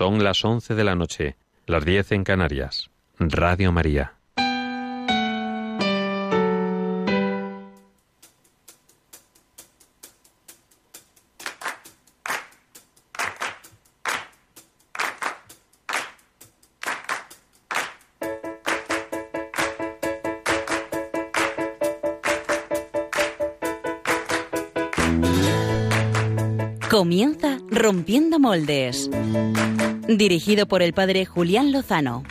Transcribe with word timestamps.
Son 0.00 0.24
las 0.24 0.42
once 0.46 0.74
de 0.74 0.82
la 0.82 0.94
noche, 0.94 1.36
las 1.66 1.84
diez 1.84 2.10
en 2.12 2.24
Canarias. 2.24 2.88
Radio 3.18 3.70
María. 3.70 4.14
Comienza 26.88 27.49
Rompiendo 27.82 28.38
Moldes. 28.38 29.08
Dirigido 30.06 30.66
por 30.66 30.82
el 30.82 30.92
padre 30.92 31.24
Julián 31.24 31.72
Lozano. 31.72 32.24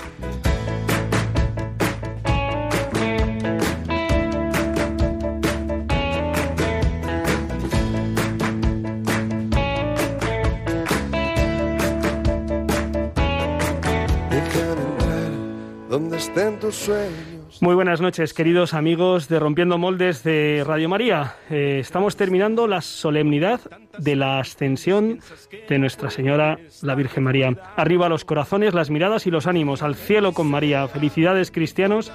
Muy 17.62 17.76
buenas 17.76 17.99
noches, 17.99 18.34
queridos 18.34 18.73
amigos 18.73 19.27
de 19.27 19.38
Rompiendo 19.38 19.77
Moldes 19.77 20.23
de 20.23 20.63
Radio 20.66 20.88
María. 20.88 21.36
Eh, 21.49 21.80
estamos 21.82 22.16
terminando 22.16 22.68
la 22.68 22.80
solemnidad 22.80 23.59
de 23.98 24.16
la 24.16 24.40
ascensión 24.40 25.20
de 25.68 25.77
Nuestra 25.77 26.09
Señora, 26.09 26.58
la 26.82 26.95
Virgen 26.95 27.23
María. 27.23 27.54
Arriba 27.76 28.08
los 28.08 28.23
corazones, 28.23 28.73
las 28.73 28.90
miradas 28.90 29.27
y 29.27 29.32
los 29.32 29.45
ánimos, 29.45 29.84
al 29.84 29.95
cielo 29.95 30.32
con 30.32 30.48
María. 30.48 30.88
Felicidades, 30.88 31.52
cristianos. 31.52 32.13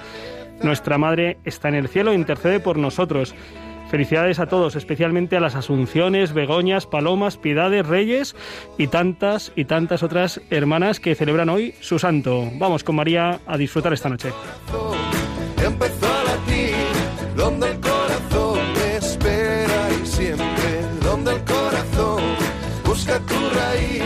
Nuestra 0.63 0.97
Madre 0.97 1.37
está 1.45 1.69
en 1.69 1.75
el 1.75 1.89
cielo 1.89 2.13
intercede 2.13 2.59
por 2.59 2.77
nosotros. 2.77 3.35
Felicidades 3.91 4.39
a 4.39 4.47
todos, 4.47 4.75
especialmente 4.75 5.37
a 5.37 5.41
las 5.41 5.53
Asunciones, 5.53 6.33
Begoñas, 6.33 6.87
Palomas, 6.87 7.37
Piedades, 7.37 7.85
Reyes 7.85 8.35
y 8.79 8.87
tantas 8.87 9.51
y 9.55 9.65
tantas 9.65 10.01
otras 10.01 10.41
hermanas 10.49 10.99
que 10.99 11.13
celebran 11.13 11.49
hoy 11.49 11.75
su 11.81 11.99
santo. 11.99 12.49
Vamos 12.57 12.83
con 12.83 12.95
María 12.95 13.41
a 13.45 13.57
disfrutar 13.59 13.93
esta 13.93 14.09
noche 14.09 14.31
empezó 15.65 16.05
a 16.05 16.23
latir, 16.23 16.75
donde 17.35 17.71
el 17.71 17.79
corazón 17.79 18.59
espera 18.95 19.89
y 20.01 20.05
siempre, 20.05 20.81
donde 21.03 21.33
el 21.33 21.43
corazón 21.43 22.21
busca 22.85 23.19
tu 23.19 23.33
raíz, 23.49 24.03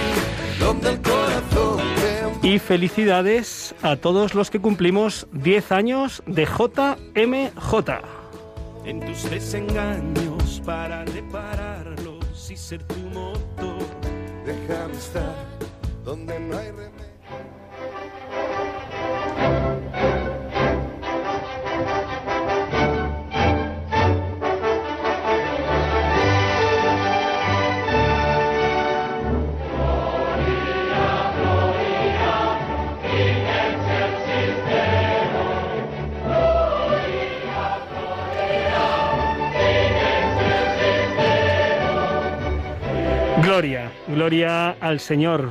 donde 0.59 0.89
el 0.91 1.01
corazón 1.01 1.79
Y 2.41 2.59
felicidades 2.59 3.75
a 3.81 3.95
todos 3.95 4.35
los 4.35 4.49
que 4.49 4.59
cumplimos 4.59 5.27
10 5.33 5.71
años 5.71 6.23
de 6.25 6.45
JMJ. 6.45 7.73
En 8.85 8.99
tus 9.01 9.29
desengaños 9.29 10.61
para 10.65 11.05
repararlos 11.05 12.49
y 12.49 12.55
ser 12.55 12.83
tu 12.83 12.95
motor. 13.13 13.85
Déjame 14.45 14.93
estar 14.93 15.35
donde 16.03 16.39
no 16.39 16.57
hay 16.57 16.71
remedio. 16.71 17.18
Gloria, 44.29 44.77
al 44.79 44.99
Señor. 44.99 45.49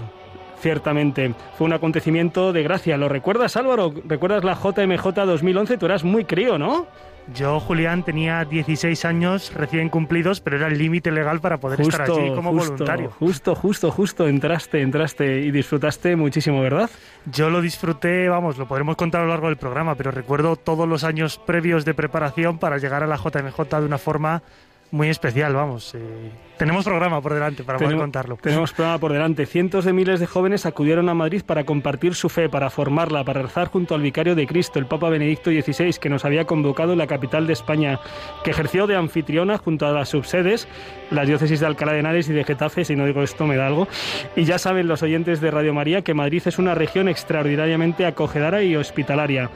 Ciertamente, 0.60 1.34
fue 1.56 1.66
un 1.66 1.72
acontecimiento 1.72 2.52
de 2.52 2.62
gracia. 2.62 2.96
¿Lo 2.96 3.08
recuerdas, 3.08 3.56
Álvaro? 3.56 3.92
¿Recuerdas 4.04 4.44
la 4.44 4.54
JMJ 4.54 5.04
2011? 5.26 5.78
Tú 5.78 5.86
eras 5.86 6.04
muy 6.04 6.24
crío, 6.24 6.58
¿no? 6.58 6.86
Yo, 7.34 7.58
Julián, 7.58 8.04
tenía 8.04 8.44
16 8.44 9.04
años 9.04 9.52
recién 9.52 9.88
cumplidos, 9.88 10.40
pero 10.40 10.58
era 10.58 10.68
el 10.68 10.78
límite 10.78 11.10
legal 11.10 11.40
para 11.40 11.58
poder 11.58 11.80
estar 11.80 12.02
allí 12.02 12.32
como 12.36 12.52
voluntario. 12.52 13.10
Justo, 13.18 13.56
justo, 13.56 13.90
justo, 13.90 14.28
entraste, 14.28 14.80
entraste 14.80 15.40
y 15.40 15.50
disfrutaste 15.50 16.14
muchísimo, 16.14 16.62
¿verdad? 16.62 16.88
Yo 17.26 17.50
lo 17.50 17.60
disfruté, 17.60 18.28
vamos, 18.28 18.58
lo 18.58 18.68
podremos 18.68 18.94
contar 18.94 19.22
a 19.22 19.24
lo 19.24 19.30
largo 19.30 19.48
del 19.48 19.56
programa, 19.56 19.96
pero 19.96 20.12
recuerdo 20.12 20.54
todos 20.54 20.88
los 20.88 21.02
años 21.02 21.36
previos 21.44 21.84
de 21.84 21.94
preparación 21.94 22.58
para 22.58 22.78
llegar 22.78 23.02
a 23.02 23.08
la 23.08 23.16
JMJ 23.16 23.80
de 23.80 23.86
una 23.86 23.98
forma 23.98 24.42
muy 24.90 25.08
especial, 25.08 25.54
vamos. 25.54 25.94
Eh, 25.94 26.30
tenemos 26.58 26.84
programa 26.84 27.20
por 27.20 27.34
delante 27.34 27.62
para 27.62 27.78
poder 27.78 27.96
contarlo. 27.96 28.36
Tenemos 28.36 28.72
programa 28.72 28.98
por 28.98 29.12
delante. 29.12 29.46
Cientos 29.46 29.84
de 29.84 29.92
miles 29.92 30.18
de 30.18 30.26
jóvenes 30.26 30.66
acudieron 30.66 31.08
a 31.08 31.14
Madrid 31.14 31.42
para 31.46 31.64
compartir 31.64 32.14
su 32.14 32.28
fe, 32.28 32.48
para 32.48 32.68
formarla, 32.68 33.22
para 33.22 33.42
rezar 33.42 33.68
junto 33.68 33.94
al 33.94 34.02
vicario 34.02 34.34
de 34.34 34.46
Cristo, 34.46 34.78
el 34.78 34.86
Papa 34.86 35.08
Benedicto 35.08 35.50
XVI, 35.50 35.94
que 36.00 36.08
nos 36.08 36.24
había 36.24 36.46
convocado 36.46 36.92
en 36.92 36.98
la 36.98 37.06
capital 37.06 37.46
de 37.46 37.52
España, 37.52 38.00
que 38.42 38.50
ejerció 38.50 38.86
de 38.86 38.96
anfitriona 38.96 39.58
junto 39.58 39.86
a 39.86 39.92
las 39.92 40.08
subsedes, 40.08 40.66
las 41.10 41.28
diócesis 41.28 41.60
de 41.60 41.66
Alcalá 41.66 41.92
de 41.92 42.00
Henares 42.00 42.28
y 42.28 42.32
de 42.32 42.44
Getafe, 42.44 42.84
si 42.84 42.96
no 42.96 43.06
digo 43.06 43.22
esto 43.22 43.46
me 43.46 43.56
da 43.56 43.66
algo. 43.68 43.86
Y 44.34 44.44
ya 44.44 44.58
saben 44.58 44.88
los 44.88 45.02
oyentes 45.02 45.40
de 45.40 45.50
Radio 45.50 45.74
María 45.74 46.02
que 46.02 46.14
Madrid 46.14 46.42
es 46.46 46.58
una 46.58 46.74
región 46.74 47.08
extraordinariamente 47.08 48.04
acogedora 48.04 48.62
y 48.64 48.74
hospitalaria. 48.74 49.50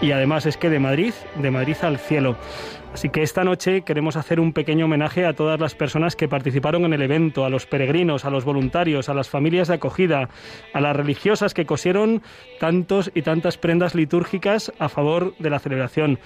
Y 0.00 0.12
además 0.12 0.46
es 0.46 0.56
que 0.56 0.70
de 0.70 0.78
Madrid, 0.78 1.12
de 1.36 1.50
Madrid 1.50 1.76
al 1.82 1.98
cielo. 1.98 2.36
Así 2.96 3.10
que 3.10 3.22
esta 3.22 3.44
noche 3.44 3.82
queremos 3.82 4.16
hacer 4.16 4.40
un 4.40 4.54
pequeño 4.54 4.86
homenaje 4.86 5.26
a 5.26 5.34
todas 5.34 5.60
las 5.60 5.74
personas 5.74 6.16
que 6.16 6.28
participaron 6.28 6.86
en 6.86 6.94
el 6.94 7.02
evento, 7.02 7.44
a 7.44 7.50
los 7.50 7.66
peregrinos, 7.66 8.24
a 8.24 8.30
los 8.30 8.46
voluntarios, 8.46 9.10
a 9.10 9.14
las 9.14 9.28
familias 9.28 9.68
de 9.68 9.74
acogida, 9.74 10.30
a 10.72 10.80
las 10.80 10.96
religiosas 10.96 11.52
que 11.52 11.66
cosieron 11.66 12.22
tantos 12.58 13.10
y 13.14 13.20
tantas 13.20 13.58
prendas 13.58 13.94
litúrgicas 13.94 14.72
a 14.78 14.88
favor 14.88 15.36
de 15.38 15.50
la 15.50 15.58
celebración. 15.58 16.18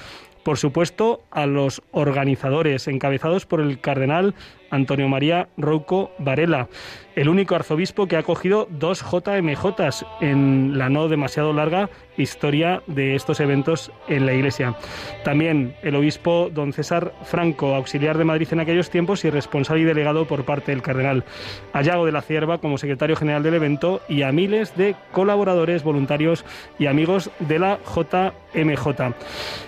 Por 0.45 0.59
supuesto, 0.59 1.25
a 1.33 1.47
los 1.47 1.83
organizadores, 1.91 2.87
encabezados 2.87 3.47
por 3.47 3.61
el 3.61 3.81
cardenal 3.81 4.37
Antonio 4.71 5.09
María 5.09 5.49
Rouco 5.57 6.13
Varela, 6.19 6.69
el 7.17 7.29
único 7.29 7.55
arzobispo 7.55 8.07
que 8.07 8.17
ha 8.17 8.23
cogido 8.23 8.69
dos 8.71 9.03
JMJs 9.03 10.07
en 10.21 10.79
la 10.79 10.89
no 10.89 11.09
demasiado 11.09 11.53
larga 11.53 11.91
historia 12.17 12.83
de 12.87 13.15
estos 13.15 13.41
eventos 13.41 13.91
en 14.09 14.27
la 14.27 14.35
Iglesia. 14.35 14.77
También 15.25 15.75
el 15.83 15.95
obispo 15.97 16.51
don 16.53 16.73
César 16.73 17.13
Franco, 17.25 17.75
auxiliar 17.75 18.19
de 18.19 18.25
Madrid 18.25 18.49
en 18.53 18.61
aquellos 18.61 18.91
tiempos 18.91 19.25
y 19.25 19.31
responsable 19.31 19.83
y 19.83 19.87
delegado 19.87 20.27
por 20.27 20.45
parte 20.45 20.73
del 20.73 20.83
cardenal. 20.83 21.25
A 21.73 21.83
Yago 21.83 22.07
de 22.07 22.13
la 22.13 22.23
Cierva 22.23 22.59
como 22.59 22.79
secretario 22.79 23.17
general 23.17 23.43
del 23.43 23.55
evento 23.55 24.01
y 24.09 24.23
a 24.23 24.33
miles 24.33 24.77
de 24.77 24.97
colaboradores, 25.13 25.83
voluntarios 25.83 26.45
y 26.79 26.87
amigos 26.87 27.31
de 27.39 27.59
la 27.59 27.79
JMJ. 27.85 29.15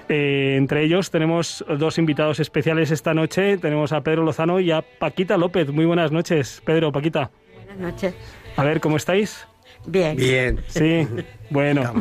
Eh, 0.08 0.54
entre 0.56 0.84
ellos 0.84 1.10
tenemos 1.10 1.64
dos 1.78 1.98
invitados 1.98 2.40
especiales 2.40 2.90
esta 2.90 3.14
noche. 3.14 3.58
Tenemos 3.58 3.92
a 3.92 4.02
Pedro 4.02 4.24
Lozano 4.24 4.60
y 4.60 4.70
a 4.70 4.84
Paquita 4.98 5.36
López. 5.36 5.70
Muy 5.70 5.84
buenas 5.84 6.12
noches, 6.12 6.62
Pedro, 6.64 6.92
Paquita. 6.92 7.30
Buenas 7.56 7.78
noches. 7.78 8.14
A 8.56 8.64
ver, 8.64 8.80
¿cómo 8.80 8.96
estáis? 8.96 9.46
Bien. 9.86 10.16
Bien. 10.16 10.60
Sí, 10.68 11.06
bueno. 11.50 11.92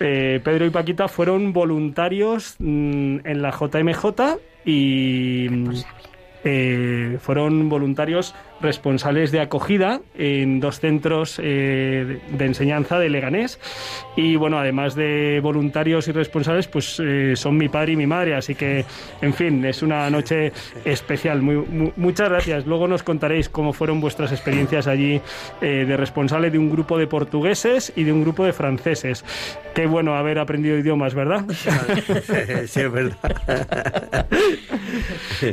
Eh, 0.00 0.40
Pedro 0.42 0.66
y 0.66 0.70
Paquita 0.70 1.08
fueron 1.08 1.52
voluntarios 1.52 2.56
mm, 2.58 3.18
en 3.24 3.42
la 3.42 3.50
JMJ 3.50 4.38
y 4.64 5.48
eh, 6.44 7.18
fueron 7.20 7.68
voluntarios 7.68 8.34
responsables 8.62 9.32
de 9.32 9.40
acogida 9.40 10.00
en 10.16 10.60
dos 10.60 10.80
centros 10.80 11.40
eh, 11.42 12.20
de 12.30 12.44
enseñanza 12.44 12.98
de 12.98 13.10
Leganés. 13.10 13.58
Y 14.16 14.36
bueno 14.36 14.58
además 14.58 14.94
de 14.94 15.40
voluntarios 15.42 16.08
y 16.08 16.12
responsables 16.12 16.68
pues 16.68 17.00
eh, 17.04 17.34
son 17.36 17.56
mi 17.56 17.68
padre 17.68 17.92
y 17.92 17.96
mi 17.96 18.06
madre. 18.06 18.34
Así 18.34 18.54
que 18.54 18.84
en 19.20 19.34
fin 19.34 19.64
es 19.64 19.82
una 19.82 20.08
noche 20.10 20.52
especial. 20.84 21.42
Muy, 21.42 21.92
muchas 21.96 22.28
gracias. 22.28 22.66
Luego 22.66 22.88
nos 22.88 23.02
contaréis 23.02 23.48
cómo 23.48 23.72
fueron 23.72 24.00
vuestras 24.00 24.32
experiencias 24.32 24.86
allí 24.86 25.20
de 25.60 25.96
responsable 25.96 26.50
de 26.50 26.58
un 26.58 26.70
grupo 26.70 26.98
de 26.98 27.06
portugueses 27.06 27.92
y 27.96 28.04
de 28.04 28.12
un 28.12 28.22
grupo 28.22 28.44
de 28.44 28.52
franceses. 28.52 29.24
Qué 29.74 29.86
bueno 29.86 30.14
haber 30.14 30.38
aprendido 30.38 30.78
idiomas 30.78 31.14
verdad 31.14 31.44
sí 32.66 32.80
es 32.80 32.92
verdad. 32.92 33.16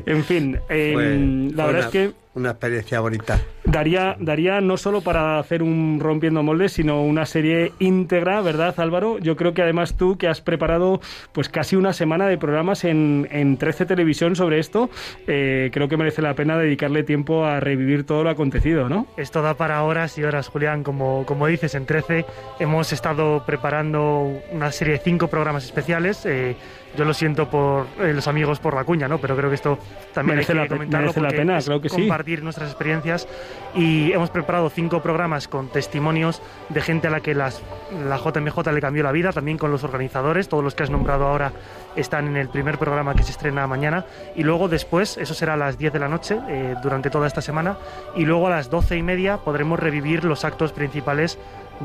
En 0.06 0.24
fin 0.24 0.60
la 0.70 1.66
verdad 1.66 1.86
es 1.86 1.88
que 1.88 2.12
una 2.36 2.52
experiencia 2.52 3.00
bonita. 3.00 3.42
Daría, 3.72 4.16
daría 4.20 4.62
no 4.62 4.78
solo 4.78 5.02
para 5.02 5.38
hacer 5.38 5.62
un 5.62 6.00
rompiendo 6.02 6.42
moldes, 6.42 6.72
sino 6.74 7.04
una 7.04 7.28
serie 7.28 7.72
íntegra, 7.78 8.42
¿verdad, 8.42 8.74
Álvaro? 8.80 9.20
Yo 9.20 9.36
creo 9.36 9.54
que 9.54 9.62
además 9.62 9.96
tú, 9.96 10.18
que 10.18 10.28
has 10.28 10.42
preparado 10.42 11.02
pues 11.34 11.50
casi 11.50 11.76
una 11.76 11.94
semana 11.94 12.26
de 12.28 12.40
programas 12.40 12.84
en, 12.84 13.28
en 13.32 13.58
13 13.58 13.86
Televisión 13.86 14.36
sobre 14.36 14.58
esto, 14.58 14.90
eh, 15.28 15.70
creo 15.72 15.88
que 15.88 15.98
merece 15.98 16.24
la 16.24 16.34
pena 16.34 16.58
dedicarle 16.58 17.04
tiempo 17.04 17.46
a 17.46 17.60
revivir 17.60 18.06
todo 18.06 18.24
lo 18.24 18.32
acontecido, 18.32 18.90
¿no? 18.90 19.06
Esto 19.18 19.44
da 19.44 19.54
para 19.54 19.84
horas 19.84 20.18
y 20.18 20.24
horas, 20.24 20.48
Julián. 20.48 20.84
Como, 20.84 21.24
como 21.28 21.46
dices, 21.46 21.76
en 21.76 21.86
13 21.86 22.26
hemos 22.60 22.92
estado 22.92 23.44
preparando 23.46 24.32
una 24.52 24.72
serie 24.72 24.94
de 24.96 25.00
cinco 25.00 25.28
programas 25.28 25.64
especiales. 25.66 26.26
Eh, 26.26 26.56
yo 26.98 27.06
lo 27.06 27.14
siento 27.14 27.48
por 27.52 27.86
eh, 28.02 28.14
los 28.16 28.28
amigos 28.28 28.60
por 28.60 28.74
la 28.74 28.84
cuña, 28.84 29.08
¿no? 29.08 29.20
Pero 29.20 29.36
creo 29.36 29.50
que 29.50 29.56
esto 29.56 29.78
también 30.12 30.38
Merece 30.38 30.54
hay 30.54 30.58
la 30.58 30.64
que 30.64 30.70
pe- 30.70 30.76
comentarlo 30.76 31.06
merece 31.14 31.22
la 31.22 31.30
pena, 31.30 31.60
claro 31.60 31.82
que 31.82 31.90
sí. 31.90 31.96
compartir 31.98 32.42
nuestras 32.42 32.70
experiencias 32.72 33.28
y 33.76 34.12
hemos 34.12 34.30
preparado 34.30 34.70
cinco 34.70 35.02
programas 35.02 35.48
con 35.48 35.70
testimonios 35.70 36.42
de 36.70 36.82
gente 36.82 37.08
a 37.08 37.12
la 37.12 37.22
que 37.22 37.36
las, 37.36 37.62
la 38.08 38.18
JMJ 38.18 38.72
le 38.74 38.82
cambió 38.82 39.04
la 39.04 39.12
vida, 39.12 39.32
también 39.32 39.58
con 39.58 39.72
los 39.72 39.84
organizadores, 39.84 40.50
todos 40.50 40.64
los 40.64 40.76
que 40.76 40.84
has 40.84 40.90
nombrado 40.90 41.28
ahora 41.28 41.52
están 41.96 42.28
en 42.28 42.38
el 42.38 42.50
primer 42.50 42.78
programa 42.78 43.14
que 43.16 43.24
se 43.24 43.32
estrena 43.32 43.68
mañana. 43.68 44.06
Y 44.36 44.44
luego 44.44 44.68
después, 44.68 45.18
eso 45.18 45.34
será 45.34 45.54
a 45.54 45.58
las 45.58 45.78
10 45.78 45.94
de 45.94 46.00
la 46.00 46.08
noche 46.08 46.40
eh, 46.48 46.76
durante 46.82 47.10
toda 47.10 47.28
esta 47.28 47.42
semana. 47.42 47.78
Y 48.16 48.26
luego 48.26 48.48
a 48.48 48.52
las 48.52 48.70
12 48.70 48.98
y 48.98 49.04
media 49.04 49.38
podremos 49.38 49.80
revivir 49.80 50.24
los 50.24 50.46
actos 50.46 50.72
principales 50.72 51.38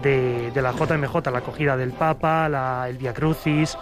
de, 0.03 0.51
la 0.61 0.73
JMJ, 0.73 1.31
la 1.31 1.39
acogida 1.39 1.77
del 1.77 1.93
Papa, 1.93 2.49
la- 2.49 2.87
el 2.89 2.99
Via 2.99 3.13
Crucis, 3.15 3.77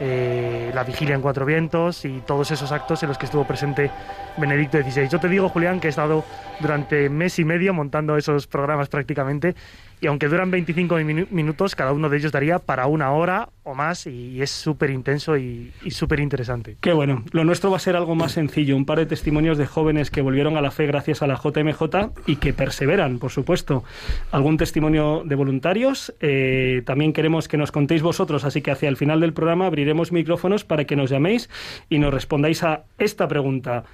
eh, 0.00 0.70
la 0.74 0.84
vigilia 0.84 1.14
en 1.14 1.22
Cuatro 1.22 1.44
Vientos 1.46 2.04
y 2.04 2.20
todos 2.26 2.50
esos 2.50 2.70
actos 2.72 3.02
en 3.02 3.08
los 3.08 3.18
que 3.18 3.24
estuvo 3.26 3.44
presente 3.44 3.90
Benedicto 4.36 4.78
XVI. 4.78 5.08
Yo 5.08 5.18
te 5.20 5.28
digo, 5.28 5.48
Julián, 5.48 5.80
que 5.80 5.86
he 5.88 5.90
estado 5.90 6.24
durante 6.60 7.08
mes 7.08 7.38
y 7.38 7.44
medio 7.44 7.72
montando 7.74 8.16
esos 8.16 8.46
programas 8.46 8.88
prácticamente 8.88 9.54
y 10.00 10.06
aunque 10.06 10.28
duran 10.28 10.50
25 10.50 10.96
minu- 11.00 11.26
minutos, 11.30 11.74
cada 11.74 11.92
uno 11.92 12.08
de 12.10 12.18
ellos 12.18 12.32
daría 12.32 12.58
para 12.58 12.86
una 12.86 13.10
hora 13.12 13.48
o 13.66 13.74
más 13.74 14.06
y, 14.06 14.40
es 14.40 14.50
súper 14.50 14.90
intenso 14.90 15.36
y, 15.36 15.72
y 15.82 15.90
súper 15.90 16.20
interesante. 16.20 16.76
Qué 16.80 16.92
bueno. 16.92 17.24
Lo 17.32 17.44
nuestro 17.44 17.70
va 17.70 17.76
a 17.76 17.80
ser 17.80 17.96
algo 17.96 18.14
más 18.14 18.32
sencillo. 18.32 18.76
Un 18.76 18.86
par 18.86 18.98
de 18.98 19.06
testimonios 19.06 19.58
de 19.58 19.66
jóvenes 19.66 20.10
que 20.10 20.22
volvieron 20.22 20.56
a 20.56 20.60
la 20.60 20.70
fe 20.70 20.86
gracias 20.86 21.20
a 21.20 21.26
la 21.26 21.34
JMJ 21.34 21.82
y 22.26 22.36
que 22.36 22.52
perseveran, 22.52 23.18
por 23.18 23.32
supuesto. 23.32 23.82
Algún 24.30 24.56
testimonio 24.56 25.22
de 25.24 25.34
voluntarios. 25.34 26.14
Eh, 26.20 26.82
también 26.86 27.12
queremos 27.12 27.48
que 27.48 27.56
nos 27.56 27.72
contéis 27.72 28.02
vosotros, 28.02 28.44
así 28.44 28.62
que 28.62 28.70
hacia 28.70 28.88
el 28.88 28.96
final 28.96 29.20
del 29.20 29.32
programa 29.32 29.66
abriremos 29.66 30.12
micrófonos 30.12 30.64
para 30.64 30.84
que 30.84 30.94
nos 30.94 31.10
llaméis 31.10 31.50
y 31.88 31.98
nos 31.98 32.14
respondáis 32.14 32.62
a 32.62 32.84
esta 32.98 33.26
pregunta. 33.26 33.84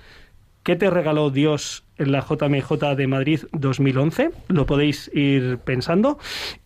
¿Qué 0.63 0.77
te 0.77 0.91
regaló 0.91 1.31
Dios 1.31 1.85
en 1.99 2.13
la 2.13 2.21
JMJ 2.21 2.95
de 2.97 3.07
Madrid 3.09 3.41
2011? 3.51 4.31
Lo 4.47 4.65
podéis 4.65 5.11
ir 5.13 5.59
pensando. 5.59 6.19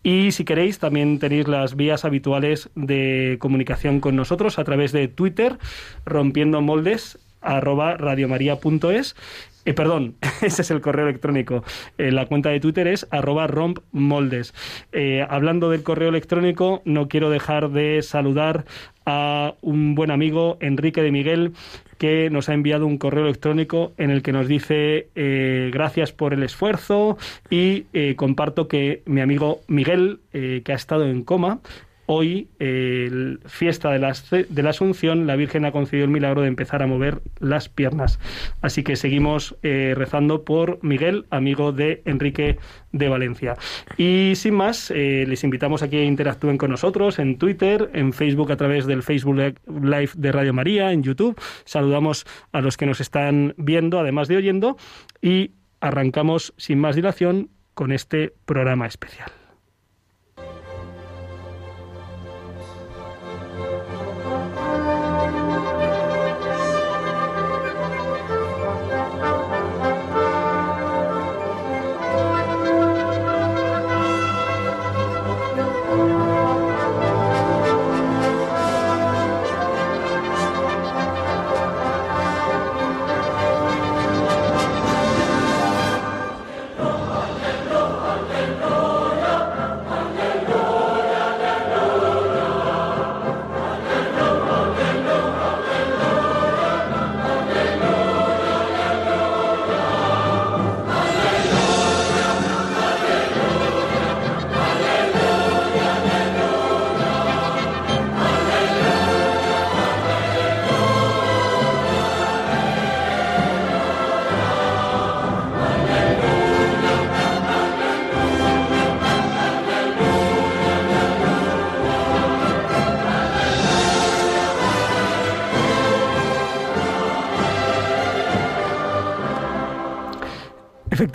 Y 0.03 0.31
si 0.33 0.45
queréis, 0.45 0.77
también 0.77 1.17
tenéis 1.17 1.47
las 1.47 1.75
vías 1.75 2.05
habituales 2.05 2.69
de 2.75 3.37
comunicación 3.39 3.99
con 3.99 4.15
nosotros 4.15 4.59
a 4.59 4.63
través 4.65 4.91
de 4.91 5.07
Twitter, 5.07 5.57
rompiendo 6.05 6.61
moldes 6.61 7.17
arroba 7.41 7.97
radiomaria.es 7.97 9.15
eh, 9.67 9.73
perdón, 9.73 10.15
ese 10.41 10.61
es 10.61 10.71
el 10.71 10.79
correo 10.79 11.09
electrónico. 11.09 11.61
Eh, 11.97 12.13
la 12.13 12.25
cuenta 12.25 12.49
de 12.49 12.61
Twitter 12.61 12.87
es 12.87 13.05
arroba 13.11 13.47
rompmoldes. 13.47 14.53
Eh, 14.93 15.27
hablando 15.29 15.69
del 15.69 15.83
correo 15.83 16.07
electrónico, 16.07 16.81
no 16.85 17.09
quiero 17.09 17.29
dejar 17.29 17.71
de 17.71 18.01
saludar 18.01 18.63
a 19.07 19.55
un 19.61 19.95
buen 19.95 20.11
amigo, 20.11 20.57
Enrique 20.59 21.01
de 21.01 21.11
Miguel, 21.11 21.53
que 21.97 22.29
nos 22.29 22.49
ha 22.49 22.53
enviado 22.53 22.85
un 22.85 22.97
correo 22.97 23.23
electrónico 23.23 23.93
en 23.97 24.11
el 24.11 24.21
que 24.21 24.33
nos 24.33 24.47
dice 24.47 25.07
eh, 25.15 25.71
gracias 25.73 26.11
por 26.11 26.33
el 26.33 26.43
esfuerzo 26.43 27.17
y 27.49 27.85
eh, 27.93 28.15
comparto 28.15 28.67
que 28.67 29.01
mi 29.05 29.21
amigo 29.21 29.61
Miguel, 29.67 30.19
eh, 30.33 30.61
que 30.63 30.73
ha 30.73 30.75
estado 30.75 31.05
en 31.05 31.23
coma, 31.23 31.61
Hoy, 32.09 32.47
fiesta 33.45 33.91
de 33.91 33.99
la, 33.99 34.13
de 34.31 34.63
la, 34.63 34.69
Asunción, 34.69 35.27
la 35.27 35.35
Virgen 35.35 35.65
ha 35.65 35.71
concedido 35.71 36.05
el 36.05 36.11
milagro 36.11 36.41
de 36.41 36.47
empezar 36.47 36.81
a 36.81 36.87
mover 36.87 37.21
las 37.39 37.69
piernas. 37.69 38.19
Así 38.61 38.83
que 38.83 38.95
seguimos 38.95 39.55
eh, 39.61 39.93
rezando 39.95 40.43
por 40.43 40.79
Miguel, 40.83 41.25
amigo 41.29 41.71
de 41.71 42.01
Enrique 42.05 42.57
de 42.91 43.09
Valencia. 43.09 43.55
Y 43.97 44.33
sin 44.35 44.55
más, 44.55 44.91
eh, 44.91 45.25
les 45.27 45.43
invitamos 45.43 45.83
a 45.83 45.89
que 45.89 46.03
interactúen 46.03 46.57
con 46.57 46.71
nosotros 46.71 47.19
en 47.19 47.37
Twitter, 47.37 47.89
en 47.93 48.13
Facebook 48.13 48.51
a 48.51 48.57
través 48.57 48.85
del 48.85 49.03
Facebook 49.03 49.35
Live 49.67 50.11
de 50.15 50.31
Radio 50.31 50.53
María, 50.53 50.91
en 50.91 51.03
YouTube. 51.03 51.39
Saludamos 51.65 52.25
a 52.51 52.61
los 52.61 52.77
que 52.77 52.85
nos 52.85 53.01
están 53.01 53.53
viendo, 53.57 53.99
además 53.99 54.27
de 54.27 54.37
oyendo, 54.37 54.77
y 55.21 55.51
arrancamos 55.81 56.53
sin 56.57 56.79
más 56.79 56.95
dilación 56.95 57.49
con 57.73 57.91
este 57.91 58.33
programa 58.45 58.87
especial. 58.87 59.31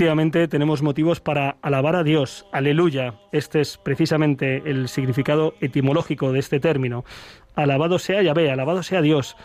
Efectivamente, 0.03 0.49
tenemos 0.49 0.83
motivos 0.83 1.21
para 1.21 1.59
alabar 1.63 1.95
a 1.95 2.03
Dios. 2.03 2.45
Aleluya. 2.51 3.15
Este 3.31 3.61
es 3.61 3.79
precisamente 3.79 4.61
el 4.67 4.89
significado 4.89 5.55
etimológico 5.61 6.33
de 6.33 6.41
este 6.41 6.59
término. 6.59 7.05
Alabado 7.55 8.01
sea 8.01 8.21
Yahvé, 8.21 8.51
alabado 8.51 8.83
sea 8.83 9.01
Dios. 9.01 9.37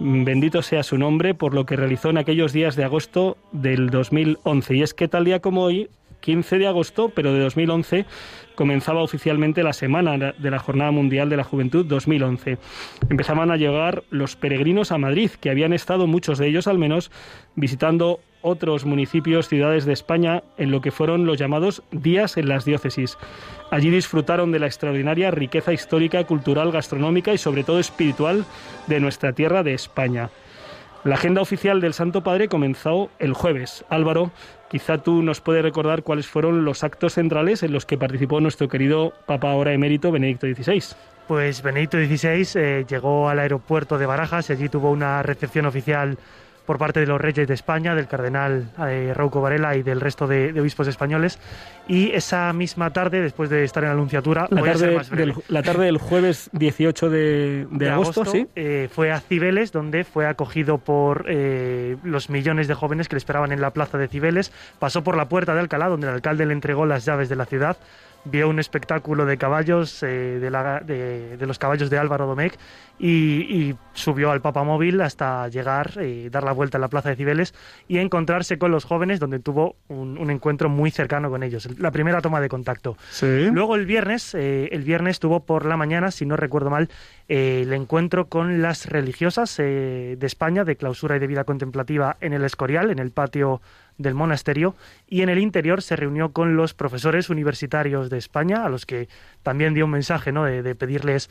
Bendito 0.00 0.60
sea 0.62 0.82
su 0.82 0.98
nombre 0.98 1.34
por 1.34 1.54
lo 1.54 1.66
que 1.66 1.76
realizó 1.76 2.10
en 2.10 2.18
aquellos 2.18 2.52
días 2.52 2.74
de 2.74 2.82
agosto 2.82 3.36
del 3.52 3.90
2011. 3.90 4.74
Y 4.74 4.82
es 4.82 4.92
que 4.92 5.06
tal 5.06 5.24
día 5.24 5.38
como 5.38 5.62
hoy, 5.62 5.88
15 6.18 6.58
de 6.58 6.66
agosto, 6.66 7.10
pero 7.14 7.32
de 7.32 7.38
2011, 7.38 8.04
comenzaba 8.56 9.04
oficialmente 9.04 9.62
la 9.62 9.72
semana 9.72 10.32
de 10.36 10.50
la 10.50 10.58
Jornada 10.58 10.90
Mundial 10.90 11.28
de 11.28 11.36
la 11.36 11.44
Juventud 11.44 11.86
2011. 11.86 12.58
Empezaban 13.08 13.52
a 13.52 13.56
llegar 13.56 14.02
los 14.10 14.34
peregrinos 14.34 14.90
a 14.90 14.98
Madrid, 14.98 15.30
que 15.40 15.50
habían 15.50 15.72
estado 15.72 16.08
muchos 16.08 16.38
de 16.38 16.48
ellos 16.48 16.66
al 16.66 16.78
menos 16.78 17.12
visitando 17.54 18.18
otros 18.42 18.84
municipios, 18.84 19.48
ciudades 19.48 19.84
de 19.84 19.92
España, 19.92 20.42
en 20.58 20.70
lo 20.70 20.80
que 20.80 20.90
fueron 20.90 21.26
los 21.26 21.38
llamados 21.38 21.82
días 21.90 22.36
en 22.36 22.48
las 22.48 22.64
diócesis. 22.64 23.16
Allí 23.70 23.90
disfrutaron 23.90 24.52
de 24.52 24.58
la 24.58 24.66
extraordinaria 24.66 25.30
riqueza 25.30 25.72
histórica, 25.72 26.24
cultural, 26.24 26.72
gastronómica 26.72 27.32
y 27.32 27.38
sobre 27.38 27.64
todo 27.64 27.78
espiritual 27.78 28.44
de 28.86 29.00
nuestra 29.00 29.32
tierra 29.32 29.62
de 29.62 29.74
España. 29.74 30.30
La 31.04 31.16
agenda 31.16 31.40
oficial 31.40 31.80
del 31.80 31.94
Santo 31.94 32.22
Padre 32.22 32.48
comenzó 32.48 33.10
el 33.18 33.32
jueves. 33.32 33.84
Álvaro, 33.88 34.30
quizá 34.70 34.98
tú 34.98 35.22
nos 35.22 35.40
puedes 35.40 35.62
recordar 35.62 36.04
cuáles 36.04 36.28
fueron 36.28 36.64
los 36.64 36.84
actos 36.84 37.14
centrales 37.14 37.64
en 37.64 37.72
los 37.72 37.86
que 37.86 37.98
participó 37.98 38.40
nuestro 38.40 38.68
querido 38.68 39.12
Papa 39.26 39.50
ahora 39.50 39.72
emérito 39.72 40.12
Benedicto 40.12 40.46
XVI. 40.46 40.94
Pues 41.26 41.60
Benedicto 41.62 41.98
XVI 41.98 42.46
eh, 42.54 42.84
llegó 42.88 43.28
al 43.28 43.40
aeropuerto 43.40 43.98
de 43.98 44.06
Barajas 44.06 44.48
y 44.48 44.52
allí 44.52 44.68
tuvo 44.68 44.92
una 44.92 45.24
recepción 45.24 45.66
oficial 45.66 46.18
por 46.72 46.78
parte 46.78 47.00
de 47.00 47.06
los 47.06 47.20
reyes 47.20 47.46
de 47.46 47.52
España, 47.52 47.94
del 47.94 48.06
cardenal 48.06 48.70
eh, 48.88 49.12
Rauco 49.14 49.42
Varela 49.42 49.76
y 49.76 49.82
del 49.82 50.00
resto 50.00 50.26
de, 50.26 50.58
obispos 50.58 50.88
españoles. 50.88 51.38
Y 51.86 52.12
esa 52.12 52.50
misma 52.54 52.94
tarde, 52.94 53.20
después 53.20 53.50
de 53.50 53.62
estar 53.62 53.82
en 53.82 53.90
la 53.90 53.92
Anunciatura, 53.92 54.46
la, 54.48 54.62
tarde, 54.62 55.00
del, 55.10 55.34
la 55.48 55.62
tarde 55.62 55.84
del 55.84 55.98
jueves 55.98 56.48
18 56.54 57.10
de, 57.10 57.90
agosto, 57.90 58.24
¿sí? 58.24 58.46
Eh, 58.56 58.88
fue 58.90 59.12
a 59.12 59.20
Cibeles, 59.20 59.70
donde 59.70 60.04
fue 60.04 60.26
acogido 60.26 60.78
por 60.78 61.26
eh, 61.28 61.98
los 62.04 62.30
millones 62.30 62.68
de 62.68 62.74
jóvenes 62.74 63.06
que 63.06 63.16
le 63.16 63.18
esperaban 63.18 63.52
en 63.52 63.60
la 63.60 63.72
plaza 63.72 63.98
de 63.98 64.08
Cibeles. 64.08 64.50
Pasó 64.78 65.04
por 65.04 65.14
la 65.14 65.28
puerta 65.28 65.52
de 65.52 65.60
Alcalá, 65.60 65.88
donde 65.90 66.06
el 66.06 66.14
alcalde 66.14 66.46
le 66.46 66.54
entregó 66.54 66.86
las 66.86 67.04
llaves 67.04 67.28
de 67.28 67.36
la 67.36 67.44
ciudad 67.44 67.76
vio 68.24 68.48
un 68.48 68.58
espectáculo 68.58 69.26
de 69.26 69.36
caballos, 69.36 70.02
eh, 70.02 70.38
de, 70.40 71.36
de, 71.36 71.46
los 71.46 71.58
caballos 71.58 71.90
de 71.90 71.98
Álvaro 71.98 72.26
Domecq, 72.26 72.56
y, 72.98 73.74
subió 73.94 74.30
al 74.30 74.40
papamóvil 74.40 75.00
hasta 75.00 75.48
llegar 75.48 75.98
y 76.02 76.28
dar 76.28 76.44
la 76.44 76.52
vuelta 76.52 76.78
en 76.78 76.82
la 76.82 76.88
plaza 76.88 77.10
de 77.10 77.16
Cibeles 77.16 77.52
y 77.88 77.98
encontrarse 77.98 78.58
con 78.58 78.70
los 78.70 78.84
jóvenes, 78.84 79.20
donde 79.20 79.38
tuvo 79.38 79.76
un, 79.88 80.30
encuentro 80.30 80.68
muy 80.68 80.90
cercano 80.90 81.28
con 81.28 81.42
ellos, 81.42 81.68
la 81.78 81.90
primera 81.90 82.20
toma 82.20 82.40
de 82.40 82.48
contacto. 82.48 82.96
Luego 83.20 83.74
el 83.74 83.86
viernes, 83.86 84.34
eh, 84.34 84.68
el 84.72 84.82
viernes 84.82 85.18
tuvo 85.20 85.40
por 85.40 85.66
la 85.66 85.76
mañana, 85.76 86.10
si 86.10 86.24
no 86.24 86.36
recuerdo 86.36 86.70
mal, 86.70 86.88
eh, 87.28 87.62
el 87.62 87.72
encuentro 87.72 88.28
con 88.28 88.62
las 88.62 88.86
religiosas 88.86 89.56
de 89.56 90.18
España 90.20 90.64
de 90.64 90.76
clausura 90.76 91.16
y 91.16 91.18
de 91.18 91.26
vida 91.26 91.44
contemplativa 91.44 92.16
en 92.20 92.32
el 92.32 92.44
Escorial, 92.44 92.90
en 92.90 92.98
el 92.98 93.10
patio 93.10 93.60
del 93.98 94.14
monasterio 94.14 94.74
y 95.08 95.22
en 95.22 95.28
el 95.28 95.38
interior 95.38 95.82
se 95.82 95.96
reunió 95.96 96.32
con 96.32 96.56
los 96.56 96.74
profesores 96.74 97.30
universitarios 97.30 98.10
de 98.10 98.18
España, 98.18 98.64
a 98.64 98.68
los 98.68 98.86
que 98.86 99.08
también 99.42 99.74
dio 99.74 99.84
un 99.84 99.90
mensaje 99.90 100.32
¿no? 100.32 100.44
de, 100.44 100.74
pedirles 100.74 101.30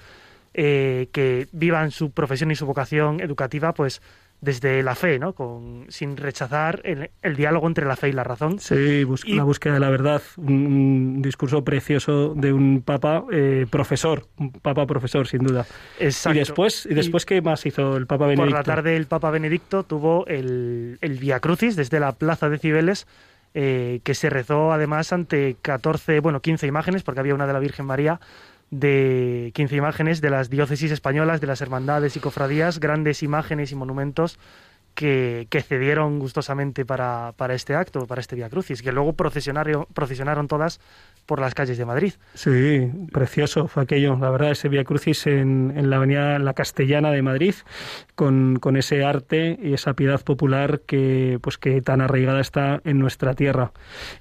eh, 0.54 1.10
que 1.12 1.48
vivan 1.52 1.92
su 1.92 2.12
profesión 2.12 2.52
y 2.52 2.56
su 2.56 2.66
vocación 2.66 3.22
educativa 3.22 3.74
pues 3.74 4.02
desde 4.42 4.82
la 4.82 4.96
fe, 4.96 5.20
¿no? 5.20 5.34
Con, 5.34 5.86
sin 5.90 6.18
rechazar 6.18 6.82
el, 6.84 7.36
diálogo 7.36 7.68
entre 7.68 7.86
la 7.86 7.96
fe 7.96 8.10
y 8.10 8.12
la 8.12 8.24
razón. 8.24 8.60
Sí, 8.60 9.06
la 9.28 9.44
búsqueda 9.44 9.76
de 9.76 9.80
la 9.80 9.90
verdad, 9.90 10.22
un, 10.38 11.22
discurso 11.22 11.64
precioso 11.64 12.34
de 12.36 12.52
un 12.52 12.82
papa 12.82 13.24
eh, 13.32 13.68
profesor, 13.70 14.26
un 14.38 14.52
papa 14.52 14.88
profesor, 14.88 15.28
sin 15.28 15.44
duda. 15.44 15.66
Exacto. 16.00 16.36
Y 16.36 16.40
después, 16.40 16.88
y 16.90 16.96
después 16.96 17.26
¿qué 17.26 17.42
más 17.42 17.66
hizo 17.68 17.96
el 17.96 18.08
papa 18.08 18.26
Benedicto? 18.26 18.50
Por 18.50 18.58
la 18.58 18.64
tarde 18.64 18.98
el 18.98 19.06
papa 19.06 19.30
Benedicto 19.30 19.84
tuvo 19.84 20.26
el, 20.26 20.98
el 21.02 21.20
Via 21.20 21.40
Crucis 21.40 21.76
desde 21.76 22.00
la 22.00 22.14
plaza 22.14 22.50
de 22.50 22.58
Cibeles, 22.58 23.06
eh, 23.54 24.00
que 24.06 24.16
se 24.16 24.30
rezó 24.30 24.72
además 24.72 25.12
ante 25.12 25.58
14, 25.62 26.22
bueno, 26.22 26.42
15 26.42 26.68
imágenes, 26.68 27.04
porque 27.04 27.20
había 27.20 27.36
una 27.36 27.48
de 27.48 27.54
la 27.54 27.60
Virgen 27.60 27.86
María, 27.86 28.22
de 28.72 29.52
15 29.54 29.76
imágenes 29.76 30.22
de 30.22 30.30
las 30.30 30.50
diócesis 30.50 30.92
españolas, 30.92 31.42
de 31.42 31.48
las 31.48 31.62
hermandades 31.62 32.16
y 32.16 32.20
cofradías, 32.20 32.80
grandes 32.80 33.22
imágenes 33.22 33.72
y 33.72 33.76
monumentos 33.76 34.40
que, 35.02 35.48
que 35.50 35.64
cedieron 35.64 36.20
gustosamente 36.20 36.86
para, 36.86 37.34
para, 37.36 37.56
este 37.56 37.74
acto, 37.74 38.06
para 38.06 38.22
este 38.22 38.36
Via 38.36 38.52
Crucis, 38.52 38.84
que 38.84 38.92
luego 38.92 39.14
procesionaron, 39.14 39.88
procesionaron 39.96 40.48
todas 40.48 40.80
por 41.26 41.40
las 41.40 41.56
calles 41.56 41.80
de 41.80 41.86
Madrid. 41.86 42.14
Sí, 42.36 42.88
precioso 43.12 43.68
fue 43.68 43.82
aquello, 43.82 44.16
la 44.22 44.30
verdad, 44.30 44.52
ese 44.52 44.70
Via 44.70 44.84
Crucis 44.84 45.26
en, 45.26 45.74
en 45.76 45.90
la 45.90 45.96
avenida 45.96 46.38
La 46.38 46.54
Castellana 46.54 47.10
de 47.10 47.24
Madrid, 47.24 47.56
con, 48.14 48.60
con, 48.60 48.78
ese 48.78 49.04
arte 49.04 49.58
y 49.60 49.74
esa 49.74 49.96
piedad 49.96 50.22
popular 50.24 50.82
que, 50.86 51.40
pues, 51.42 51.58
que 51.58 51.82
tan 51.82 52.02
arraigada 52.02 52.40
está 52.40 52.80
en 52.84 53.00
nuestra 53.00 53.34
tierra. 53.34 53.72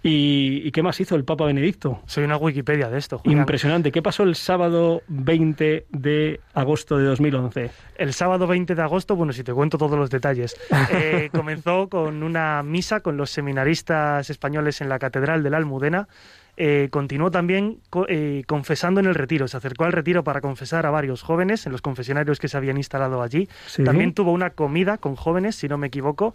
¿Y, 0.03 0.71
qué 0.71 0.83
más 0.83 0.99
hizo 0.99 1.15
el 1.15 1.25
Papa 1.25 1.45
Benedicto? 1.45 2.01
Soy 2.07 2.25
una 2.25 2.39
Wikipedia 2.39 2.89
de 2.89 2.97
esto. 2.97 3.21
Impresionante. 3.25 3.93
¿Qué 3.93 4.01
pasó 4.01 4.23
el 4.23 4.35
sábado 4.35 5.03
20 5.09 5.85
de 5.91 6.41
agosto 6.55 6.97
de 6.97 7.05
2011? 7.05 7.71
El 7.97 8.15
sábado 8.15 8.47
20 8.47 8.75
de 8.75 8.83
agosto, 8.83 9.15
bueno, 9.15 9.35
si 9.35 9.45
te 9.45 9.53
cuento 9.53 9.77
todos 9.77 9.99
los 9.99 10.09
detalles, 10.09 10.57
eh, 10.93 11.31
comenzó 11.33 11.89
con 11.89 12.23
una 12.23 12.63
misa 12.63 13.01
con 13.01 13.17
los 13.17 13.31
seminaristas 13.31 14.31
españoles 14.31 14.81
en 14.81 14.89
la 14.89 14.99
Catedral 14.99 15.43
de 15.43 15.51
la 15.51 15.57
Almudena, 15.57 16.09
eh, 16.63 16.89
continuó 16.91 17.31
también 17.31 17.79
eh, 18.09 18.43
confesando 18.47 19.01
en 19.01 19.07
el 19.07 19.15
retiro. 19.15 19.49
Se 19.49 19.57
acercó 19.57 19.85
al 19.85 19.93
retiro 19.93 20.25
para 20.25 20.43
confesar 20.43 20.85
a 20.85 20.91
varios 20.91 21.23
jóvenes 21.23 21.65
en 21.65 21.73
los 21.73 21.81
confesionarios 21.81 22.39
que 22.39 22.49
se 22.49 22.57
habían 22.59 22.77
instalado 22.77 23.23
allí. 23.23 23.49
También 23.83 24.13
tuvo 24.13 24.33
una 24.33 24.51
comida 24.51 24.99
con 24.99 25.17
jóvenes, 25.17 25.57
si 25.57 25.69
no 25.69 25.79
me 25.79 25.87
equivoco. 25.87 26.35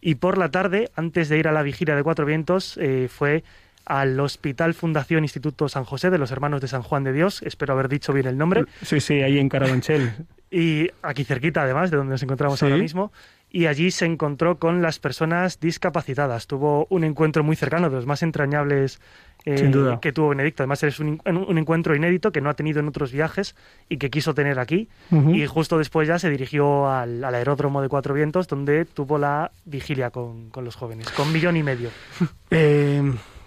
Y 0.00 0.16
por 0.16 0.38
la 0.38 0.50
tarde, 0.50 0.90
antes 0.96 1.28
de 1.28 1.38
ir 1.38 1.46
a 1.46 1.52
la 1.52 1.62
vigilia 1.62 1.94
de 1.94 2.02
Cuatro 2.02 2.26
Vientos, 2.26 2.78
eh, 2.78 3.08
fue 3.08 3.44
al 3.84 4.18
Hospital 4.18 4.74
Fundación 4.74 5.22
Instituto 5.22 5.68
San 5.68 5.84
José 5.84 6.10
de 6.10 6.18
los 6.18 6.32
Hermanos 6.32 6.60
de 6.60 6.66
San 6.66 6.82
Juan 6.82 7.04
de 7.04 7.12
Dios. 7.12 7.40
Espero 7.42 7.74
haber 7.74 7.88
dicho 7.88 8.12
bien 8.12 8.26
el 8.26 8.36
nombre. 8.36 8.64
Sí, 8.82 8.98
sí, 8.98 9.22
ahí 9.22 9.38
en 9.38 9.48
Carabanchel. 9.48 10.10
y 10.50 10.88
aquí 11.02 11.22
cerquita, 11.22 11.62
además, 11.62 11.92
de 11.92 11.96
donde 11.96 12.10
nos 12.12 12.22
encontramos 12.24 12.60
ahora 12.62 12.76
mismo 12.76 13.12
y 13.50 13.66
allí 13.66 13.90
se 13.90 14.06
encontró 14.06 14.58
con 14.58 14.80
las 14.82 14.98
personas 14.98 15.60
discapacitadas. 15.60 16.46
Tuvo 16.46 16.86
un 16.90 17.04
encuentro 17.04 17.42
muy 17.42 17.56
cercano, 17.56 17.90
de 17.90 17.96
los 17.96 18.06
más 18.06 18.22
entrañables 18.22 19.00
eh, 19.44 19.98
que 20.00 20.12
tuvo 20.12 20.28
Benedicto. 20.28 20.62
Además, 20.62 20.82
es 20.82 21.00
un, 21.00 21.20
encuentro 21.24 21.96
inédito 21.96 22.30
que 22.30 22.40
no 22.40 22.50
ha 22.50 22.54
tenido 22.54 22.80
en 22.80 22.88
otros 22.88 23.12
viajes 23.12 23.56
y 23.88 23.96
que 23.96 24.10
quiso 24.10 24.34
tener 24.34 24.58
aquí. 24.58 24.88
Y 25.10 25.46
justo 25.46 25.78
después 25.78 26.06
ya 26.06 26.18
se 26.18 26.30
dirigió 26.30 26.88
al, 26.88 27.24
aeródromo 27.24 27.82
de 27.82 27.88
Cuatro 27.88 28.14
Vientos, 28.14 28.46
donde 28.46 28.84
tuvo 28.84 29.18
la 29.18 29.50
vigilia 29.64 30.10
con, 30.10 30.50
con 30.50 30.64
los 30.64 30.76
jóvenes, 30.76 31.10
con 31.10 31.28
un 31.28 31.32
millón 31.32 31.56
y 31.56 31.62
medio. 31.62 31.90
Eh, 32.52 33.00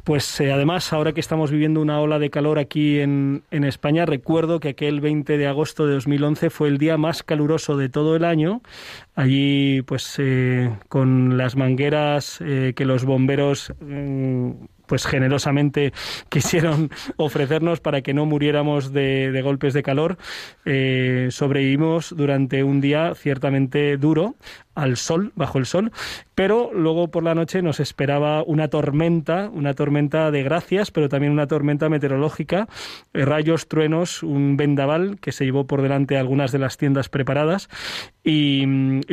pues 0.03 0.41
eh, 0.41 0.51
además, 0.51 0.91
ahora 0.91 1.13
que 1.13 1.21
estamos 1.21 1.49
viviendo 1.49 1.79
una 1.79 2.01
ola 2.01 2.19
de 2.19 2.29
calor 2.29 2.59
aquí 2.59 2.99
en, 2.99 3.43
España, 3.51 4.05
recuerdo 4.05 4.59
que 4.59 4.69
aquel 4.69 4.99
20 4.99 5.37
de 5.37 5.47
agosto 5.47 5.87
de 5.87 5.93
2011 5.93 6.49
fue 6.49 6.67
el 6.67 6.77
día 6.77 6.97
más 6.97 7.23
caluroso 7.23 7.77
de 7.77 7.87
todo 7.87 8.17
el 8.17 8.25
año. 8.25 8.61
Allí, 9.15 9.81
pues 9.83 10.15
eh, 10.17 10.75
con 10.89 11.37
las 11.37 11.55
mangueras 11.55 12.39
eh, 12.41 12.73
que 12.75 12.83
los 12.83 13.05
bomberos 13.05 13.73
mm, 13.79 14.51
pues 14.87 15.05
generosamente 15.05 15.93
quisieron 16.29 16.91
ofrecernos 17.15 17.79
para 17.79 18.01
que 18.01 18.13
no 18.13 18.25
muriéramos 18.25 18.91
de, 18.91 19.39
golpes 19.41 19.73
de 19.73 19.83
calor. 19.83 20.17
Sobrevivimos 21.29 22.13
durante 22.15 22.65
un 22.65 22.81
día 22.81 23.13
ciertamente 23.15 23.95
duro 23.95 24.35
al 24.75 24.97
sol, 24.97 25.31
bajo 25.35 25.59
el 25.59 25.65
sol, 25.65 25.91
pero 26.35 26.71
luego 26.73 27.09
por 27.09 27.23
la 27.23 27.35
noche 27.35 27.61
nos 27.61 27.79
esperaba 27.79 28.43
una 28.43 28.67
tormenta, 28.67 29.49
una 29.53 29.73
tormenta 29.73 30.31
de 30.31 30.43
gracias, 30.43 30.91
pero 30.91 31.09
también 31.09 31.31
una 31.31 31.47
tormenta 31.47 31.89
meteorológica, 31.89 32.67
eh, 33.13 33.25
rayos, 33.25 33.67
truenos, 33.67 34.23
un 34.23 34.57
vendaval 34.57 35.19
que 35.19 35.31
se 35.31 35.45
llevó 35.45 35.65
por 35.65 35.81
delante 35.81 36.17
algunas 36.17 36.51
de 36.51 36.59
las 36.59 36.77
tiendas 36.77 37.09
preparadas 37.09 37.69
y, 38.23 38.65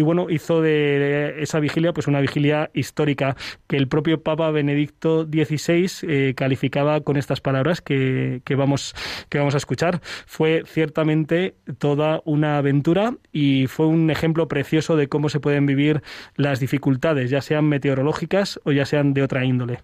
bueno, 0.03 0.31
hizo 0.31 0.63
de 0.63 1.43
esa 1.43 1.59
vigilia 1.59 1.93
pues 1.93 2.07
una 2.07 2.21
vigilia 2.21 2.71
histórica 2.75 3.37
que 3.67 3.77
el 3.77 3.89
propio 3.89 4.23
Papa 4.23 4.51
Benedicto 4.51 5.25
XVI 5.25 5.91
eh, 6.03 6.35
calificaba 6.37 7.01
con 7.01 7.17
estas 7.17 7.41
palabras 7.41 7.81
que, 7.81 8.41
que, 8.45 8.55
vamos, 8.55 8.95
que 9.29 9.39
vamos 9.39 9.55
a 9.55 9.59
escuchar. 9.59 10.01
Fue 10.27 10.63
ciertamente 10.65 11.57
toda 11.79 12.23
una 12.25 12.59
aventura 12.59 13.17
y 13.33 13.67
fue 13.67 13.87
un 13.87 14.11
ejemplo 14.11 14.47
precioso 14.47 14.97
de 14.97 15.09
cómo 15.09 15.29
se 15.29 15.41
pueden 15.41 15.67
vivir 15.67 16.03
las 16.37 16.61
dificultades, 16.61 17.10
ya 17.15 17.43
sean 17.43 17.65
meteorológicas 17.65 18.61
o 18.65 18.73
ya 18.73 18.87
sean 18.87 19.15
de 19.15 19.23
otra 19.23 19.45
índole. 19.45 19.83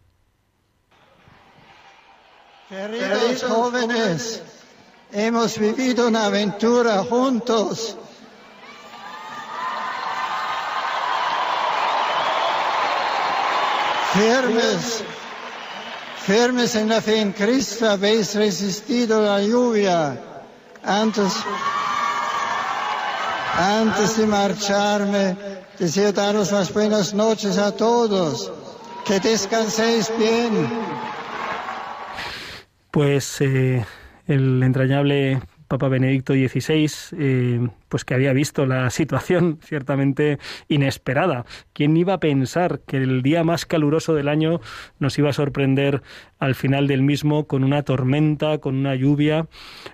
Queridos 2.68 3.45
jóvenes, 3.45 4.42
hemos 5.12 5.59
vivido 5.59 6.09
una 6.09 6.26
aventura 6.26 7.04
juntos 7.04 7.97
firmes, 14.16 15.04
firmes 16.25 16.75
en 16.75 16.88
la 16.88 17.00
fe 17.00 17.21
en 17.21 17.33
Cristo, 17.33 17.90
habéis 17.90 18.35
resistido 18.35 19.23
la 19.23 19.42
lluvia 19.42 20.18
antes, 20.83 21.33
antes 23.59 24.16
de 24.16 24.26
marcharme. 24.26 25.37
Deseo 25.78 26.11
daros 26.11 26.52
las 26.52 26.73
buenas 26.73 27.12
noches 27.12 27.59
a 27.59 27.71
todos. 27.76 28.50
Que 29.04 29.21
descanséis 29.21 30.11
bien. 30.18 30.68
Pues 32.90 33.40
eh, 33.42 33.85
el 34.26 34.62
entrañable 34.62 35.40
Papa 35.68 35.88
Benedicto 35.88 36.33
XVI, 36.33 37.71
pues 37.88 38.05
que 38.05 38.14
había 38.14 38.33
visto 38.33 38.66
la 38.66 38.90
situación 38.90 39.59
ciertamente 39.62 40.38
inesperada. 40.69 41.45
¿Quién 41.73 41.97
iba 41.97 42.14
a 42.14 42.21
pensar 42.21 42.81
que 42.87 42.99
el 42.99 43.23
día 43.23 43.45
más 43.45 43.66
caluroso 43.66 44.14
del 44.14 44.28
año 44.28 44.61
nos 44.99 45.19
iba 45.19 45.31
a 45.31 45.33
sorprender 45.33 46.02
al 46.38 46.55
final 46.55 46.87
del 46.87 47.02
mismo 47.02 47.47
con 47.47 47.64
una 47.64 47.83
tormenta, 47.83 48.59
con 48.59 48.76
una 48.76 48.95
lluvia? 48.95 49.47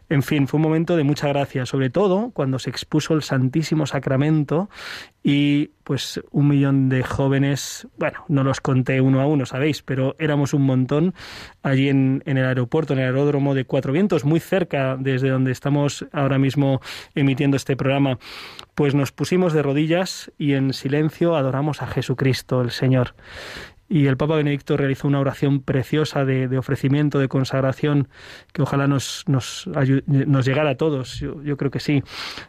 En 0.08 0.22
fin, 0.22 0.48
fue 0.48 0.58
un 0.58 0.62
momento 0.62 0.96
de 0.96 1.04
mucha 1.04 1.28
gracia, 1.28 1.66
sobre 1.66 1.90
todo 1.90 2.30
cuando 2.32 2.58
se 2.58 2.70
expuso 2.70 3.14
el 3.14 3.22
Santísimo 3.22 3.86
Sacramento 3.86 4.68
y 5.22 5.70
pues 5.84 6.20
un 6.30 6.48
millón 6.48 6.88
de 6.88 7.02
jóvenes, 7.02 7.86
bueno, 7.96 8.24
no 8.28 8.44
los 8.44 8.60
conté 8.60 9.00
uno 9.00 9.20
a 9.20 9.26
uno, 9.26 9.46
sabéis, 9.46 9.82
pero 9.82 10.16
éramos 10.18 10.54
un 10.54 10.62
montón 10.62 11.14
allí 11.62 11.88
en, 11.88 12.22
en 12.26 12.38
el 12.38 12.44
aeropuerto, 12.44 12.92
en 12.92 13.00
el 13.00 13.06
aeródromo 13.06 13.54
de 13.54 13.64
Cuatro 13.64 13.92
Vientos, 13.92 14.24
muy 14.24 14.40
cerca 14.40 14.96
desde 14.98 15.28
donde 15.28 15.52
estamos 15.52 16.06
ahora 16.12 16.38
mismo 16.38 16.80
emitiendo 17.14 17.56
este 17.56 17.76
programa. 17.82 18.18
Pues 18.74 18.94
nos 18.94 19.12
pusimos 19.12 19.52
de 19.52 19.62
rodillas 19.62 20.32
y 20.38 20.54
en 20.54 20.72
silencio 20.72 21.36
adoramos 21.36 21.82
a 21.82 21.86
Jesucristo, 21.86 22.60
el 22.60 22.70
Señor 22.70 23.14
y 23.92 24.06
el 24.06 24.16
Papa 24.16 24.36
Benedicto 24.36 24.78
realizó 24.78 25.06
una 25.06 25.20
oración 25.20 25.60
preciosa 25.60 26.24
de, 26.24 26.56
ofrecimiento, 26.56 27.18
de 27.18 27.28
consagración, 27.28 28.08
que 28.54 28.62
ojalá 28.62 28.86
nos, 28.86 29.24
nos, 29.26 29.66
llegara 30.46 30.70
a 30.70 30.74
todos. 30.76 31.20
Yo, 31.20 31.56
creo 31.58 31.70
que 31.70 31.78
sí. 31.78 32.02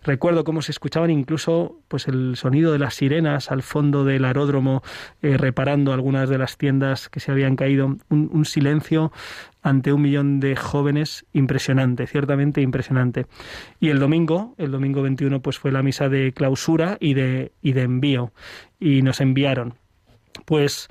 Recuerdo 0.04 0.46
cómo 0.46 0.62
se 0.62 0.72
escuchaban 0.72 1.12
incluso 1.12 1.82
pues 1.90 2.08
el 2.08 2.38
sonido 2.38 2.72
de 2.72 2.80
las 2.80 2.94
sirenas 2.94 3.52
al 3.52 3.62
fondo 3.62 4.06
del 4.06 4.24
aeródromo, 4.24 4.84
eh, 5.22 5.36
reparando 5.36 5.92
algunas 5.92 6.30
de 6.30 6.38
las 6.38 6.58
tiendas 6.58 7.10
que 7.10 7.20
se 7.20 7.34
habían 7.34 7.58
caído. 7.58 7.98
Un, 8.08 8.46
silencio 8.46 9.12
ante 9.62 9.92
un 9.92 10.02
millón 10.02 10.40
de 10.40 10.56
jóvenes 10.56 11.26
impresionante, 11.34 12.08
ciertamente 12.08 12.62
impresionante. 12.62 13.26
Y 13.82 13.90
el 13.90 14.00
domingo, 14.00 14.56
el 14.58 14.72
domingo 14.72 15.02
21, 15.02 15.42
pues 15.42 15.60
fue 15.60 15.74
la 15.74 15.84
misa 15.84 16.08
de 16.08 16.32
clausura 16.32 16.96
y 17.02 17.16
de, 17.16 17.52
y 17.62 17.74
de 17.74 17.82
envío. 17.82 18.32
Y 18.80 19.02
nos 19.02 19.20
enviaron. 19.20 19.74
Pues 20.46 20.90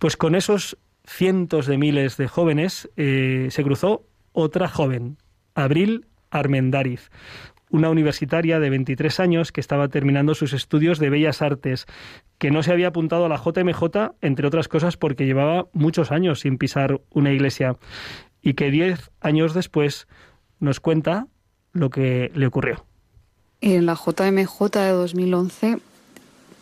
pues 0.00 0.16
con 0.16 0.34
esos 0.34 0.78
cientos 1.04 1.66
de 1.66 1.76
miles 1.76 2.16
de 2.16 2.26
jóvenes 2.26 2.88
eh, 2.96 3.48
se 3.50 3.62
cruzó 3.62 4.06
otra 4.32 4.66
joven, 4.66 5.18
Abril 5.54 6.06
Armendáriz, 6.30 7.10
una 7.68 7.90
universitaria 7.90 8.58
de 8.58 8.70
23 8.70 9.20
años 9.20 9.52
que 9.52 9.60
estaba 9.60 9.88
terminando 9.88 10.34
sus 10.34 10.54
estudios 10.54 10.98
de 10.98 11.10
Bellas 11.10 11.42
Artes, 11.42 11.84
que 12.38 12.50
no 12.50 12.62
se 12.62 12.72
había 12.72 12.88
apuntado 12.88 13.26
a 13.26 13.28
la 13.28 13.36
JMJ, 13.36 14.14
entre 14.22 14.46
otras 14.46 14.68
cosas 14.68 14.96
porque 14.96 15.26
llevaba 15.26 15.66
muchos 15.74 16.10
años 16.10 16.40
sin 16.40 16.56
pisar 16.56 17.02
una 17.10 17.30
iglesia, 17.30 17.76
y 18.40 18.54
que 18.54 18.70
diez 18.70 19.10
años 19.20 19.52
después 19.52 20.08
nos 20.60 20.80
cuenta 20.80 21.26
lo 21.72 21.90
que 21.90 22.32
le 22.34 22.46
ocurrió. 22.46 22.86
En 23.60 23.84
la 23.84 23.94
JMJ 23.94 24.70
de 24.72 24.90
2011, 24.92 25.78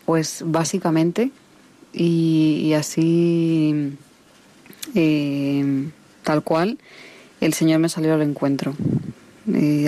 pues 0.05 0.43
básicamente 0.45 1.31
y, 1.93 2.73
así, 2.73 3.93
eh, 4.95 5.89
tal 6.23 6.43
cual, 6.43 6.77
el 7.41 7.53
Señor 7.53 7.79
me 7.79 7.89
salió 7.89 8.13
al 8.13 8.21
encuentro. 8.21 8.73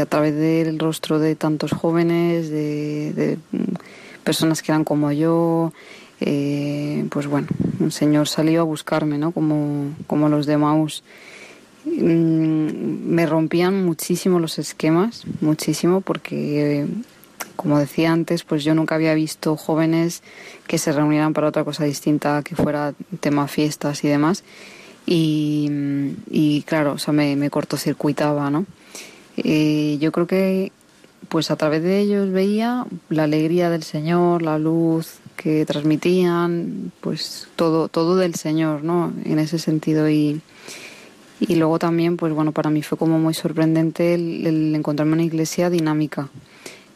A 0.01 0.05
través 0.07 0.35
del 0.35 0.79
rostro 0.79 1.19
de 1.19 1.35
tantos 1.35 1.71
jóvenes, 1.71 2.49
de, 2.49 3.37
personas 4.23 4.61
que 4.61 4.71
eran 4.71 4.83
como 4.83 5.11
yo, 5.11 5.71
eh, 6.19 7.05
pues 7.09 7.27
bueno, 7.27 7.47
el 7.79 7.91
Señor 7.91 8.27
salió 8.27 8.61
a 8.61 8.63
buscarme, 8.63 9.17
¿no? 9.17 9.31
Como, 9.31 9.93
como 10.07 10.29
los 10.29 10.45
de 10.45 10.57
Maus. 10.57 11.03
Mm, 11.85 13.13
me 13.13 13.25
rompían 13.25 13.85
muchísimo 13.85 14.39
los 14.39 14.59
esquemas, 14.59 15.23
muchísimo, 15.41 16.01
porque 16.01 16.85
como 17.55 17.79
decía 17.79 18.11
antes, 18.11 18.43
pues 18.43 18.63
yo 18.63 18.75
nunca 18.75 18.95
había 18.95 19.13
visto 19.13 19.55
jóvenes 19.55 20.23
que 20.67 20.77
se 20.77 20.91
reunieran 20.91 21.33
para 21.33 21.47
otra 21.47 21.63
cosa 21.63 21.83
distinta 21.83 22.41
que 22.43 22.55
fuera 22.55 22.93
tema 23.19 23.47
fiestas 23.47 24.03
y 24.03 24.07
demás. 24.07 24.43
Y, 25.05 26.63
claro, 26.67 26.93
o 26.93 26.97
sea, 26.97 27.13
me, 27.13 27.35
me 27.35 27.49
cortocircuitaba, 27.49 28.49
¿no? 28.49 28.65
Eh, 29.37 29.97
yo 29.99 30.11
creo 30.11 30.27
que 30.27 30.71
pues 31.29 31.51
a 31.51 31.55
través 31.55 31.81
de 31.83 31.99
ellos 31.99 32.29
veía 32.31 32.85
la 33.09 33.23
alegría 33.23 33.69
del 33.69 33.83
Señor, 33.83 34.41
la 34.41 34.59
luz 34.59 35.19
que 35.37 35.65
transmitían, 35.65 36.91
pues 36.99 37.47
todo, 37.55 37.87
todo 37.87 38.17
del 38.17 38.35
Señor, 38.35 38.83
¿no? 38.83 39.13
En 39.23 39.39
ese 39.39 39.57
sentido 39.57 40.09
y, 40.09 40.41
y 41.39 41.55
luego 41.55 41.79
también, 41.79 42.17
pues 42.17 42.33
bueno, 42.33 42.51
para 42.51 42.69
mí 42.69 42.81
fue 42.81 42.97
como 42.97 43.17
muy 43.17 43.33
sorprendente 43.33 44.13
el, 44.13 44.45
el 44.45 44.75
encontrarme 44.75 45.13
una 45.13 45.23
iglesia 45.23 45.69
dinámica, 45.69 46.29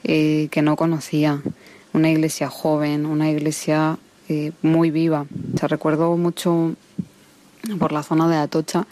eh, 0.08 0.50
que 0.52 0.62
no 0.62 0.76
conocía, 0.76 1.42
una 1.94 2.12
iglesia 2.12 2.48
joven, 2.50 3.06
una 3.08 3.30
iglesia 3.30 3.98
eh, 4.30 4.52
muy 4.62 4.92
viva. 4.92 5.26
Se 5.60 5.68
recuerdo 5.68 6.16
mucho 6.16 6.76
por 7.80 7.92
la 7.92 8.04
zona 8.04 8.30
de 8.30 8.38
Atocha 8.38 8.86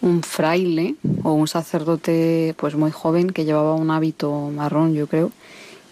un 0.00 0.22
fraile 0.22 0.94
o 1.24 1.32
un 1.32 1.48
sacerdote 1.48 2.54
pues 2.56 2.76
muy 2.76 2.92
joven 2.92 3.30
que 3.30 3.44
llevaba 3.44 3.74
un 3.74 3.90
hábito 3.90 4.50
marrón, 4.54 4.94
yo 4.94 5.06
creo, 5.08 5.32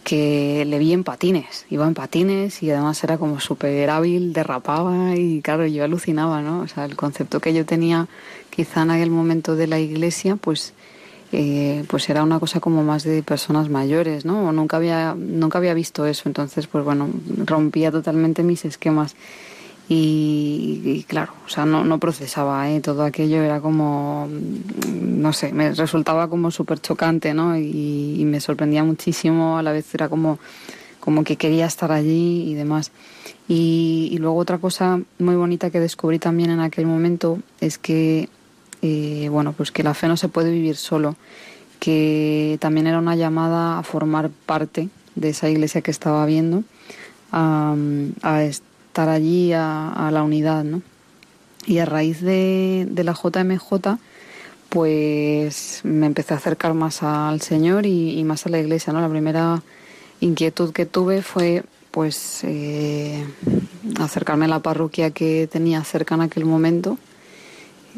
que 0.04 0.64
le 0.66 0.78
vi 0.78 0.92
en 0.92 1.02
patines, 1.02 1.66
iba 1.70 1.86
en 1.86 1.94
patines 1.94 2.62
y 2.62 2.70
además 2.70 3.02
era 3.02 3.18
como 3.18 3.40
súper 3.40 3.90
hábil, 3.90 4.32
derrapaba 4.32 5.16
y 5.16 5.40
claro, 5.42 5.66
yo 5.66 5.82
alucinaba, 5.82 6.42
¿no? 6.42 6.60
O 6.60 6.68
sea, 6.68 6.84
el 6.84 6.94
concepto 6.94 7.40
que 7.40 7.54
yo 7.54 7.64
tenía 7.64 8.06
quizá 8.50 8.82
en 8.82 8.90
aquel 8.90 9.10
momento 9.10 9.56
de 9.56 9.66
la 9.66 9.80
iglesia, 9.80 10.36
pues 10.36 10.74
eh, 11.32 11.84
pues 11.88 12.10
era 12.10 12.22
una 12.22 12.38
cosa 12.38 12.60
como 12.60 12.82
más 12.82 13.04
de 13.04 13.22
personas 13.22 13.70
mayores, 13.70 14.26
¿no? 14.26 14.52
nunca 14.52 14.76
había, 14.76 15.14
nunca 15.16 15.56
había 15.56 15.72
visto 15.72 16.04
eso, 16.04 16.28
entonces 16.28 16.66
pues 16.66 16.84
bueno, 16.84 17.08
rompía 17.46 17.90
totalmente 17.90 18.42
mis 18.42 18.64
esquemas. 18.66 19.16
Y, 19.88 21.04
claro, 21.06 21.34
o 21.44 21.48
sea, 21.50 21.66
no, 21.66 21.84
no 21.84 21.98
procesaba 21.98 22.70
¿eh? 22.70 22.80
todo 22.80 23.02
aquello, 23.02 23.42
era 23.42 23.60
como, 23.60 24.26
no 24.90 25.32
sé, 25.34 25.52
me 25.52 25.72
resultaba 25.72 26.28
como 26.30 26.50
súper 26.50 26.80
chocante, 26.80 27.34
¿no? 27.34 27.58
Y, 27.58 28.22
me 28.24 28.40
sorprendía 28.40 28.84
muchísimo, 28.84 29.58
a 29.58 29.62
la 29.62 29.72
vez 29.72 29.94
era 29.94 30.08
como, 30.08 30.38
como 30.98 31.24
que 31.24 31.36
quería 31.36 31.66
estar 31.66 31.92
allí 31.92 32.50
y 32.50 32.54
demás. 32.54 32.90
Y, 33.48 34.08
y 34.12 34.18
luego 34.18 34.36
otra 34.36 34.58
cosa 34.58 35.00
muy 35.18 35.34
bonita 35.34 35.68
que 35.68 35.80
descubrí 35.80 36.18
también 36.18 36.50
en 36.50 36.60
aquel 36.60 36.86
momento 36.86 37.40
es 37.60 37.76
que 37.76 38.30
eh, 38.82 39.28
bueno, 39.30 39.52
pues 39.52 39.70
que 39.70 39.84
la 39.84 39.94
fe 39.94 40.08
no 40.08 40.16
se 40.16 40.28
puede 40.28 40.50
vivir 40.50 40.76
solo, 40.76 41.14
que 41.78 42.58
también 42.60 42.88
era 42.88 42.98
una 42.98 43.14
llamada 43.14 43.78
a 43.78 43.82
formar 43.84 44.30
parte 44.30 44.88
de 45.14 45.28
esa 45.28 45.48
iglesia 45.48 45.82
que 45.82 45.92
estaba 45.92 46.26
viendo, 46.26 46.64
a, 47.30 47.74
estar 48.42 49.08
allí, 49.08 49.52
a, 49.52 50.10
la 50.12 50.22
unidad, 50.24 50.64
¿no? 50.64 50.82
Y 51.64 51.78
a 51.78 51.84
raíz 51.84 52.20
de, 52.20 52.88
la 52.92 53.14
JMJ, 53.14 53.98
pues 54.68 55.80
me 55.84 56.06
empecé 56.06 56.34
a 56.34 56.38
acercar 56.38 56.74
más 56.74 57.04
al 57.04 57.40
Señor 57.40 57.86
y, 57.86 58.22
más 58.24 58.46
a 58.46 58.48
la 58.48 58.58
iglesia, 58.58 58.92
¿no? 58.92 59.00
La 59.00 59.08
primera 59.08 59.62
inquietud 60.20 60.72
que 60.72 60.86
tuve 60.86 61.22
fue 61.22 61.62
pues 61.92 62.40
eh, 62.42 63.24
acercarme 64.00 64.46
a 64.46 64.48
la 64.48 64.60
parroquia 64.60 65.10
que 65.10 65.46
tenía 65.46 65.84
cerca 65.84 66.14
en 66.14 66.22
aquel 66.22 66.46
momento 66.46 66.98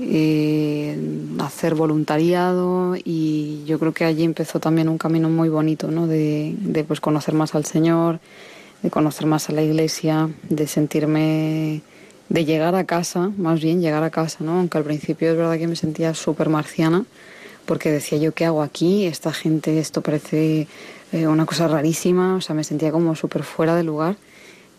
eh, 0.01 0.99
hacer 1.39 1.75
voluntariado 1.75 2.97
y 2.97 3.63
yo 3.65 3.79
creo 3.79 3.93
que 3.93 4.05
allí 4.05 4.25
empezó 4.25 4.59
también 4.59 4.89
un 4.89 4.99
camino 4.99 5.29
muy 5.29 5.49
bonito, 5.49 5.91
¿no? 5.91 6.07
De, 6.07 6.85
pues 6.87 7.01
conocer 7.01 7.35
más 7.35 7.55
al 7.55 7.65
Señor, 7.65 8.19
de 8.83 8.91
conocer 8.91 9.27
más 9.27 9.49
a 9.49 9.53
la 9.53 9.63
iglesia, 9.63 10.31
de 10.49 10.67
sentirme, 10.67 11.83
de 12.29 12.45
llegar 12.45 12.75
a 12.75 12.85
casa, 12.85 13.31
más 13.37 13.61
bien 13.61 13.81
llegar 13.81 14.03
a 14.03 14.11
casa, 14.11 14.39
¿no? 14.41 14.59
Aunque 14.59 14.79
al 14.79 14.85
principio 14.85 15.31
es 15.31 15.37
verdad 15.37 15.59
que 15.59 15.69
me 15.69 15.77
sentía 15.77 16.13
súper 16.15 16.49
marciana, 16.49 17.05
porque 17.65 17.91
decía 17.91 18.19
yo, 18.19 18.33
¿qué 18.33 18.47
hago 18.47 18.63
aquí? 18.63 19.07
Esta 19.07 19.33
gente, 19.33 19.79
esto 19.79 20.03
parece 20.03 20.67
eh, 21.13 21.27
una 21.27 21.47
cosa 21.47 21.69
rarísima, 21.69 22.35
o 22.35 22.41
sea, 22.41 22.55
me 22.55 22.65
sentía 22.65 22.91
como 22.91 23.15
súper 23.15 23.45
fuera 23.45 23.77
de 23.77 23.85
lugar 23.85 24.17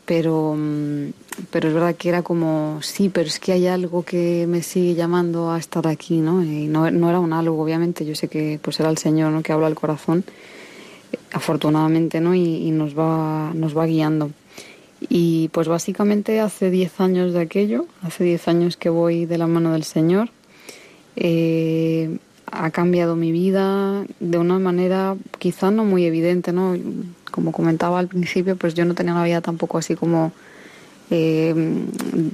pero, 0.05 0.55
mm, 0.57 1.09
pero 1.51 1.67
es 1.67 1.73
verdad 1.73 1.95
que 1.95 2.09
era 2.09 2.21
como, 2.21 2.79
sí, 2.81 3.09
pero 3.09 3.27
es 3.27 3.39
que 3.39 3.51
hay 3.51 3.67
algo 3.67 4.03
que 4.03 4.45
me 4.47 4.61
sigue 4.61 4.95
llamando 4.95 5.51
a 5.51 5.57
estar 5.57 5.87
aquí, 5.87 6.19
¿no? 6.19 6.43
Y 6.43 6.67
no, 6.67 6.89
no 6.91 7.09
era 7.09 7.19
un 7.19 7.33
algo, 7.33 7.61
obviamente, 7.61 8.05
yo 8.05 8.15
sé 8.15 8.27
que 8.27 8.59
pues 8.61 8.79
era 8.79 8.89
el 8.89 8.97
Señor, 8.97 9.31
¿no? 9.31 9.41
Que 9.41 9.51
habla 9.51 9.67
al 9.67 9.75
corazón, 9.75 10.23
afortunadamente, 11.33 12.21
¿no? 12.21 12.35
Y, 12.35 12.71
nos, 12.71 12.97
va, 12.97 13.51
nos 13.53 13.77
va 13.77 13.85
guiando. 13.85 14.31
Y 15.09 15.49
pues 15.49 15.67
básicamente 15.67 16.39
hace 16.39 16.69
10 16.69 16.99
años 17.01 17.33
de 17.33 17.41
aquello, 17.41 17.85
hace 18.01 18.23
10 18.23 18.47
años 18.47 18.77
que 18.77 18.89
voy 18.89 19.25
de 19.25 19.37
la 19.37 19.47
mano 19.47 19.73
del 19.73 19.83
Señor, 19.83 20.29
eh, 21.15 22.17
ha 22.51 22.69
cambiado 22.71 23.15
mi 23.15 23.31
vida 23.31 24.05
de 24.19 24.37
una 24.37 24.59
manera 24.59 25.15
quizá 25.39 25.71
no 25.71 25.83
muy 25.83 26.05
evidente, 26.05 26.53
¿no? 26.53 26.77
Como 27.31 27.51
comentaba 27.51 27.99
al 27.99 28.07
principio, 28.07 28.55
pues 28.55 28.73
yo 28.73 28.85
no 28.85 28.93
tenía 28.93 29.13
una 29.13 29.23
vida 29.23 29.41
tampoco 29.41 29.77
así 29.77 29.95
como 29.95 30.31
eh, 31.11 31.53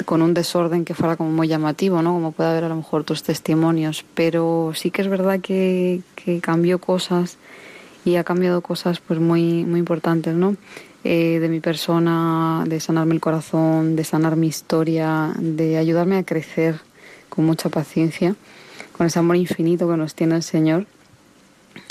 con 0.05 0.21
un 0.21 0.33
desorden 0.33 0.85
que 0.85 0.93
fuera 0.93 1.17
como 1.17 1.29
muy 1.31 1.47
llamativo, 1.49 2.01
¿no? 2.01 2.13
Como 2.13 2.31
puede 2.31 2.51
haber 2.51 2.63
a 2.63 2.69
lo 2.69 2.77
mejor 2.77 3.03
tus 3.03 3.21
testimonios, 3.21 4.05
pero 4.13 4.71
sí 4.75 4.91
que 4.91 5.01
es 5.01 5.09
verdad 5.09 5.41
que, 5.41 6.01
cambió 6.41 6.79
cosas 6.79 7.37
y 8.05 8.15
ha 8.15 8.23
cambiado 8.23 8.61
cosas 8.61 8.99
pues 8.99 9.19
muy, 9.19 9.65
muy 9.65 9.79
importantes, 9.79 10.35
¿no? 10.35 10.55
Eh, 11.03 11.39
de 11.39 11.49
mi 11.49 11.59
persona, 11.59 12.63
de 12.67 12.79
sanarme 12.79 13.15
el 13.15 13.21
corazón, 13.21 13.95
de 13.95 14.03
sanar 14.03 14.35
mi 14.35 14.47
historia, 14.47 15.33
de 15.37 15.77
ayudarme 15.77 16.17
a 16.17 16.23
crecer 16.23 16.79
con 17.27 17.45
mucha 17.45 17.69
paciencia, 17.69 18.35
con 18.95 19.07
ese 19.07 19.19
amor 19.19 19.35
infinito 19.35 19.89
que 19.89 19.97
nos 19.97 20.15
tiene 20.15 20.35
el 20.35 20.43
Señor. 20.43 20.85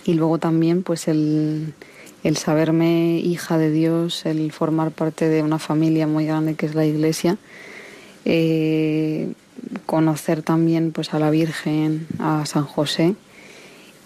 Y 0.04 0.14
luego 0.14 0.38
también 0.38 0.82
pues 0.82 1.08
el, 1.08 1.74
el 2.22 2.36
saberme 2.36 3.18
hija 3.18 3.58
de 3.58 3.70
Dios, 3.70 4.26
el 4.26 4.52
formar 4.52 4.90
parte 4.90 5.28
de 5.28 5.42
una 5.42 5.58
familia 5.58 6.06
muy 6.06 6.26
grande 6.26 6.54
que 6.54 6.66
es 6.66 6.74
la 6.74 6.84
Iglesia, 6.84 7.38
eh, 8.24 9.32
conocer 9.86 10.42
también 10.42 10.92
pues 10.92 11.14
a 11.14 11.18
la 11.18 11.30
Virgen, 11.30 12.06
a 12.18 12.44
San 12.46 12.64
José 12.64 13.14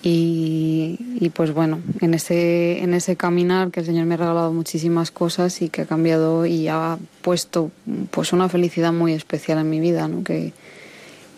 Y, 0.03 1.31
pues 1.35 1.53
bueno, 1.55 1.81
en 2.01 2.13
ese, 2.13 2.83
en 2.83 2.93
ese 2.93 3.17
caminar 3.17 3.71
que 3.71 3.81
el 3.81 3.87
Señor 3.87 4.05
me 4.05 4.15
ha 4.15 4.19
regalado 4.19 4.53
muchísimas 4.53 5.11
cosas 5.11 5.63
y 5.63 5.71
que 5.71 5.83
ha 5.83 5.87
cambiado 5.87 6.45
y 6.45 6.69
ha 6.69 6.99
puesto 7.23 7.71
pues 8.11 8.35
una 8.35 8.51
felicidad 8.51 8.93
muy 8.93 9.15
especial 9.15 9.59
en 9.59 9.71
mi 9.71 9.81
vida, 9.81 10.07
¿no? 10.07 10.23
que, 10.23 10.53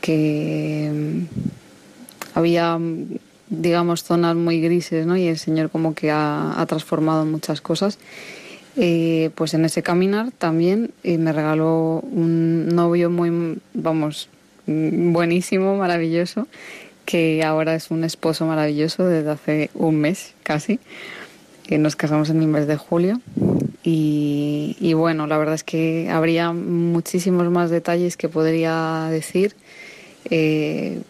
que 0.01 0.91
mm, 0.93 2.39
había 2.39 2.77
digamos 3.49 4.03
zonas 4.03 4.37
muy 4.37 4.61
grises 4.61 5.07
¿no? 5.07 5.17
y 5.17 5.27
el 5.27 5.39
Señor 5.39 5.71
como 5.71 5.95
que 5.95 6.11
ha, 6.11 6.65
transformado 6.69 7.25
muchas 7.25 7.61
cosas. 7.61 7.99
Eh, 8.79 9.31
pues 9.35 9.55
en 9.55 9.65
ese 9.65 9.83
caminar 9.83 10.33
también 10.33 10.91
eh, 11.03 11.17
me 11.17 11.33
regaló 11.33 12.01
un 12.01 12.69
novio 12.69 13.09
muy, 13.09 13.59
vamos, 13.73 14.29
buenísimo, 14.67 15.77
maravilloso, 15.77 16.47
que 17.07 17.43
ahora 17.43 17.75
es 17.75 17.91
un 17.91 18.05
esposo 18.05 18.47
maravilloso 18.47 19.07
desde 19.07 19.31
hace 19.31 19.71
un 19.75 19.97
mes 19.97 20.35
casi. 20.43 20.79
Que 21.67 21.79
nos 21.79 21.97
casamos 21.97 22.31
en 22.31 22.43
el 22.43 22.49
mes 22.49 22.69
de 22.69 22.77
julio. 22.77 23.21
Y, 23.83 24.95
bueno, 24.95 25.29
la 25.29 25.39
verdad 25.39 25.55
es 25.55 25.63
que 25.63 26.09
habría 26.11 26.53
muchísimos 26.53 27.49
más 27.51 27.71
detalles 27.71 28.17
que 28.17 28.29
podría 28.29 29.09
decir. 29.11 29.55
Eh, 30.31 31.01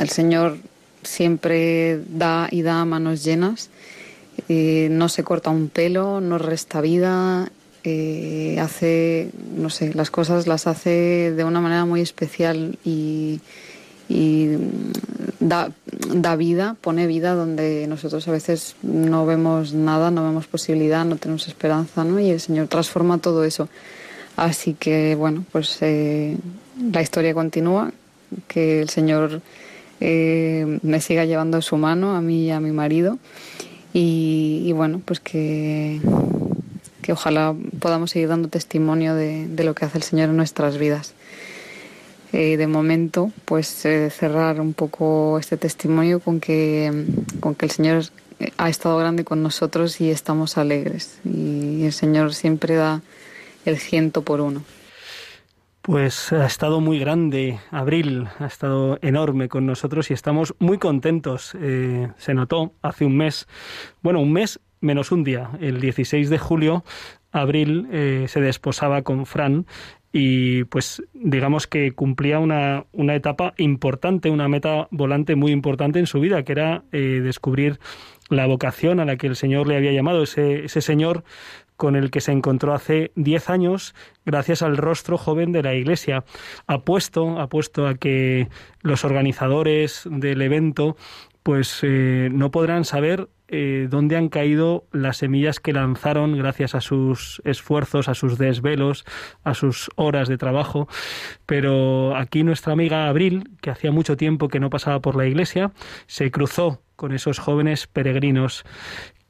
el 0.00 0.08
Señor 0.08 0.58
siempre 1.02 2.00
da 2.08 2.48
y 2.50 2.62
da 2.62 2.84
manos 2.84 3.24
llenas. 3.24 3.70
Eh, 4.48 4.88
no 4.90 5.08
se 5.08 5.24
corta 5.24 5.50
un 5.50 5.68
pelo, 5.68 6.20
no 6.20 6.38
resta 6.38 6.80
vida, 6.80 7.50
eh, 7.84 8.58
hace, 8.60 9.30
no 9.56 9.68
sé, 9.68 9.92
las 9.92 10.10
cosas 10.10 10.46
las 10.46 10.66
hace 10.66 11.32
de 11.32 11.44
una 11.44 11.60
manera 11.60 11.84
muy 11.84 12.00
especial 12.00 12.78
y, 12.84 13.40
da, 15.40 15.72
da, 16.14 16.36
vida, 16.36 16.76
pone 16.80 17.06
vida 17.06 17.34
donde 17.34 17.86
nosotros 17.88 18.28
a 18.28 18.30
veces 18.30 18.76
no 18.82 19.26
vemos 19.26 19.72
nada, 19.72 20.10
no 20.10 20.22
vemos 20.22 20.46
posibilidad, 20.46 21.04
no 21.04 21.16
tenemos 21.16 21.48
esperanza, 21.48 22.04
¿no? 22.04 22.20
Y 22.20 22.30
el 22.30 22.40
Señor 22.40 22.68
transforma 22.68 23.18
todo 23.18 23.42
eso. 23.42 23.68
Así 24.36 24.74
que, 24.74 25.14
bueno, 25.14 25.44
pues 25.50 25.78
eh, 25.80 26.36
la 26.92 27.02
historia 27.02 27.34
continúa, 27.34 27.90
que 28.48 28.82
el 28.82 28.90
Señor 28.90 29.40
eh, 30.04 30.80
me 30.82 31.00
siga 31.00 31.24
llevando 31.24 31.62
su 31.62 31.76
mano 31.76 32.16
a 32.16 32.20
mí 32.20 32.46
y 32.46 32.50
a 32.50 32.58
mi 32.58 32.72
marido. 32.72 33.18
Y, 33.94 34.72
bueno, 34.72 35.00
pues 35.04 35.20
que, 35.20 36.00
que 37.02 37.12
ojalá 37.12 37.54
podamos 37.78 38.10
seguir 38.10 38.28
dando 38.28 38.48
testimonio 38.48 39.14
de, 39.14 39.46
de 39.46 39.64
lo 39.64 39.74
que 39.74 39.84
hace 39.84 39.98
el 39.98 40.02
Señor 40.02 40.30
en 40.30 40.36
nuestras 40.36 40.76
vidas. 40.76 41.14
Eh, 42.32 42.56
de 42.56 42.66
momento, 42.66 43.30
pues 43.44 43.84
eh, 43.84 44.10
cerrar 44.10 44.60
un 44.60 44.72
poco 44.72 45.38
este 45.38 45.56
testimonio 45.56 46.18
con 46.18 46.40
que, 46.40 47.04
con 47.38 47.54
que 47.54 47.66
el 47.66 47.70
Señor 47.70 48.04
ha 48.56 48.68
estado 48.68 48.96
grande 48.96 49.22
con 49.22 49.42
nosotros 49.42 50.00
y 50.00 50.10
estamos 50.10 50.58
alegres. 50.58 51.18
Y 51.24 51.84
el 51.84 51.92
Señor 51.92 52.34
siempre 52.34 52.74
da 52.74 53.02
el 53.66 53.78
ciento 53.78 54.22
por 54.22 54.40
uno. 54.40 54.64
Pues 55.82 56.32
ha 56.32 56.46
estado 56.46 56.80
muy 56.80 57.00
grande, 57.00 57.58
Abril, 57.72 58.28
ha 58.38 58.46
estado 58.46 58.98
enorme 59.02 59.48
con 59.48 59.66
nosotros 59.66 60.10
y 60.10 60.14
estamos 60.14 60.54
muy 60.60 60.78
contentos. 60.78 61.56
Eh, 61.60 62.08
se 62.18 62.34
notó 62.34 62.72
hace 62.82 63.04
un 63.04 63.16
mes, 63.16 63.48
bueno, 64.00 64.20
un 64.20 64.32
mes 64.32 64.60
menos 64.80 65.10
un 65.10 65.24
día, 65.24 65.50
el 65.60 65.80
16 65.80 66.30
de 66.30 66.38
julio, 66.38 66.84
Abril 67.32 67.88
se 68.28 68.40
desposaba 68.40 69.02
con 69.02 69.26
Fran 69.26 69.66
y 70.12 70.64
pues 70.64 71.02
digamos 71.14 71.66
que 71.66 71.92
cumplía 71.92 72.38
una, 72.38 72.84
una, 72.92 73.14
etapa 73.14 73.54
importante, 73.56 74.28
una 74.28 74.46
meta 74.46 74.86
volante 74.90 75.36
muy 75.36 75.52
importante 75.52 75.98
en 75.98 76.06
su 76.06 76.20
vida, 76.20 76.42
que 76.42 76.52
era 76.52 76.84
eh, 76.92 77.20
descubrir 77.22 77.80
la 78.28 78.46
vocación 78.46 79.00
a 79.00 79.06
la 79.06 79.16
que 79.16 79.26
el 79.26 79.36
Señor 79.36 79.66
le 79.66 79.76
había 79.76 79.92
llamado, 79.92 80.22
ese, 80.22 80.66
ese 80.66 80.82
Señor 80.82 81.24
con 81.82 81.96
el 81.96 82.12
que 82.12 82.20
se 82.20 82.30
encontró 82.30 82.74
hace 82.74 83.10
diez 83.16 83.50
años 83.50 83.92
gracias 84.24 84.62
al 84.62 84.76
rostro 84.76 85.18
joven 85.18 85.50
de 85.50 85.64
la 85.64 85.74
Iglesia. 85.74 86.22
Apuesto, 86.68 87.40
apuesto 87.40 87.88
a 87.88 87.96
que 87.96 88.46
los 88.82 89.04
organizadores 89.04 90.02
del 90.08 90.42
evento 90.42 90.96
pues 91.42 91.80
eh, 91.82 92.28
no 92.30 92.52
podrán 92.52 92.84
saber 92.84 93.30
eh, 93.48 93.88
dónde 93.90 94.16
han 94.16 94.28
caído 94.28 94.86
las 94.92 95.16
semillas 95.16 95.58
que 95.58 95.72
lanzaron 95.72 96.38
gracias 96.38 96.76
a 96.76 96.80
sus 96.80 97.42
esfuerzos, 97.44 98.08
a 98.08 98.14
sus 98.14 98.38
desvelos, 98.38 99.04
a 99.42 99.54
sus 99.54 99.90
horas 99.96 100.28
de 100.28 100.38
trabajo. 100.38 100.86
Pero 101.46 102.16
aquí 102.16 102.44
nuestra 102.44 102.74
amiga 102.74 103.08
Abril, 103.08 103.50
que 103.60 103.70
hacía 103.70 103.90
mucho 103.90 104.16
tiempo 104.16 104.46
que 104.46 104.60
no 104.60 104.70
pasaba 104.70 105.00
por 105.00 105.16
la 105.16 105.26
iglesia, 105.26 105.72
se 106.06 106.30
cruzó 106.30 106.80
con 106.94 107.10
esos 107.10 107.40
jóvenes 107.40 107.88
peregrinos. 107.88 108.64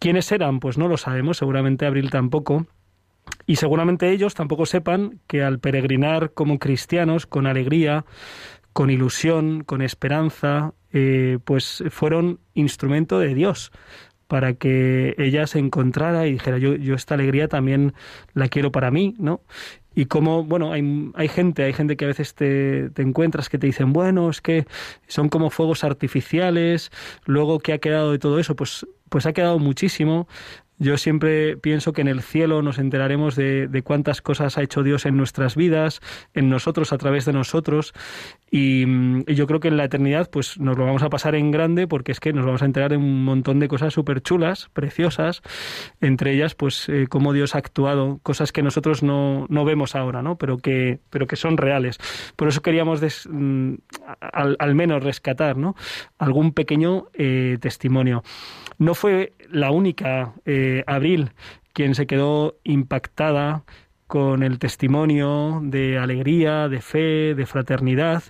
¿Quiénes 0.02 0.32
eran? 0.32 0.58
Pues 0.58 0.78
no 0.78 0.88
lo 0.88 0.96
sabemos, 0.96 1.36
seguramente 1.36 1.86
Abril 1.86 2.10
tampoco. 2.10 2.66
Y 3.46 3.54
seguramente 3.54 4.10
ellos 4.10 4.34
tampoco 4.34 4.66
sepan 4.66 5.20
que 5.28 5.44
al 5.44 5.60
peregrinar 5.60 6.32
como 6.32 6.58
cristianos, 6.58 7.24
con 7.24 7.46
alegría, 7.46 8.04
con 8.72 8.90
ilusión, 8.90 9.62
con 9.62 9.80
esperanza, 9.80 10.74
eh, 10.92 11.38
pues 11.44 11.84
fueron 11.90 12.40
instrumento 12.52 13.20
de 13.20 13.32
Dios 13.32 13.70
para 14.26 14.54
que 14.54 15.14
ella 15.18 15.46
se 15.46 15.60
encontrara 15.60 16.26
y 16.26 16.32
dijera, 16.32 16.58
yo, 16.58 16.74
yo 16.74 16.96
esta 16.96 17.14
alegría 17.14 17.46
también 17.46 17.94
la 18.34 18.48
quiero 18.48 18.72
para 18.72 18.90
mí, 18.90 19.14
¿no? 19.20 19.42
Y 19.94 20.07
como, 20.07 20.44
bueno, 20.44 20.72
hay, 20.72 21.11
hay 21.14 21.28
gente, 21.28 21.64
hay 21.64 21.72
gente 21.72 21.96
que 21.96 22.05
a 22.05 22.09
veces 22.09 22.35
te, 22.35 22.90
te, 22.90 23.02
encuentras 23.02 23.48
que 23.48 23.59
te 23.59 23.66
dicen, 23.66 23.92
bueno, 23.92 24.31
es 24.31 24.40
que 24.40 24.66
son 25.07 25.28
como 25.28 25.50
fuegos 25.50 25.85
artificiales, 25.85 26.90
luego, 27.26 27.59
¿qué 27.59 27.74
ha 27.74 27.78
quedado 27.78 28.12
de 28.12 28.18
todo 28.18 28.38
eso? 28.38 28.57
Pues, 28.57 28.87
pues 29.09 29.26
ha 29.26 29.33
quedado 29.33 29.59
muchísimo. 29.59 30.26
Yo 30.83 30.98
siempre 30.98 31.57
pienso 31.57 31.92
que 31.92 32.00
en 32.00 32.09
el 32.09 32.22
cielo 32.22 32.61
nos 32.61 32.78
enteraremos 32.78 33.37
de, 33.37 33.83
cuántas 33.85 34.20
cosas 34.20 34.59
ha 34.59 34.62
hecho 34.62 34.83
Dios 34.83 35.07
en 35.07 35.16
nuestras 35.16 35.55
vidas, 35.55 36.00
en 36.35 36.48
nosotros, 36.48 36.92
a 36.92 36.98
través 36.98 37.24
de 37.24 37.33
nosotros. 37.33 37.92
Y, 38.54 38.84
yo 39.34 39.46
creo 39.46 39.60
que 39.60 39.68
en 39.68 39.78
la 39.78 39.84
eternidad 39.84 40.28
pues 40.30 40.60
nos 40.60 40.76
lo 40.76 40.84
vamos 40.84 41.02
a 41.02 41.08
pasar 41.08 41.34
en 41.34 41.50
grande 41.50 41.88
porque 41.88 42.12
es 42.12 42.20
que 42.20 42.34
nos 42.34 42.44
vamos 42.44 42.60
a 42.60 42.66
enterar 42.66 42.90
de 42.90 42.98
un 42.98 43.24
montón 43.24 43.58
de 43.60 43.66
cosas 43.66 43.94
súper 43.94 44.20
chulas, 44.20 44.68
preciosas, 44.74 45.40
entre 46.02 46.34
ellas 46.34 46.54
pues 46.54 46.86
eh, 46.90 47.06
cómo 47.08 47.32
Dios 47.32 47.54
ha 47.54 47.58
actuado, 47.58 48.20
cosas 48.22 48.52
que 48.52 48.62
nosotros 48.62 49.02
no, 49.02 49.46
no, 49.48 49.64
vemos 49.64 49.96
ahora, 49.96 50.20
¿no? 50.20 50.36
Pero 50.36 50.58
que, 50.58 51.00
pero 51.08 51.26
que 51.26 51.36
son 51.36 51.56
reales. 51.56 51.98
Por 52.36 52.48
eso 52.48 52.60
queríamos 52.60 53.00
mm, 53.26 53.74
al, 54.20 54.74
menos 54.74 55.02
rescatar 55.02 55.56
¿no? 55.56 55.74
algún 56.18 56.52
pequeño 56.52 57.06
eh, 57.14 57.56
testimonio. 57.58 58.22
No 58.76 58.94
fue 58.94 59.32
la 59.50 59.70
única 59.70 60.34
eh, 60.44 60.84
Abril 60.86 61.30
quien 61.72 61.94
se 61.94 62.06
quedó 62.06 62.56
impactada 62.64 63.64
con 64.12 64.42
el 64.42 64.59
testimonio 64.59 65.61
de 65.62 65.96
alegría, 65.96 66.68
de 66.68 66.83
fe, 66.83 67.35
de 67.35 67.46
fraternidad. 67.46 68.22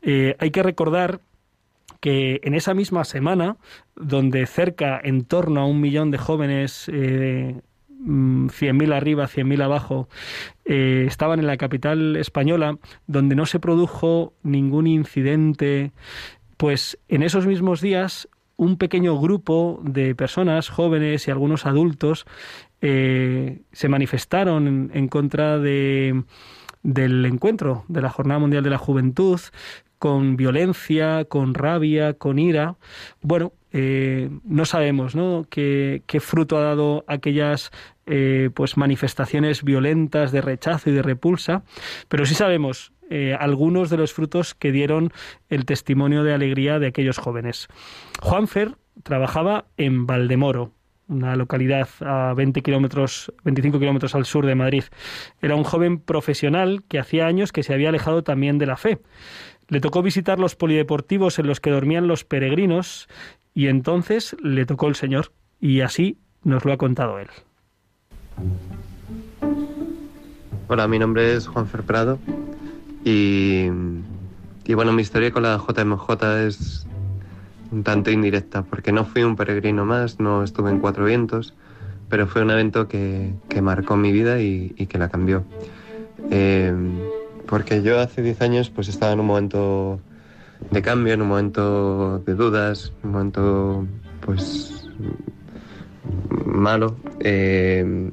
Eh, 0.00 0.34
hay 0.38 0.50
que 0.50 0.62
recordar 0.62 1.20
que 2.00 2.40
en 2.44 2.54
esa 2.54 2.72
misma 2.72 3.04
semana, 3.04 3.58
donde 3.94 4.46
cerca, 4.46 4.98
en 5.04 5.26
torno 5.26 5.60
a 5.60 5.66
un 5.66 5.82
millón 5.82 6.10
de 6.10 6.16
jóvenes, 6.16 6.88
eh, 6.90 7.60
100.000 8.00 8.72
mm, 8.72 8.92
arriba, 8.94 9.28
100.000 9.28 9.62
abajo, 9.62 10.08
eh, 10.64 11.04
estaban 11.06 11.40
en 11.40 11.46
la 11.46 11.58
capital 11.58 12.16
española, 12.16 12.78
donde 13.06 13.34
no 13.34 13.44
se 13.44 13.60
produjo 13.60 14.32
ningún 14.42 14.86
incidente, 14.86 15.92
pues 16.56 16.98
en 17.08 17.22
esos 17.22 17.46
mismos 17.46 17.82
días 17.82 18.30
un 18.58 18.76
pequeño 18.76 19.18
grupo 19.18 19.80
de 19.82 20.14
personas, 20.14 20.68
jóvenes 20.68 21.26
y 21.26 21.30
algunos 21.30 21.64
adultos, 21.64 22.26
eh, 22.82 23.62
se 23.72 23.88
manifestaron 23.88 24.90
en, 24.92 25.08
contra 25.08 25.58
de, 25.58 26.24
del 26.82 27.24
encuentro 27.24 27.84
de 27.88 28.02
la 28.02 28.10
Jornada 28.10 28.40
Mundial 28.40 28.64
de 28.64 28.70
la 28.70 28.76
Juventud, 28.76 29.40
con 29.98 30.36
violencia, 30.36 31.24
con 31.24 31.54
rabia, 31.54 32.14
con 32.14 32.38
ira. 32.38 32.76
Bueno, 33.22 33.52
eh, 33.72 34.28
no 34.44 34.64
sabemos 34.64 35.14
¿no? 35.14 35.46
Qué, 35.48 36.02
fruto 36.20 36.56
ha 36.58 36.62
dado 36.62 37.04
aquellas 37.06 37.70
eh, 38.06 38.50
pues 38.54 38.76
manifestaciones 38.76 39.62
violentas 39.62 40.32
de 40.32 40.40
rechazo 40.40 40.90
y 40.90 40.94
de 40.94 41.02
repulsa, 41.02 41.62
pero 42.08 42.26
sí 42.26 42.34
sabemos 42.34 42.92
eh, 43.10 43.34
algunos 43.38 43.88
de 43.90 43.96
los 43.96 44.12
frutos 44.12 44.54
que 44.54 44.72
dieron 44.72 45.12
el 45.48 45.64
testimonio 45.64 46.24
de 46.24 46.34
alegría 46.34 46.78
de 46.78 46.88
aquellos 46.88 47.18
jóvenes. 47.18 47.68
Juanfer 48.20 48.76
trabajaba 49.02 49.64
en 49.76 50.06
Valdemoro, 50.06 50.72
una 51.08 51.34
localidad 51.36 51.88
a 52.00 52.34
20 52.34 52.60
kilómetros, 52.60 53.32
25 53.44 53.78
kilómetros 53.78 54.14
al 54.14 54.26
sur 54.26 54.44
de 54.44 54.54
Madrid. 54.54 54.84
Era 55.40 55.54
un 55.54 55.64
joven 55.64 55.98
profesional 55.98 56.82
que 56.86 56.98
hacía 56.98 57.26
años 57.26 57.50
que 57.50 57.62
se 57.62 57.72
había 57.72 57.88
alejado 57.88 58.22
también 58.22 58.58
de 58.58 58.66
la 58.66 58.76
fe. 58.76 58.98
Le 59.68 59.80
tocó 59.80 60.02
visitar 60.02 60.38
los 60.38 60.54
polideportivos 60.54 61.38
en 61.38 61.46
los 61.46 61.60
que 61.60 61.70
dormían 61.70 62.08
los 62.08 62.24
peregrinos 62.24 63.08
y 63.54 63.68
entonces 63.68 64.36
le 64.42 64.66
tocó 64.66 64.88
el 64.88 64.94
Señor 64.94 65.32
y 65.60 65.80
así 65.80 66.18
nos 66.44 66.64
lo 66.64 66.72
ha 66.72 66.76
contado 66.76 67.18
él. 67.18 67.28
Hola, 70.68 70.86
mi 70.86 70.98
nombre 70.98 71.34
es 71.34 71.46
Juanfer 71.46 71.82
Prado 71.82 72.18
y, 73.04 73.68
bueno, 74.74 74.92
mi 74.92 75.02
historia 75.02 75.30
con 75.30 75.42
la 75.42 75.56
JMJ 75.58 76.46
es, 76.46 76.86
un 77.70 77.82
tanto 77.82 78.10
indirecta, 78.10 78.62
porque 78.62 78.92
no 78.92 79.04
fui 79.04 79.22
un 79.22 79.36
peregrino 79.36 79.84
más, 79.84 80.18
no 80.20 80.42
estuve 80.42 80.70
en 80.70 80.78
Cuatro 80.78 81.04
Vientos, 81.04 81.54
pero 82.08 82.26
fue 82.26 82.42
un 82.42 82.50
evento 82.50 82.88
que, 82.88 83.34
que 83.48 83.60
marcó 83.60 83.96
mi 83.96 84.12
vida 84.12 84.40
y, 84.40 84.70
que 84.70 84.98
la 84.98 85.08
cambió. 85.08 85.44
Eh, 86.30 86.72
porque 87.46 87.82
yo 87.82 88.00
hace 88.00 88.22
10 88.22 88.40
años 88.42 88.70
pues 88.70 88.88
estaba 88.88 89.12
en 89.12 89.20
un 89.20 89.26
momento 89.26 90.00
de 90.70 90.82
cambio, 90.82 91.14
en 91.14 91.22
un 91.22 91.28
momento 91.28 92.18
de 92.20 92.34
dudas, 92.34 92.92
un 93.02 93.12
momento 93.12 93.86
pues 94.24 94.88
malo. 96.46 96.96
Eh, 97.20 98.10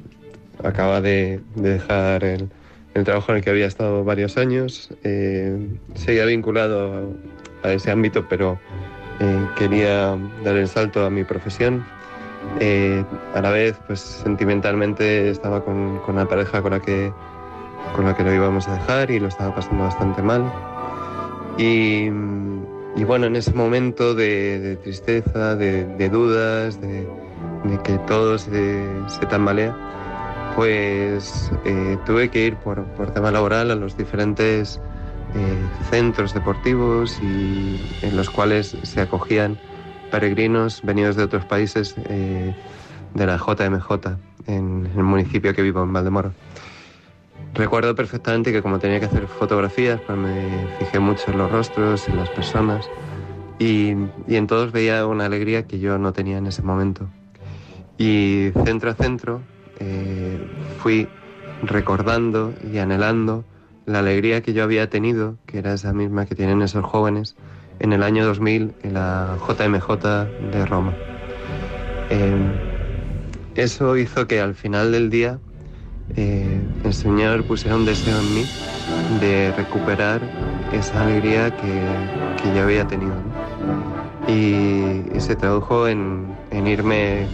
acaba 0.62 1.00
de, 1.00 1.40
de 1.54 1.70
dejar 1.70 2.24
el, 2.24 2.50
el, 2.96 3.04
trabajo 3.04 3.32
en 3.32 3.38
el 3.38 3.44
que 3.44 3.50
había 3.50 3.66
estado 3.66 4.04
varios 4.04 4.36
años. 4.36 4.90
Eh, 5.04 5.56
seguía 5.94 6.24
vinculado 6.24 7.14
a, 7.62 7.72
ese 7.72 7.90
ámbito, 7.90 8.26
pero 8.28 8.58
eh, 9.20 9.46
quería 9.56 10.16
dar 10.44 10.56
el 10.56 10.68
salto 10.68 11.04
a 11.04 11.10
mi 11.10 11.24
profesión. 11.24 11.84
Eh, 12.60 13.04
a 13.34 13.40
la 13.40 13.50
vez, 13.50 13.76
pues 13.86 14.00
sentimentalmente 14.00 15.30
estaba 15.30 15.64
con, 15.64 15.98
con 15.98 16.16
la 16.16 16.26
pareja 16.26 16.62
con 16.62 16.72
la 16.72 16.80
que 16.80 17.12
con 17.94 18.04
la 18.04 18.14
que 18.14 18.22
lo 18.22 18.34
íbamos 18.34 18.68
a 18.68 18.74
dejar 18.74 19.10
y 19.10 19.20
lo 19.20 19.28
estaba 19.28 19.54
pasando 19.54 19.84
bastante 19.84 20.22
mal. 20.22 20.52
Y, 21.58 22.10
y 22.96 23.04
bueno, 23.04 23.26
en 23.26 23.36
ese 23.36 23.52
momento 23.52 24.14
de, 24.14 24.78
tristeza, 24.82 25.54
de, 25.56 25.84
de 25.84 26.08
dudas, 26.08 26.80
de, 26.80 27.06
de, 27.64 27.82
que 27.84 27.98
todo 28.06 28.38
se, 28.38 28.84
se 29.08 29.26
tambalea, 29.26 29.74
pues 30.56 31.52
eh, 31.66 31.98
tuve 32.06 32.30
que 32.30 32.46
ir 32.46 32.56
por, 32.56 32.82
tema 33.12 33.30
laboral 33.30 33.70
a 33.70 33.74
los 33.74 33.96
diferentes 33.96 34.80
eh, 35.34 35.88
centros 35.90 36.32
deportivos 36.32 37.20
y 37.22 37.78
en 38.00 38.16
los 38.16 38.30
cuales 38.30 38.74
se 38.82 39.02
acogían 39.02 39.58
peregrinos 40.10 40.80
venidos 40.82 41.14
de 41.14 41.24
otros 41.24 41.44
países 41.44 41.94
eh, 42.08 42.54
de 43.14 43.26
la 43.26 43.36
JMJ 43.36 44.16
en 44.46 44.88
el 44.96 45.02
municipio 45.02 45.54
que 45.54 45.60
vivo 45.60 45.82
en 45.82 45.92
Valdemoro. 45.92 46.32
Recuerdo 47.52 47.94
perfectamente 47.94 48.50
que 48.50 48.62
como 48.62 48.78
tenía 48.78 48.98
que 48.98 49.06
hacer 49.06 49.26
fotografías, 49.26 50.00
pues 50.06 50.18
me 50.18 50.68
fijé 50.78 50.98
mucho 50.98 51.30
en 51.32 51.38
los 51.38 51.52
rostros, 51.52 52.08
en 52.08 52.16
las 52.16 52.30
personas 52.30 52.88
y, 53.58 53.90
en 54.28 54.46
todos 54.46 54.72
veía 54.72 55.06
una 55.06 55.26
alegría 55.26 55.66
que 55.66 55.78
yo 55.78 55.98
no 55.98 56.14
tenía 56.14 56.38
en 56.38 56.46
ese 56.46 56.62
momento. 56.62 57.08
Y 57.98 58.52
centro 58.64 58.90
a 58.90 58.94
centro 58.94 59.42
eh, 59.80 60.38
fui 60.82 61.08
recordando 61.62 62.52
y 62.72 62.78
anhelando 62.78 63.44
la 63.86 64.00
alegría 64.00 64.42
que 64.42 64.52
yo 64.52 64.64
había 64.64 64.90
tenido, 64.90 65.36
que 65.46 65.58
era 65.58 65.72
esa 65.72 65.92
misma 65.92 66.26
que 66.26 66.34
tienen 66.34 66.62
esos 66.62 66.84
jóvenes, 66.84 67.36
en 67.78 67.92
el 67.92 68.02
año 68.02 68.24
2000 68.26 68.72
en 68.82 68.94
la 68.94 69.36
JMJ 69.46 70.50
de 70.50 70.66
Roma. 70.66 70.92
Eh, 72.10 72.36
eso 73.54 73.96
hizo 73.96 74.26
que 74.26 74.40
al 74.40 74.54
final 74.54 74.92
del 74.92 75.10
día 75.10 75.38
eh, 76.16 76.60
el 76.84 76.94
Señor 76.94 77.44
pusiera 77.44 77.76
un 77.76 77.84
deseo 77.84 78.18
en 78.18 78.34
mí 78.34 78.44
de 79.20 79.52
recuperar 79.56 80.20
esa 80.72 81.02
alegría 81.02 81.50
que, 81.50 82.42
que 82.42 82.54
yo 82.54 82.62
había 82.62 82.86
tenido. 82.86 83.14
¿no? 83.14 84.32
Y, 84.32 85.20
se 85.20 85.34
tradujo 85.34 85.88
en, 85.88 86.36
en, 86.50 86.66
irme 86.66 87.26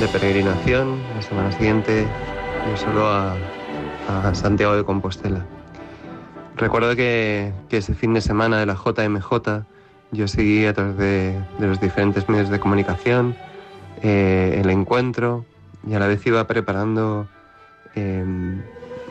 de 0.00 0.06
peregrinación 0.06 1.00
la 1.16 1.22
semana 1.22 1.50
siguiente 1.50 2.06
yo 2.70 2.76
solo 2.76 3.08
a, 3.08 3.34
Santiago 4.32 4.76
de 4.76 4.84
Compostela. 4.84 5.44
Recuerdo 6.56 6.94
que, 6.94 7.52
que, 7.68 7.78
ese 7.78 7.94
fin 7.94 8.14
de 8.14 8.20
semana 8.20 8.58
de 8.58 8.66
la 8.66 8.74
JMJ 8.74 9.64
yo 10.12 10.28
seguí 10.28 10.64
a 10.66 10.72
través 10.72 10.96
de, 10.96 11.38
de 11.58 11.66
los 11.66 11.80
diferentes 11.80 12.28
medios 12.28 12.48
de 12.48 12.60
comunicación 12.60 13.36
eh, 14.02 14.60
el 14.62 14.70
encuentro 14.70 15.44
y 15.86 15.94
a 15.94 15.98
la 15.98 16.06
vez 16.06 16.24
iba 16.26 16.46
preparando 16.46 17.28
eh, 17.96 18.24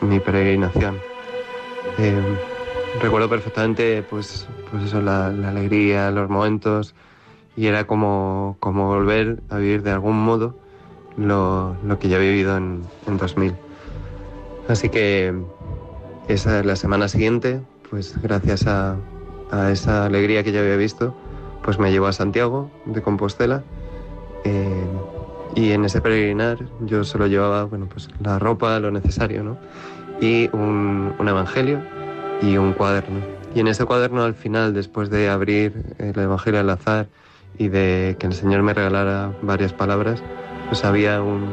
mi 0.00 0.20
peregrinación. 0.20 0.98
Eh, 1.98 2.20
recuerdo 3.00 3.28
perfectamente 3.28 4.02
pues, 4.08 4.48
pues 4.70 4.92
la, 4.94 5.30
la, 5.30 5.50
alegría, 5.50 6.10
los 6.10 6.30
momentos, 6.30 6.94
y 7.56 7.66
era 7.66 7.86
como, 7.86 8.56
como 8.58 8.86
volver 8.86 9.42
a 9.50 9.58
vivir 9.58 9.82
de 9.82 9.90
algún 9.90 10.18
modo 10.18 10.67
lo, 11.18 11.76
lo 11.84 11.98
que 11.98 12.08
yo 12.08 12.16
había 12.16 12.30
vivido 12.30 12.56
en, 12.56 12.82
en 13.06 13.18
2000. 13.18 13.54
Así 14.68 14.88
que 14.88 15.34
esa 16.28 16.62
la 16.62 16.76
semana 16.76 17.08
siguiente, 17.08 17.60
pues 17.90 18.20
gracias 18.22 18.66
a, 18.66 18.96
a, 19.50 19.70
esa 19.70 20.06
alegría 20.06 20.44
que 20.44 20.52
yo 20.52 20.60
había 20.60 20.76
visto, 20.76 21.14
pues 21.62 21.78
me 21.78 21.90
llevó 21.90 22.06
a 22.06 22.12
Santiago 22.12 22.70
de 22.84 23.02
Compostela. 23.02 23.62
Eh, 24.44 24.86
y 25.54 25.72
en 25.72 25.84
ese 25.84 26.00
peregrinar 26.00 26.58
yo 26.80 27.02
solo 27.04 27.26
llevaba 27.26 27.64
bueno, 27.64 27.88
pues 27.92 28.08
la 28.22 28.38
ropa, 28.38 28.78
lo 28.78 28.90
necesario, 28.90 29.42
¿no? 29.42 29.58
Y 30.20 30.48
un, 30.52 31.14
un, 31.18 31.28
evangelio 31.28 31.80
y 32.42 32.56
un 32.56 32.74
cuaderno. 32.74 33.20
Y 33.54 33.60
en 33.60 33.68
ese 33.68 33.84
cuaderno 33.84 34.22
al 34.22 34.34
final, 34.34 34.74
después 34.74 35.10
de 35.10 35.28
abrir 35.28 35.94
el 35.98 36.18
evangelio 36.18 36.60
al 36.60 36.70
azar 36.70 37.08
y 37.56 37.68
de 37.68 38.16
que 38.18 38.26
el 38.26 38.34
Señor 38.34 38.62
me 38.62 38.74
regalara 38.74 39.32
varias 39.42 39.72
palabras, 39.72 40.22
pues 40.68 40.84
había 40.84 41.22
un, 41.22 41.44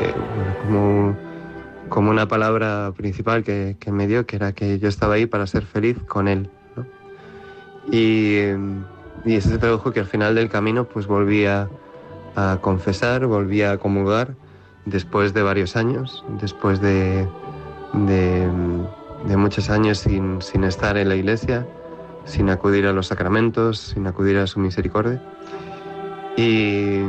eh, 0.00 0.14
como, 0.62 1.16
como, 1.88 2.10
una 2.10 2.28
palabra 2.28 2.92
principal 2.96 3.42
que, 3.42 3.76
que, 3.80 3.90
me 3.92 4.06
dio, 4.06 4.26
que 4.26 4.36
era 4.36 4.52
que 4.52 4.78
yo 4.78 4.88
estaba 4.88 5.14
ahí 5.14 5.26
para 5.26 5.46
ser 5.46 5.64
feliz 5.64 5.98
con 6.06 6.28
Él. 6.28 6.50
Y, 7.90 8.38
y 9.24 9.34
eso 9.34 9.48
se 9.48 9.58
tradujo 9.58 9.92
que 9.92 10.00
al 10.00 10.06
final 10.06 10.34
del 10.34 10.48
camino 10.48 10.84
pues 10.84 11.06
volvía 11.06 11.68
a 12.34 12.58
confesar, 12.60 13.26
volví 13.26 13.62
a 13.62 13.78
comulgar 13.78 14.34
después 14.84 15.32
de 15.34 15.42
varios 15.42 15.76
años, 15.76 16.24
después 16.40 16.80
de, 16.80 17.26
de, 17.92 18.48
de 19.26 19.36
muchos 19.36 19.70
años 19.70 19.98
sin, 19.98 20.42
sin, 20.42 20.64
estar 20.64 20.96
en 20.96 21.08
la 21.08 21.16
iglesia, 21.16 21.66
sin 22.24 22.50
acudir 22.50 22.86
a 22.86 22.92
los 22.92 23.06
sacramentos, 23.06 23.78
sin 23.78 24.06
acudir 24.06 24.36
a 24.38 24.46
su 24.46 24.60
misericordia. 24.60 25.22
Y, 26.36 27.00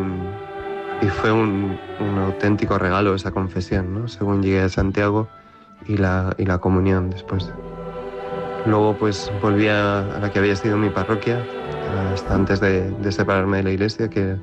y 1.02 1.08
fue 1.08 1.32
un, 1.32 1.78
un, 2.00 2.18
auténtico 2.18 2.78
regalo 2.78 3.14
esa 3.14 3.32
confesión, 3.32 3.94
¿no? 3.94 4.08
según 4.08 4.42
llegué 4.42 4.62
a 4.62 4.70
Santiago 4.70 5.28
y 5.86 5.98
la, 5.98 6.34
y 6.38 6.46
la 6.46 6.58
comunión 6.58 7.10
después. 7.10 7.52
Luego 8.66 8.98
pues 8.98 9.32
volví 9.42 9.68
a, 9.68 10.20
la 10.20 10.32
que 10.32 10.40
había 10.40 10.56
sido 10.56 10.78
mi 10.78 10.90
parroquia, 10.90 11.46
hasta 12.14 12.34
antes 12.34 12.60
de, 12.60 12.92
de 12.92 13.12
separarme 13.12 13.58
de 13.58 13.64
la 13.64 13.72
iglesia, 13.72 14.10
que 14.10 14.36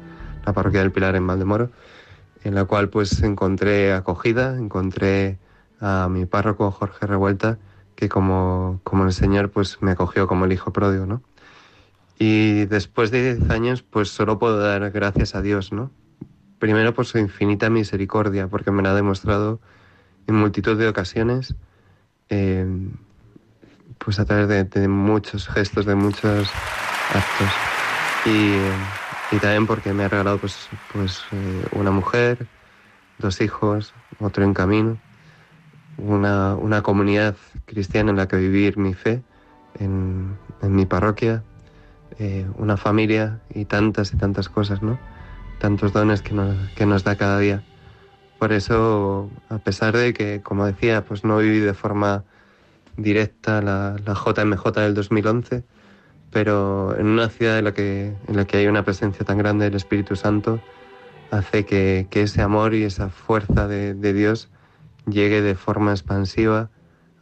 la 0.45 0.53
parroquia 0.53 0.81
del 0.81 0.93
Pilar 0.93 1.17
en 1.17 1.27
Valdemoro, 1.27 1.71
en 2.45 2.55
la 2.55 2.65
cual 2.65 2.89
pues 2.89 3.23
encontré 3.23 3.93
acogida, 3.93 4.57
encontré 4.57 5.39
a 5.81 6.09
mi 6.09 6.25
párroco 6.25 6.71
Jorge 6.71 7.07
Revuelta, 7.07 7.59
que 7.97 8.09
como, 8.09 8.81
como 8.85 9.05
el 9.05 9.13
Señor 9.13 9.51
pues 9.51 9.83
me 9.83 9.93
acogió 9.93 10.27
como 10.27 10.45
el 10.45 10.53
hijo 10.53 10.73
pródigo, 10.73 11.07
¿no? 11.07 11.23
Y 12.19 12.67
después 12.67 13.11
de 13.11 13.35
10 13.35 13.51
años 13.51 13.83
pues 13.83 14.09
solo 14.09 14.39
puedo 14.39 14.59
dar 14.59 14.91
gracias 14.91 15.35
a 15.35 15.43
Dios, 15.43 15.73
¿no? 15.73 15.91
Primero 16.65 16.95
por 16.95 17.05
su 17.05 17.19
infinita 17.19 17.69
misericordia, 17.69 18.49
porque 18.49 18.71
me 18.71 18.83
la 18.83 18.93
ha 18.93 18.95
demostrado 18.95 19.61
en 20.27 20.35
multitud 20.35 20.79
de 20.79 20.89
ocasiones, 20.89 21.55
eh, 22.31 22.67
pues 23.99 24.19
a 24.19 24.25
través 24.25 24.71
de, 24.71 24.89
muchos 24.89 25.47
gestos, 25.47 25.85
de 25.85 25.95
muchos 25.95 26.51
actos. 27.13 27.51
Y, 28.25 29.37
y 29.37 29.39
también 29.41 29.67
porque 29.67 29.93
me 29.93 30.05
ha 30.05 30.09
regalado 30.09 30.39
pues, 30.39 30.71
pues 30.95 31.21
eh, 31.33 31.67
una 31.73 31.91
mujer, 31.91 32.47
dos 33.19 33.43
hijos, 33.43 33.93
otro 34.19 34.43
en 34.43 34.55
camino, 34.55 34.97
una, 35.99 36.55
una, 36.55 36.81
comunidad 36.81 37.37
cristiana 37.67 38.09
en 38.09 38.17
la 38.17 38.27
que 38.27 38.39
vivir 38.39 38.79
mi 38.79 38.95
fe, 38.95 39.23
en, 39.79 40.39
en 40.63 40.75
mi 40.75 40.87
parroquia, 40.87 41.43
eh, 42.19 42.47
una 42.57 42.79
familia 42.79 43.41
y 43.51 43.67
tantas 43.67 44.15
y 44.15 44.17
tantas 44.17 44.49
cosas, 44.49 44.81
¿no? 44.81 44.99
Tantos 45.59 45.93
dones 45.93 46.23
que 46.23 46.35
nos, 46.35 46.57
que 46.71 46.87
nos 46.87 47.05
da 47.05 47.17
cada 47.17 47.39
día. 47.39 47.63
Por 48.39 48.53
eso, 48.53 49.31
a 49.49 49.59
pesar 49.59 49.97
de 49.97 50.13
que, 50.13 50.43
como 50.43 50.67
decía, 50.67 51.05
pues 51.05 51.25
no 51.25 51.39
viví 51.39 51.61
de 51.61 51.75
forma 51.75 52.25
directa 52.97 53.61
la, 53.63 53.97
la 54.05 54.15
JMJ 54.15 54.73
del 54.73 54.95
2011, 54.95 55.65
pero 56.31 56.97
en 56.99 57.07
una 57.07 57.29
ciudad 57.29 57.59
en 57.59 57.65
la 57.65 57.73
que, 57.73 58.15
en 58.29 58.37
la 58.37 58.45
que 58.45 58.59
hay 58.59 58.67
una 58.67 58.85
presencia 58.85 59.25
tan 59.25 59.39
grande 59.39 59.65
del 59.65 59.75
Espíritu 59.75 60.17
Santo, 60.17 60.61
hace 61.31 61.65
que, 61.65 62.07
que 62.11 62.23
ese 62.23 62.43
amor 62.43 62.75
y 62.75 62.85
esa 62.85 63.09
fuerza 63.09 63.67
de, 63.67 63.95
de, 63.95 64.13
Dios 64.13 64.51
llegue 65.07 65.43
de 65.43 65.55
forma 65.55 65.93
expansiva 65.93 66.71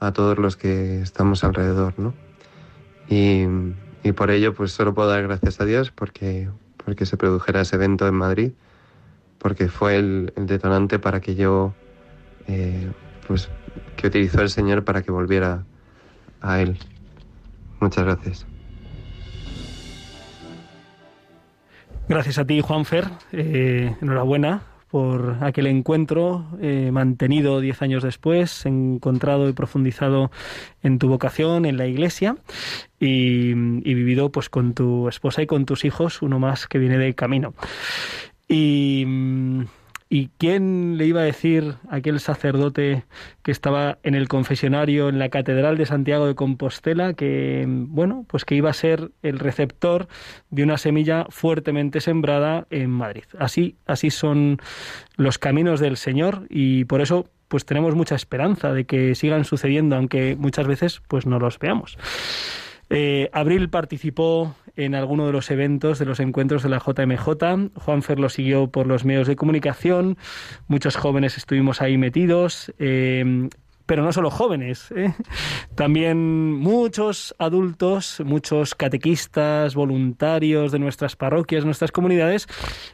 a 0.00 0.12
todos 0.12 0.38
los 0.38 0.56
que 0.56 1.00
estamos 1.00 1.44
alrededor, 1.44 1.94
¿no? 1.98 2.14
Y, 3.08 3.44
y 4.02 4.12
por 4.12 4.30
ello, 4.30 4.54
pues 4.54 4.72
solo 4.72 4.94
puedo 4.94 5.08
dar 5.08 5.22
gracias 5.22 5.60
a 5.60 5.64
Dios 5.64 5.90
porque, 5.90 6.48
porque 6.84 7.06
se 7.06 7.16
produjera 7.16 7.60
ese 7.60 7.76
evento 7.76 8.06
en 8.06 8.14
Madrid, 8.14 8.52
porque 9.38 9.68
fue 9.68 9.96
el, 9.96 10.32
detonante 10.36 10.98
para 10.98 11.20
que 11.20 11.34
yo, 11.34 11.74
eh, 12.48 12.90
pues, 13.26 13.48
que 13.96 14.06
utilizó 14.06 14.42
el 14.42 14.50
Señor 14.50 14.84
para 14.84 15.02
que 15.02 15.10
volviera 15.10 15.64
a 16.40 16.60
Él. 16.60 16.78
Muchas 17.80 18.04
gracias. 18.04 18.46
Gracias 22.08 22.38
a 22.38 22.44
ti, 22.44 22.60
Juanfer. 22.60 23.08
Eh, 23.32 23.94
enhorabuena 24.00 24.62
por 24.92 25.38
aquel 25.40 25.68
encuentro 25.68 26.44
eh, 26.60 26.90
mantenido 26.92 27.60
diez 27.60 27.80
años 27.80 28.02
después, 28.02 28.66
encontrado 28.66 29.48
y 29.48 29.54
profundizado 29.54 30.30
en 30.82 30.98
tu 30.98 31.08
vocación, 31.08 31.64
en 31.64 31.78
la 31.78 31.86
iglesia 31.86 32.36
y, 33.00 33.52
y 33.52 33.94
vivido 33.94 34.30
pues 34.30 34.50
con 34.50 34.74
tu 34.74 35.08
esposa 35.08 35.40
y 35.40 35.46
con 35.46 35.64
tus 35.64 35.86
hijos, 35.86 36.20
uno 36.20 36.38
más 36.38 36.66
que 36.66 36.78
viene 36.78 36.98
de 36.98 37.14
camino. 37.14 37.54
Y 38.48 39.04
mm, 39.06 39.62
¿Y 40.12 40.28
quién 40.36 40.98
le 40.98 41.06
iba 41.06 41.22
a 41.22 41.24
decir 41.24 41.76
a 41.88 41.96
aquel 41.96 42.20
sacerdote 42.20 43.04
que 43.42 43.50
estaba 43.50 43.96
en 44.02 44.14
el 44.14 44.28
confesionario 44.28 45.08
en 45.08 45.18
la 45.18 45.30
Catedral 45.30 45.78
de 45.78 45.86
Santiago 45.86 46.26
de 46.26 46.34
Compostela 46.34 47.14
que, 47.14 47.64
bueno, 47.66 48.26
pues 48.28 48.44
que 48.44 48.54
iba 48.54 48.68
a 48.68 48.74
ser 48.74 49.10
el 49.22 49.38
receptor 49.38 50.08
de 50.50 50.64
una 50.64 50.76
semilla 50.76 51.24
fuertemente 51.30 52.02
sembrada 52.02 52.66
en 52.68 52.90
Madrid? 52.90 53.24
Así, 53.38 53.76
así 53.86 54.10
son 54.10 54.58
los 55.16 55.38
caminos 55.38 55.80
del 55.80 55.96
Señor 55.96 56.44
y 56.50 56.84
por 56.84 57.00
eso 57.00 57.30
pues 57.48 57.64
tenemos 57.64 57.94
mucha 57.94 58.14
esperanza 58.14 58.74
de 58.74 58.84
que 58.84 59.14
sigan 59.14 59.46
sucediendo, 59.46 59.96
aunque 59.96 60.36
muchas 60.36 60.66
veces 60.66 61.00
pues 61.08 61.24
no 61.24 61.38
los 61.38 61.58
veamos. 61.58 61.96
Eh, 62.94 63.30
Abril 63.32 63.70
participó 63.70 64.54
en 64.76 64.94
alguno 64.94 65.24
de 65.24 65.32
los 65.32 65.50
eventos 65.50 65.98
de 65.98 66.04
los 66.04 66.20
encuentros 66.20 66.62
de 66.62 66.68
la 66.68 66.78
JMJ. 66.78 67.70
Juanfer 67.74 68.20
lo 68.20 68.28
siguió 68.28 68.70
por 68.70 68.86
los 68.86 69.06
medios 69.06 69.26
de 69.26 69.34
comunicación. 69.34 70.18
Muchos 70.68 70.96
jóvenes 70.96 71.38
estuvimos 71.38 71.80
ahí 71.80 71.96
metidos. 71.96 72.70
Eh, 72.78 73.48
pero 73.86 74.04
no 74.04 74.12
solo 74.12 74.30
jóvenes, 74.30 74.92
¿eh? 74.94 75.12
también 75.74 76.52
muchos 76.52 77.34
adultos, 77.38 78.22
muchos 78.24 78.74
catequistas, 78.74 79.74
voluntarios 79.74 80.70
de 80.70 80.78
nuestras 80.78 81.16
parroquias, 81.16 81.64
nuestras 81.64 81.92
comunidades, 81.92 82.46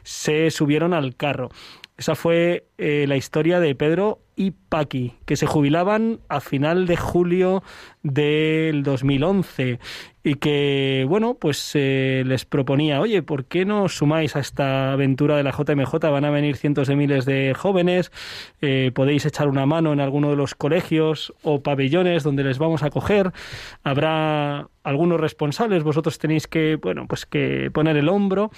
se 0.03 0.49
subieron 0.49 0.93
al 0.93 1.15
carro. 1.15 1.49
Esa 1.97 2.15
fue 2.15 2.67
la 2.77 3.17
historia 3.17 3.59
de 3.59 3.75
Pedro 3.75 4.19
y 4.39 4.51
Paqui, 4.51 5.15
que 5.25 5.35
se 5.35 5.47
jubilaban 5.47 6.21
a 6.29 6.39
final 6.39 6.87
de 6.87 6.95
julio 6.95 7.61
del 8.03 8.83
2011 8.83 9.79
y 10.23 10.35
que, 10.35 11.05
bueno, 11.09 11.33
pues 11.33 11.71
eh, 11.73 12.23
les 12.25 12.45
proponía, 12.45 13.01
oye, 13.01 13.21
¿por 13.21 13.45
qué 13.45 13.65
no 13.65 13.89
sumáis 13.89 14.37
a 14.37 14.39
esta 14.39 14.93
aventura 14.93 15.35
de 15.35 15.43
la 15.43 15.51
JMJ? 15.51 15.93
Van 16.09 16.23
a 16.23 16.29
venir 16.29 16.55
cientos 16.55 16.87
de 16.87 16.95
miles 16.95 17.25
de 17.25 17.53
jóvenes, 17.53 18.13
eh, 18.61 18.91
podéis 18.95 19.25
echar 19.25 19.49
una 19.49 19.65
mano 19.65 19.91
en 19.91 19.99
alguno 19.99 20.29
de 20.29 20.37
los 20.37 20.55
colegios 20.55 21.33
o 21.43 21.61
pabellones 21.61 22.23
donde 22.23 22.45
les 22.45 22.59
vamos 22.59 22.81
a 22.81 22.91
coger, 22.91 23.33
habrá 23.83 24.69
algunos 24.83 25.19
responsables, 25.19 25.83
vosotros 25.83 26.17
tenéis 26.17 26.47
que, 26.47 26.77
bueno, 26.77 27.07
pues 27.09 27.25
que 27.25 27.69
poner 27.73 27.97
el 27.97 28.07
hombro 28.07 28.51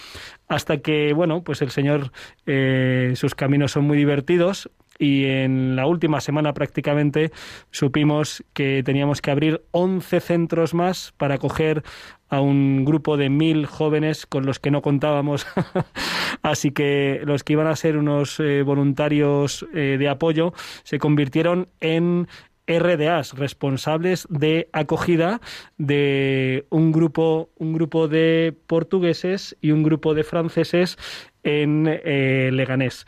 hasta 0.48 0.78
que, 0.78 1.14
bueno, 1.14 1.44
pues 1.44 1.64
el 1.64 1.72
Señor, 1.72 2.12
eh, 2.46 3.14
sus 3.16 3.34
caminos 3.34 3.72
son 3.72 3.86
muy 3.86 3.98
divertidos, 3.98 4.70
y 5.02 5.26
en 5.26 5.76
la 5.76 5.88
última 5.88 6.22
semana 6.22 6.54
prácticamente 6.54 7.32
supimos 7.72 8.44
que 8.54 8.84
teníamos 8.86 9.20
que 9.20 9.32
abrir 9.32 9.64
11 9.72 10.20
centros 10.20 10.76
más 10.76 11.12
para 11.18 11.36
acoger 11.36 11.82
a 12.30 12.40
un 12.40 12.86
grupo 12.86 13.18
de 13.18 13.32
mil 13.32 13.66
jóvenes 13.66 14.28
con 14.28 14.46
los 14.46 14.60
que 14.60 14.70
no 14.70 14.84
contábamos. 14.84 15.48
Así 16.44 16.70
que 16.70 17.22
los 17.26 17.44
que 17.44 17.54
iban 17.54 17.66
a 17.66 17.76
ser 17.76 17.98
unos 17.98 18.40
eh, 18.40 18.62
voluntarios 18.62 19.66
eh, 19.74 19.98
de 20.00 20.08
apoyo 20.08 20.54
se 20.84 21.00
convirtieron 21.00 21.68
en 21.80 22.28
RDAs, 22.68 23.34
responsables 23.34 24.28
de 24.30 24.70
acogida 24.72 25.42
de 25.80 26.68
un 26.70 26.92
grupo, 26.92 27.50
un 27.58 27.74
grupo 27.74 28.08
de 28.08 28.56
portugueses 28.68 29.58
y 29.62 29.72
un 29.72 29.82
grupo 29.82 30.14
de 30.14 30.24
franceses 30.24 30.98
en 31.42 31.88
eh, 31.88 32.52
Leganés. 32.54 33.08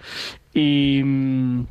Y 0.56 1.02
mm, 1.04 1.66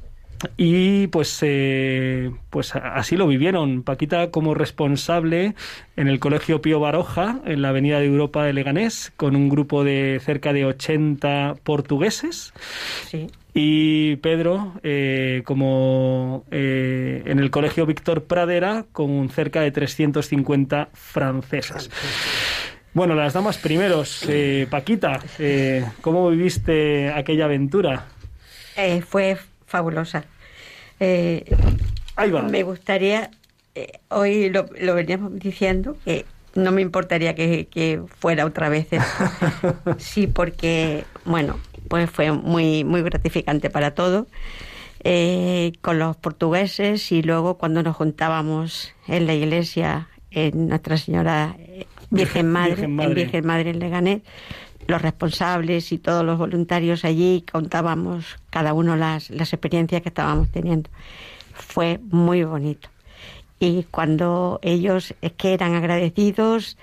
y 0.56 1.06
pues, 1.08 1.38
eh, 1.42 2.30
pues 2.50 2.74
así 2.74 3.16
lo 3.16 3.26
vivieron. 3.26 3.82
Paquita 3.82 4.30
como 4.30 4.54
responsable 4.54 5.54
en 5.96 6.08
el 6.08 6.18
Colegio 6.18 6.62
Pío 6.62 6.80
Baroja, 6.80 7.40
en 7.44 7.62
la 7.62 7.70
Avenida 7.70 8.00
de 8.00 8.06
Europa 8.06 8.44
de 8.44 8.52
Leganés, 8.52 9.12
con 9.16 9.36
un 9.36 9.48
grupo 9.48 9.84
de 9.84 10.20
cerca 10.22 10.52
de 10.52 10.64
80 10.64 11.56
portugueses. 11.62 12.52
Y 13.54 14.16
Pedro 14.16 14.72
eh, 14.82 15.42
como 15.44 16.44
eh, 16.50 17.22
en 17.26 17.38
el 17.38 17.50
Colegio 17.50 17.86
Víctor 17.86 18.24
Pradera, 18.24 18.86
con 18.92 19.28
cerca 19.28 19.60
de 19.60 19.70
350 19.70 20.88
franceses. 20.92 21.90
Bueno, 22.94 23.14
las 23.14 23.32
damas 23.32 23.58
primeros. 23.58 24.26
Paquita, 24.68 25.20
¿cómo 26.02 26.28
viviste 26.30 27.10
aquella 27.10 27.46
aventura? 27.46 28.06
fue 29.06 29.38
fabulosa. 29.66 30.24
Eh, 31.04 31.44
me 32.48 32.62
gustaría, 32.62 33.32
eh, 33.74 33.98
hoy 34.08 34.50
lo, 34.50 34.68
veníamos 34.94 35.36
diciendo, 35.36 35.96
que 36.04 36.26
no 36.54 36.70
me 36.70 36.80
importaría 36.80 37.34
que, 37.34 38.00
fuera 38.20 38.46
otra 38.46 38.68
vez. 38.68 38.86
sí, 39.98 40.28
porque, 40.28 41.04
bueno, 41.24 41.58
pues 41.88 42.08
fue 42.08 42.30
muy, 42.30 42.84
muy 42.84 43.02
gratificante 43.02 43.68
para 43.68 43.94
todos. 43.94 44.28
Eh, 45.02 45.72
con 45.80 45.98
los 45.98 46.16
portugueses 46.16 47.10
y 47.10 47.22
luego 47.22 47.58
cuando 47.58 47.82
nos 47.82 47.96
juntábamos 47.96 48.92
en 49.08 49.26
la 49.26 49.34
iglesia 49.34 50.08
en 50.30 50.68
Nuestra 50.68 50.96
Señora 50.96 51.56
Virgen 52.10 52.48
Madre, 52.52 52.84
en 52.84 53.14
Virgen 53.14 53.44
Madre 53.44 53.70
en 53.70 53.80
Leganés, 53.80 54.22
los 54.86 55.02
responsables 55.02 55.92
y 55.92 55.98
todos 55.98 56.24
los 56.24 56.38
voluntarios 56.38 57.04
allí 57.04 57.44
contábamos 57.50 58.38
cada 58.50 58.72
uno 58.72 58.96
las, 58.96 59.30
las 59.30 59.52
experiencias 59.52 60.02
que 60.02 60.08
estábamos 60.08 60.48
teniendo. 60.50 60.90
Fue 61.54 62.00
muy 62.10 62.44
bonito. 62.44 62.88
Y 63.58 63.84
cuando 63.84 64.58
ellos 64.62 65.14
es 65.22 65.32
que 65.32 65.54
eran 65.54 65.74
agradecidos, 65.74 66.76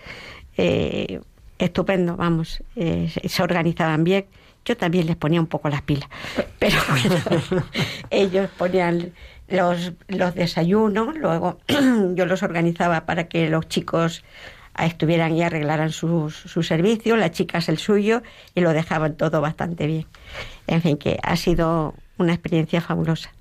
eh, 0.57 1.19
estupendo, 1.57 2.15
vamos, 2.15 2.63
eh, 2.75 3.11
se 3.27 3.43
organizaban 3.43 4.03
bien. 4.03 4.25
Yo 4.63 4.77
también 4.77 5.07
les 5.07 5.15
ponía 5.15 5.39
un 5.39 5.47
poco 5.47 5.69
las 5.69 5.81
pilas, 5.81 6.09
pero 6.59 6.77
bueno, 6.89 7.63
ellos 8.09 8.49
ponían 8.57 9.13
los, 9.49 9.93
los 10.07 10.35
desayunos, 10.35 11.17
luego 11.17 11.59
yo 11.67 12.25
los 12.25 12.43
organizaba 12.43 13.05
para 13.05 13.27
que 13.27 13.49
los 13.49 13.67
chicos 13.67 14.23
estuvieran 14.85 15.35
y 15.35 15.43
arreglaran 15.43 15.91
su, 15.91 16.29
su 16.29 16.63
servicio, 16.63 17.15
las 17.17 17.31
chicas 17.31 17.69
el 17.69 17.77
suyo 17.77 18.21
y 18.55 18.61
lo 18.61 18.71
dejaban 18.73 19.15
todo 19.15 19.41
bastante 19.41 19.87
bien. 19.87 20.05
En 20.67 20.81
fin, 20.81 20.97
que 20.97 21.19
ha 21.23 21.35
sido 21.35 21.95
una 22.17 22.33
experiencia 22.33 22.81
fabulosa. 22.81 23.31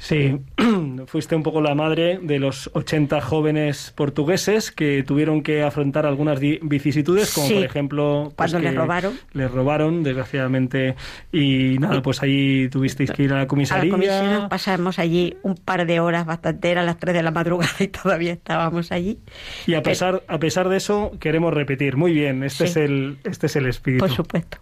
Sí, 0.00 0.40
fuiste 1.06 1.36
un 1.36 1.42
poco 1.42 1.60
la 1.60 1.74
madre 1.74 2.18
de 2.22 2.38
los 2.38 2.70
80 2.72 3.20
jóvenes 3.20 3.92
portugueses 3.94 4.70
que 4.72 5.02
tuvieron 5.02 5.42
que 5.42 5.62
afrontar 5.62 6.06
algunas 6.06 6.40
vicisitudes, 6.40 7.34
como 7.34 7.48
por 7.50 7.62
ejemplo... 7.62 8.32
Pues 8.34 8.50
Cuando 8.50 8.66
les 8.66 8.74
robaron. 8.74 9.18
Les 9.34 9.50
robaron, 9.50 10.02
desgraciadamente, 10.02 10.96
y 11.30 11.76
nada, 11.78 12.00
pues 12.00 12.22
ahí 12.22 12.70
tuvisteis 12.70 13.10
que 13.10 13.24
ir 13.24 13.34
a 13.34 13.40
la 13.40 13.46
comisaría. 13.46 13.92
A 13.94 14.38
la 14.40 14.48
pasamos 14.48 14.98
allí 14.98 15.36
un 15.42 15.56
par 15.56 15.86
de 15.86 16.00
horas 16.00 16.24
bastante, 16.24 16.72
a 16.72 16.82
las 16.82 16.96
3 16.96 17.14
de 17.14 17.22
la 17.22 17.30
madrugada 17.30 17.74
y 17.80 17.88
todavía 17.88 18.32
estábamos 18.32 18.92
allí. 18.92 19.18
Y 19.66 19.74
a 19.74 19.82
pesar, 19.82 20.22
a 20.28 20.38
pesar 20.38 20.70
de 20.70 20.78
eso, 20.78 21.12
queremos 21.20 21.52
repetir. 21.52 21.98
Muy 21.98 22.14
bien, 22.14 22.42
este, 22.42 22.64
es, 22.64 22.76
el, 22.76 23.18
este 23.24 23.48
es 23.48 23.56
el 23.56 23.66
espíritu. 23.66 24.06
Por 24.06 24.16
supuesto. 24.16 24.56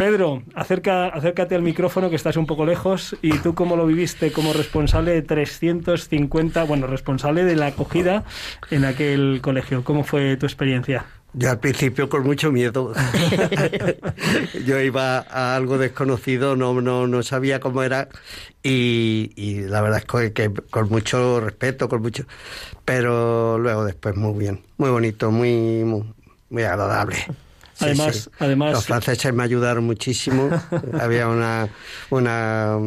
Pedro, 0.00 0.42
acerca, 0.54 1.08
acércate 1.08 1.54
al 1.54 1.60
micrófono 1.60 2.08
que 2.08 2.16
estás 2.16 2.38
un 2.38 2.46
poco 2.46 2.64
lejos. 2.64 3.14
¿Y 3.20 3.36
tú 3.40 3.54
cómo 3.54 3.76
lo 3.76 3.84
viviste 3.84 4.32
como 4.32 4.54
responsable 4.54 5.10
de 5.10 5.20
350, 5.20 6.64
bueno, 6.64 6.86
responsable 6.86 7.44
de 7.44 7.54
la 7.54 7.66
acogida 7.66 8.24
en 8.70 8.86
aquel 8.86 9.40
colegio? 9.42 9.84
¿Cómo 9.84 10.02
fue 10.02 10.38
tu 10.38 10.46
experiencia? 10.46 11.04
Yo 11.34 11.50
al 11.50 11.58
principio 11.58 12.08
con 12.08 12.22
mucho 12.22 12.50
miedo. 12.50 12.94
Yo 14.64 14.80
iba 14.80 15.18
a 15.18 15.54
algo 15.54 15.76
desconocido, 15.76 16.56
no, 16.56 16.80
no, 16.80 17.06
no 17.06 17.22
sabía 17.22 17.60
cómo 17.60 17.82
era 17.82 18.08
y, 18.62 19.32
y 19.36 19.60
la 19.68 19.82
verdad 19.82 20.02
es 20.22 20.32
que, 20.32 20.50
con 20.70 20.88
mucho 20.88 21.42
respeto, 21.42 21.90
con 21.90 22.00
mucho, 22.00 22.24
pero 22.86 23.58
luego 23.58 23.84
después 23.84 24.16
muy 24.16 24.38
bien, 24.38 24.62
muy 24.78 24.88
bonito, 24.88 25.30
muy, 25.30 25.84
muy 26.48 26.62
agradable 26.62 27.18
además, 27.80 28.30
además. 28.38 28.72
Los 28.72 28.86
franceses 28.86 29.32
me 29.32 29.42
ayudaron 29.42 29.84
muchísimo. 29.84 30.50
Había 31.00 31.28
una, 31.28 31.68
una 32.10 32.78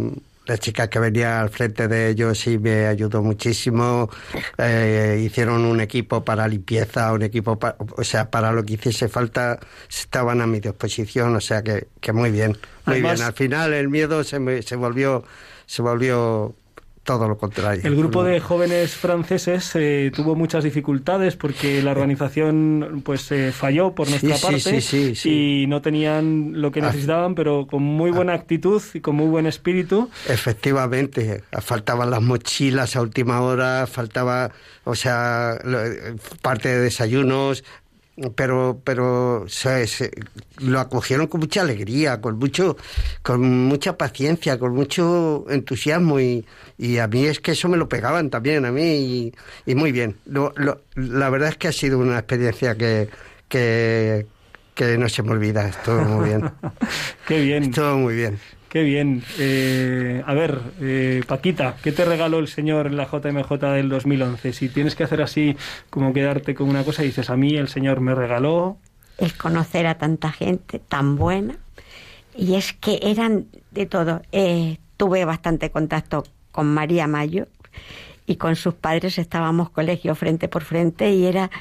la 0.46 0.58
chica 0.58 0.90
que 0.90 1.00
venía 1.00 1.42
al 1.42 1.50
frente 1.50 1.88
de 1.88 2.10
ellos 2.10 2.48
y 2.48 2.58
me 2.58 2.88
ayudó 2.88 3.22
muchísimo. 3.22 4.10
Eh, 4.58 5.22
hicieron 5.26 5.66
un 5.66 5.80
equipo 5.80 6.24
para 6.24 6.48
limpieza, 6.48 7.14
un 7.14 7.24
equipo, 7.24 7.58
o 7.96 8.04
sea, 8.04 8.30
para 8.30 8.52
lo 8.52 8.64
que 8.64 8.74
hiciese 8.74 9.08
falta, 9.08 9.60
estaban 9.90 10.42
a 10.42 10.48
mi 10.48 10.60
disposición, 10.60 11.36
o 11.36 11.42
sea 11.42 11.64
que, 11.64 11.88
que 12.02 12.12
muy 12.12 12.32
bien, 12.32 12.58
muy 12.86 13.02
bien. 13.02 13.22
Al 13.22 13.34
final 13.34 13.74
el 13.74 13.90
miedo 13.90 14.24
se, 14.24 14.40
me, 14.40 14.62
se 14.62 14.76
volvió, 14.76 15.24
se 15.66 15.82
volvió 15.82 16.54
todo 17.04 17.28
lo 17.28 17.38
contrario. 17.38 17.82
El 17.84 17.96
grupo 17.96 18.24
de 18.24 18.40
jóvenes 18.40 18.96
franceses 18.96 19.72
eh, 19.76 20.12
tuvo 20.16 20.36
muchas 20.36 20.64
dificultades 20.64 21.36
porque 21.36 21.82
la 21.84 21.92
organización 21.92 23.02
pues 23.04 23.32
eh, 23.32 23.52
falló 23.52 23.94
por 23.94 24.10
nuestra 24.10 24.38
parte 24.38 24.80
y 25.26 25.66
no 25.68 25.82
tenían 25.82 26.62
lo 26.62 26.72
que 26.72 26.80
ah. 26.80 26.88
necesitaban, 26.88 27.36
pero 27.36 27.68
con 27.68 27.84
muy 27.84 28.12
buena 28.12 28.32
ah. 28.32 28.38
actitud 28.38 28.82
y 28.94 29.02
con 29.02 29.16
muy 29.16 29.28
buen 29.28 29.46
espíritu. 29.46 30.10
Efectivamente, 30.30 31.44
faltaban 31.62 32.10
las 32.10 32.22
mochilas 32.22 32.96
a 32.96 33.02
última 33.02 33.42
hora, 33.42 33.86
faltaba, 33.86 34.52
o 34.86 34.96
sea, 34.96 35.58
parte 36.42 36.70
de 36.70 36.80
desayunos, 36.80 37.64
pero 38.36 38.80
pero 38.84 39.46
se, 39.48 40.12
lo 40.60 40.80
acogieron 40.80 41.28
con 41.28 41.40
mucha 41.40 41.62
alegría, 41.62 42.22
con 42.22 42.38
mucho 42.38 42.78
con 43.22 43.42
mucha 43.66 43.98
paciencia, 43.98 44.60
con 44.60 44.76
mucho 44.76 45.46
entusiasmo 45.50 46.20
y, 46.20 46.46
y 46.78 47.00
a 47.00 47.08
mí 47.08 47.26
es 47.26 47.40
que 47.40 47.52
eso 47.52 47.70
me 47.70 47.78
lo 47.78 47.90
pegaban 47.90 48.30
también 48.30 48.66
a 48.66 48.72
mí 48.72 49.34
y, 49.66 49.76
muy 49.76 49.92
bien. 49.92 50.18
Lo, 50.26 50.54
la 50.96 51.30
verdad 51.30 51.50
es 51.50 51.58
que 51.58 51.68
ha 51.70 51.72
sido 51.72 51.98
una 51.98 52.20
experiencia 52.20 52.76
que, 52.76 53.10
que, 53.50 54.28
que 54.76 54.98
no 54.98 55.10
se 55.10 55.24
me 55.24 55.32
olvida, 55.32 55.68
estuvo 55.68 56.02
muy 56.02 56.30
bien. 56.30 56.52
Qué 57.28 57.42
bien. 57.42 57.64
Estuvo 57.64 57.98
muy 57.98 58.16
bien. 58.16 58.40
Qué 58.74 58.82
bien. 58.82 59.22
Eh, 59.38 60.24
a 60.26 60.34
ver, 60.34 60.60
eh, 60.82 61.22
Paquita, 61.28 61.76
¿qué 61.84 61.92
te 61.92 62.06
regaló 62.06 62.40
el 62.40 62.48
señor 62.48 62.88
en 62.88 62.98
la 62.98 63.06
JMJ 63.06 63.52
del 63.72 63.88
2011? 63.88 64.52
Si 64.52 64.68
tienes 64.68 64.96
que 64.96 65.04
hacer 65.04 65.22
así, 65.22 65.56
como 65.92 66.12
quedarte 66.12 66.56
con 66.56 66.70
una 66.70 66.84
cosa, 66.84 67.04
dices, 67.04 67.30
a 67.30 67.38
mí 67.38 67.56
el 67.56 67.68
señor 67.68 68.02
me 68.02 68.16
regaló... 68.16 68.80
El 69.20 69.36
conocer 69.36 69.86
a 69.86 70.00
tanta 70.00 70.32
gente 70.32 70.80
tan 70.80 71.18
buena. 71.18 71.58
Y 72.36 72.56
es 72.56 72.74
que 72.74 73.00
eran 73.04 73.46
de 73.70 73.86
todo. 73.86 74.24
Eh, 74.32 74.80
tuve 74.98 75.24
bastante 75.24 75.70
contacto 75.70 76.24
con 76.52 76.66
María 76.66 77.06
Mayo 77.06 77.46
y 78.26 78.38
con 78.38 78.56
sus 78.56 78.74
padres 78.74 79.20
estábamos 79.20 79.70
colegio 79.70 80.16
frente 80.16 80.48
por 80.48 80.64
frente 80.64 81.12
y 81.12 81.28
era 81.28 81.52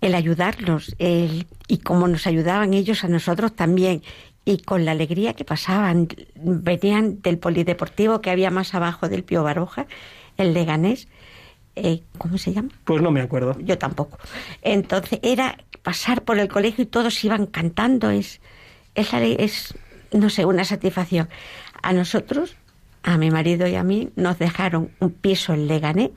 el 0.00 0.14
ayudarlos 0.14 0.94
y 0.98 1.78
como 1.82 2.06
nos 2.06 2.26
ayudaban 2.28 2.72
ellos 2.72 3.02
a 3.02 3.08
nosotros 3.08 3.54
también 3.56 4.00
y 4.48 4.56
con 4.56 4.86
la 4.86 4.92
alegría 4.92 5.34
que 5.34 5.44
pasaban. 5.44 6.08
Venían 6.34 7.20
del 7.20 7.36
polideportivo 7.36 8.22
que 8.22 8.30
había 8.30 8.50
más 8.50 8.74
abajo 8.74 9.06
del 9.10 9.22
Pío 9.22 9.42
Baroja, 9.42 9.86
el 10.38 10.54
Leganés. 10.54 11.06
Eh, 11.76 12.02
¿Cómo 12.16 12.38
se 12.38 12.54
llama? 12.54 12.70
Pues 12.84 13.02
no 13.02 13.10
me 13.10 13.20
acuerdo. 13.20 13.58
Yo 13.60 13.76
tampoco. 13.76 14.18
Entonces 14.62 15.20
era 15.22 15.58
pasar 15.82 16.22
por 16.22 16.38
el 16.38 16.48
colegio 16.48 16.84
y 16.84 16.86
todos 16.86 17.22
iban 17.24 17.44
cantando. 17.44 18.08
Es, 18.08 18.40
es, 18.94 19.12
es 19.12 19.74
no 20.12 20.30
sé, 20.30 20.46
una 20.46 20.64
satisfacción. 20.64 21.28
A 21.82 21.92
nosotros, 21.92 22.56
a 23.02 23.18
mi 23.18 23.30
marido 23.30 23.66
y 23.66 23.74
a 23.74 23.84
mí, 23.84 24.08
nos 24.16 24.38
dejaron 24.38 24.92
un 24.98 25.10
piso 25.10 25.52
en 25.52 25.68
Leganés 25.68 26.10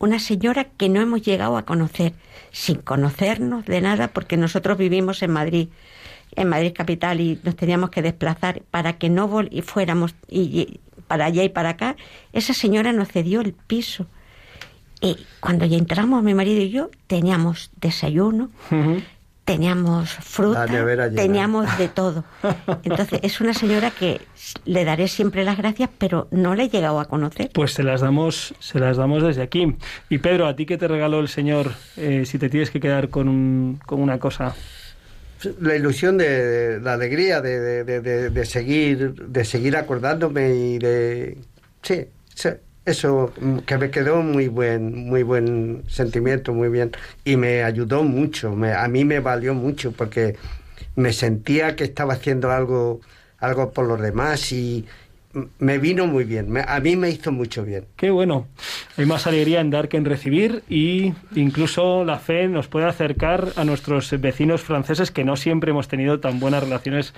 una 0.00 0.20
señora 0.20 0.64
que 0.64 0.88
no 0.88 1.00
hemos 1.00 1.22
llegado 1.22 1.56
a 1.56 1.64
conocer, 1.64 2.12
sin 2.52 2.76
conocernos 2.76 3.64
de 3.66 3.80
nada, 3.80 4.08
porque 4.08 4.36
nosotros 4.36 4.78
vivimos 4.78 5.24
en 5.24 5.32
Madrid 5.32 5.68
en 6.36 6.48
Madrid 6.48 6.72
capital 6.74 7.20
y 7.20 7.38
nos 7.42 7.56
teníamos 7.56 7.90
que 7.90 8.02
desplazar 8.02 8.62
para 8.70 8.94
que 8.94 9.08
no 9.08 9.28
fuéramos 9.62 10.14
y, 10.28 10.80
para 11.08 11.24
allá 11.24 11.42
y 11.42 11.48
para 11.48 11.70
acá, 11.70 11.96
esa 12.32 12.54
señora 12.54 12.92
nos 12.92 13.08
cedió 13.08 13.40
el 13.40 13.54
piso. 13.54 14.06
Y 15.00 15.16
cuando 15.40 15.64
ya 15.64 15.76
entramos, 15.76 16.22
mi 16.22 16.34
marido 16.34 16.60
y 16.60 16.70
yo, 16.70 16.90
teníamos 17.06 17.70
desayuno, 17.80 18.50
teníamos 19.44 20.10
fruta, 20.10 20.66
teníamos 21.14 21.78
de 21.78 21.88
todo. 22.00 22.24
Entonces, 22.82 23.20
es 23.22 23.40
una 23.40 23.54
señora 23.54 23.90
que 23.90 24.20
le 24.64 24.84
daré 24.84 25.08
siempre 25.08 25.44
las 25.44 25.56
gracias, 25.56 25.88
pero 25.98 26.26
no 26.32 26.54
le 26.54 26.64
he 26.64 26.68
llegado 26.68 26.98
a 27.00 27.06
conocer. 27.06 27.50
Pues 27.54 27.72
se 27.72 27.84
las 27.84 28.00
damos, 28.00 28.54
se 28.58 28.80
las 28.80 28.96
damos 28.96 29.22
desde 29.22 29.42
aquí. 29.42 29.76
Y 30.10 30.18
Pedro, 30.18 30.46
¿a 30.46 30.56
ti 30.56 30.66
qué 30.66 30.76
te 30.76 30.88
regaló 30.88 31.20
el 31.20 31.28
Señor 31.28 31.72
eh, 31.96 32.24
si 32.26 32.38
te 32.38 32.50
tienes 32.50 32.70
que 32.70 32.80
quedar 32.80 33.08
con, 33.08 33.80
con 33.86 34.02
una 34.02 34.18
cosa? 34.18 34.56
La 35.60 35.76
ilusión 35.76 36.18
de, 36.18 36.80
la 36.82 36.94
alegría 36.94 37.40
de, 37.40 37.84
de, 37.84 38.44
seguir 38.44 39.14
de 39.14 39.44
seguir 39.44 39.76
acordándome 39.76 40.54
y 40.54 40.78
de 40.78 41.38
sí, 41.82 42.06
eso 42.84 43.32
que 43.66 43.78
me 43.78 43.90
quedó 43.90 44.22
muy 44.22 44.48
buen 44.48 45.06
muy 45.06 45.22
buen 45.22 45.84
sentimiento 45.88 46.52
muy 46.52 46.68
bien. 46.68 46.92
Y 47.24 47.36
me 47.36 47.62
ayudó 47.62 48.02
mucho 48.02 48.48
a 48.48 48.88
mí 48.88 49.04
me 49.04 49.20
valió 49.20 49.54
mucho 49.54 49.92
porque 49.92 50.36
me 50.96 51.12
sentía 51.12 51.76
que 51.76 51.84
estaba 51.84 52.14
haciendo 52.14 52.50
algo 52.50 53.00
algo 53.38 53.72
por 53.72 53.86
los 53.86 54.00
demás 54.00 54.52
y, 54.52 54.86
me 55.58 55.78
vino 55.78 56.06
muy 56.06 56.24
bien, 56.24 56.56
a 56.66 56.80
mí 56.80 56.96
me 56.96 57.10
hizo 57.10 57.32
mucho 57.32 57.64
bien. 57.64 57.84
Qué 57.96 58.10
bueno. 58.10 58.46
Hay 58.96 59.04
más 59.04 59.26
alegría 59.26 59.60
en 59.60 59.70
dar 59.70 59.88
que 59.88 59.96
en 59.96 60.04
recibir 60.04 60.62
y 60.68 61.12
incluso 61.34 62.04
la 62.04 62.18
fe 62.18 62.48
nos 62.48 62.68
puede 62.68 62.86
acercar 62.86 63.48
a 63.56 63.64
nuestros 63.64 64.10
vecinos 64.20 64.62
franceses 64.62 65.10
que 65.10 65.24
no 65.24 65.36
siempre 65.36 65.70
hemos 65.70 65.88
tenido 65.88 66.18
tan 66.18 66.40
buenas 66.40 66.64
relaciones 66.64 67.14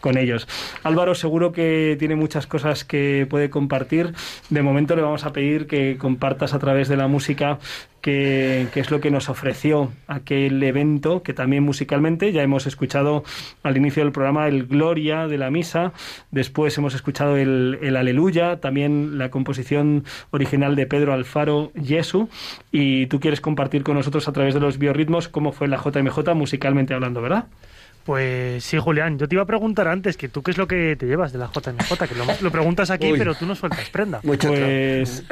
con 0.00 0.18
ellos. 0.18 0.46
Álvaro 0.82 1.14
seguro 1.14 1.52
que 1.52 1.96
tiene 1.98 2.16
muchas 2.16 2.46
cosas 2.46 2.84
que 2.84 3.26
puede 3.28 3.50
compartir. 3.50 4.12
De 4.50 4.62
momento 4.62 4.94
le 4.94 5.02
vamos 5.02 5.24
a 5.24 5.32
pedir 5.32 5.66
que 5.66 5.96
compartas 5.98 6.52
a 6.52 6.58
través 6.58 6.88
de 6.88 6.96
la 6.96 7.08
música 7.08 7.58
qué, 8.04 8.68
es 8.74 8.90
lo 8.90 9.00
que 9.00 9.10
nos 9.10 9.30
ofreció 9.30 9.90
aquel 10.06 10.62
evento, 10.62 11.22
que 11.22 11.32
también 11.32 11.62
musicalmente 11.62 12.32
ya 12.32 12.42
hemos 12.42 12.66
escuchado 12.66 13.24
al 13.62 13.78
inicio 13.78 14.04
del 14.04 14.12
programa 14.12 14.46
el 14.46 14.66
Gloria 14.66 15.26
de 15.26 15.38
la 15.38 15.50
Misa, 15.50 15.94
después 16.30 16.76
hemos 16.76 16.94
escuchado 16.94 17.38
el, 17.38 17.63
el 17.82 17.96
Aleluya, 17.96 18.60
también 18.60 19.18
la 19.18 19.30
composición 19.30 20.04
original 20.30 20.76
de 20.76 20.86
Pedro 20.86 21.12
Alfaro, 21.12 21.72
Jesu, 21.82 22.28
y 22.70 23.06
tú 23.06 23.20
quieres 23.20 23.40
compartir 23.40 23.82
con 23.82 23.96
nosotros 23.96 24.28
a 24.28 24.32
través 24.32 24.54
de 24.54 24.60
los 24.60 24.78
biorritmos 24.78 25.28
cómo 25.28 25.52
fue 25.52 25.68
la 25.68 25.78
JMJ 25.78 26.34
musicalmente 26.34 26.94
hablando, 26.94 27.22
¿verdad? 27.22 27.46
Pues 28.04 28.62
sí, 28.62 28.78
Julián, 28.78 29.18
yo 29.18 29.26
te 29.26 29.34
iba 29.34 29.42
a 29.42 29.46
preguntar 29.46 29.88
antes 29.88 30.18
que 30.18 30.28
tú 30.28 30.42
qué 30.42 30.50
es 30.50 30.58
lo 30.58 30.68
que 30.68 30.94
te 30.94 31.06
llevas 31.06 31.32
de 31.32 31.38
la 31.38 31.46
JMJ, 31.46 32.06
que 32.06 32.14
lo, 32.42 32.50
preguntas 32.50 32.90
aquí, 32.90 33.12
pero 33.16 33.34
tú 33.34 33.46
no 33.46 33.54
sueltas 33.54 33.88
prenda. 33.88 34.20
Mucho, 34.22 34.48
pues... 34.48 35.24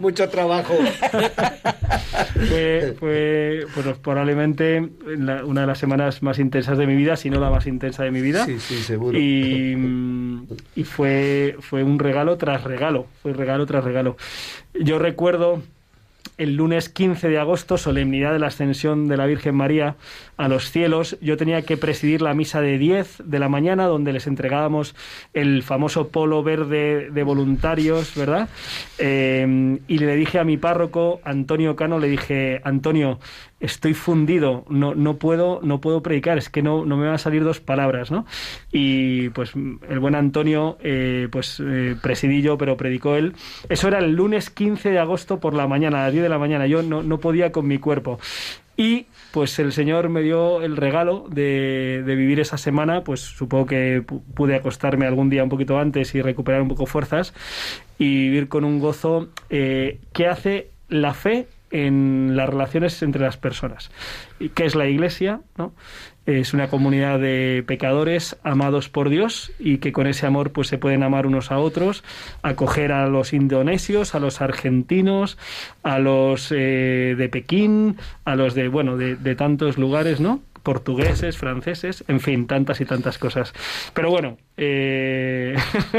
mucho, 0.00 0.28
trabajo. 0.28 0.74
fue, 2.48 2.96
fue 2.98 3.66
pues, 3.74 3.98
probablemente 3.98 4.80
una 4.80 5.60
de 5.60 5.66
las 5.68 5.78
semanas 5.78 6.20
más 6.20 6.40
intensas 6.40 6.76
de 6.78 6.86
mi 6.88 6.96
vida, 6.96 7.16
si 7.16 7.30
no 7.30 7.38
la 7.38 7.50
más 7.50 7.68
intensa 7.68 8.02
de 8.02 8.10
mi 8.10 8.20
vida. 8.20 8.44
Sí, 8.44 8.58
sí, 8.58 8.78
seguro. 8.78 9.16
Y, 9.16 9.76
y 10.74 10.82
fue, 10.82 11.56
fue 11.60 11.84
un 11.84 12.00
regalo 12.00 12.38
tras 12.38 12.64
regalo, 12.64 13.06
fue 13.22 13.34
regalo 13.34 13.66
tras 13.66 13.84
regalo. 13.84 14.16
Yo 14.74 14.98
recuerdo 14.98 15.62
el 16.38 16.56
lunes 16.56 16.88
15 16.88 17.28
de 17.28 17.38
agosto, 17.38 17.78
solemnidad 17.78 18.32
de 18.32 18.38
la 18.38 18.48
ascensión 18.48 19.08
de 19.08 19.16
la 19.16 19.26
Virgen 19.26 19.54
María 19.54 19.96
a 20.36 20.48
los 20.48 20.70
cielos, 20.70 21.16
yo 21.20 21.36
tenía 21.36 21.62
que 21.62 21.76
presidir 21.76 22.22
la 22.22 22.34
misa 22.34 22.60
de 22.60 22.78
10 22.78 23.22
de 23.24 23.38
la 23.38 23.48
mañana, 23.48 23.86
donde 23.86 24.12
les 24.12 24.26
entregábamos 24.26 24.94
el 25.34 25.62
famoso 25.62 26.08
polo 26.08 26.42
verde 26.42 27.10
de 27.10 27.22
voluntarios, 27.22 28.14
¿verdad? 28.14 28.48
Eh, 28.98 29.78
y 29.86 29.98
le 29.98 30.16
dije 30.16 30.38
a 30.38 30.44
mi 30.44 30.56
párroco, 30.56 31.20
Antonio 31.24 31.76
Cano, 31.76 31.98
le 31.98 32.08
dije, 32.08 32.60
Antonio, 32.64 33.18
estoy 33.62 33.94
fundido, 33.94 34.64
no, 34.68 34.94
no, 34.94 35.16
puedo, 35.16 35.60
no 35.62 35.80
puedo 35.80 36.02
predicar, 36.02 36.36
es 36.36 36.50
que 36.50 36.62
no, 36.62 36.84
no 36.84 36.96
me 36.96 37.06
van 37.06 37.14
a 37.14 37.18
salir 37.18 37.44
dos 37.44 37.60
palabras, 37.60 38.10
¿no? 38.10 38.26
Y 38.72 39.30
pues 39.30 39.52
el 39.54 39.98
buen 40.00 40.16
Antonio, 40.16 40.76
eh, 40.82 41.28
pues 41.30 41.62
eh, 41.64 41.96
presidí 42.02 42.42
yo, 42.42 42.58
pero 42.58 42.76
predicó 42.76 43.14
él. 43.14 43.34
Eso 43.68 43.88
era 43.88 44.00
el 44.00 44.14
lunes 44.14 44.50
15 44.50 44.90
de 44.90 44.98
agosto 44.98 45.38
por 45.38 45.54
la 45.54 45.68
mañana, 45.68 46.00
a 46.00 46.04
las 46.04 46.12
10 46.12 46.24
de 46.24 46.28
la 46.28 46.38
mañana, 46.38 46.66
yo 46.66 46.82
no, 46.82 47.02
no 47.04 47.18
podía 47.18 47.52
con 47.52 47.68
mi 47.68 47.78
cuerpo. 47.78 48.18
Y 48.76 49.06
pues 49.30 49.58
el 49.58 49.72
Señor 49.72 50.08
me 50.08 50.22
dio 50.22 50.62
el 50.62 50.76
regalo 50.76 51.26
de, 51.30 52.02
de, 52.04 52.14
vivir 52.16 52.40
esa 52.40 52.58
semana, 52.58 53.04
pues 53.04 53.20
supongo 53.20 53.66
que 53.66 54.02
pude 54.34 54.56
acostarme 54.56 55.06
algún 55.06 55.30
día 55.30 55.44
un 55.44 55.50
poquito 55.50 55.78
antes 55.78 56.14
y 56.14 56.22
recuperar 56.22 56.62
un 56.62 56.68
poco 56.68 56.86
fuerzas 56.86 57.32
y 57.98 58.28
vivir 58.28 58.48
con 58.48 58.64
un 58.64 58.80
gozo 58.80 59.28
eh, 59.50 60.00
que 60.12 60.26
hace 60.26 60.70
la 60.88 61.14
fe 61.14 61.46
en 61.72 62.36
las 62.36 62.48
relaciones 62.48 63.02
entre 63.02 63.22
las 63.22 63.36
personas. 63.36 63.90
¿Qué 64.54 64.64
es 64.64 64.74
la 64.74 64.86
Iglesia? 64.86 65.40
¿no? 65.56 65.72
Es 66.26 66.54
una 66.54 66.68
comunidad 66.68 67.18
de 67.18 67.64
pecadores 67.66 68.36
amados 68.44 68.88
por 68.88 69.08
Dios 69.08 69.50
y 69.58 69.78
que 69.78 69.90
con 69.90 70.06
ese 70.06 70.26
amor 70.26 70.52
pues 70.52 70.68
se 70.68 70.78
pueden 70.78 71.02
amar 71.02 71.26
unos 71.26 71.50
a 71.50 71.58
otros, 71.58 72.04
acoger 72.42 72.92
a 72.92 73.08
los 73.08 73.32
indonesios, 73.32 74.14
a 74.14 74.20
los 74.20 74.40
argentinos, 74.40 75.38
a 75.82 75.98
los 75.98 76.52
eh, 76.52 77.16
de 77.16 77.28
Pekín, 77.28 77.96
a 78.24 78.36
los 78.36 78.54
de 78.54 78.68
bueno 78.68 78.96
de, 78.96 79.16
de 79.16 79.34
tantos 79.34 79.78
lugares, 79.78 80.20
¿no? 80.20 80.40
Portugueses, 80.62 81.36
franceses, 81.36 82.04
en 82.08 82.20
fin, 82.20 82.46
tantas 82.46 82.80
y 82.80 82.84
tantas 82.84 83.18
cosas. 83.18 83.52
Pero 83.94 84.10
bueno, 84.10 84.38
eh, 84.56 85.56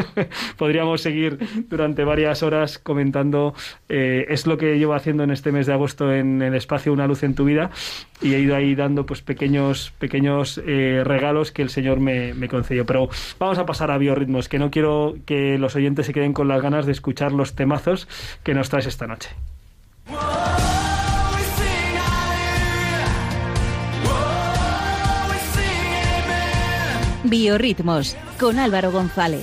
podríamos 0.58 1.02
seguir 1.02 1.40
durante 1.70 2.04
varias 2.04 2.44
horas 2.44 2.80
comentando. 2.80 3.54
Eh, 3.90 4.26
es 4.30 4.48
lo 4.48 4.58
que 4.58 4.78
llevo 4.78 4.94
haciendo 4.94 5.24
en 5.24 5.32
este 5.32 5.52
mes 5.52 5.68
de 5.68 5.74
agosto 5.74 6.12
en 6.14 6.42
el 6.42 6.56
espacio 6.56 6.94
Una 6.94 7.08
luz 7.08 7.24
en 7.24 7.36
tu 7.36 7.46
vida 7.46 7.72
y 8.22 8.34
he 8.34 8.40
ido 8.40 8.56
ahí 8.56 8.76
dando 8.76 9.06
pues 9.06 9.22
pequeños 9.22 9.94
pequeños 10.00 10.62
eh, 10.66 11.02
regalos 11.04 11.52
que 11.52 11.62
el 11.62 11.70
Señor 11.70 12.00
me, 12.00 12.34
me, 12.34 12.48
concedió. 12.48 12.86
Pero 12.86 13.10
vamos 13.40 13.58
a 13.58 13.66
pasar 13.66 13.92
a 13.92 13.98
biorritmos, 13.98 14.50
que 14.50 14.60
no 14.60 14.72
quiero 14.72 15.16
que 15.26 15.58
los 15.58 15.76
oyentes 15.76 16.06
se 16.06 16.14
queden 16.14 16.34
con 16.34 16.48
las 16.48 16.62
ganas 16.62 16.86
de 16.86 16.92
escuchar 16.92 17.32
los 17.32 17.56
temazos 17.56 18.08
que 18.44 18.54
nos 18.54 18.70
traes 18.70 18.88
esta 18.88 19.08
noche. 19.08 19.30
Biorritmos 27.34 28.16
con 28.40 28.60
Álvaro 28.60 28.92
González. 28.92 29.42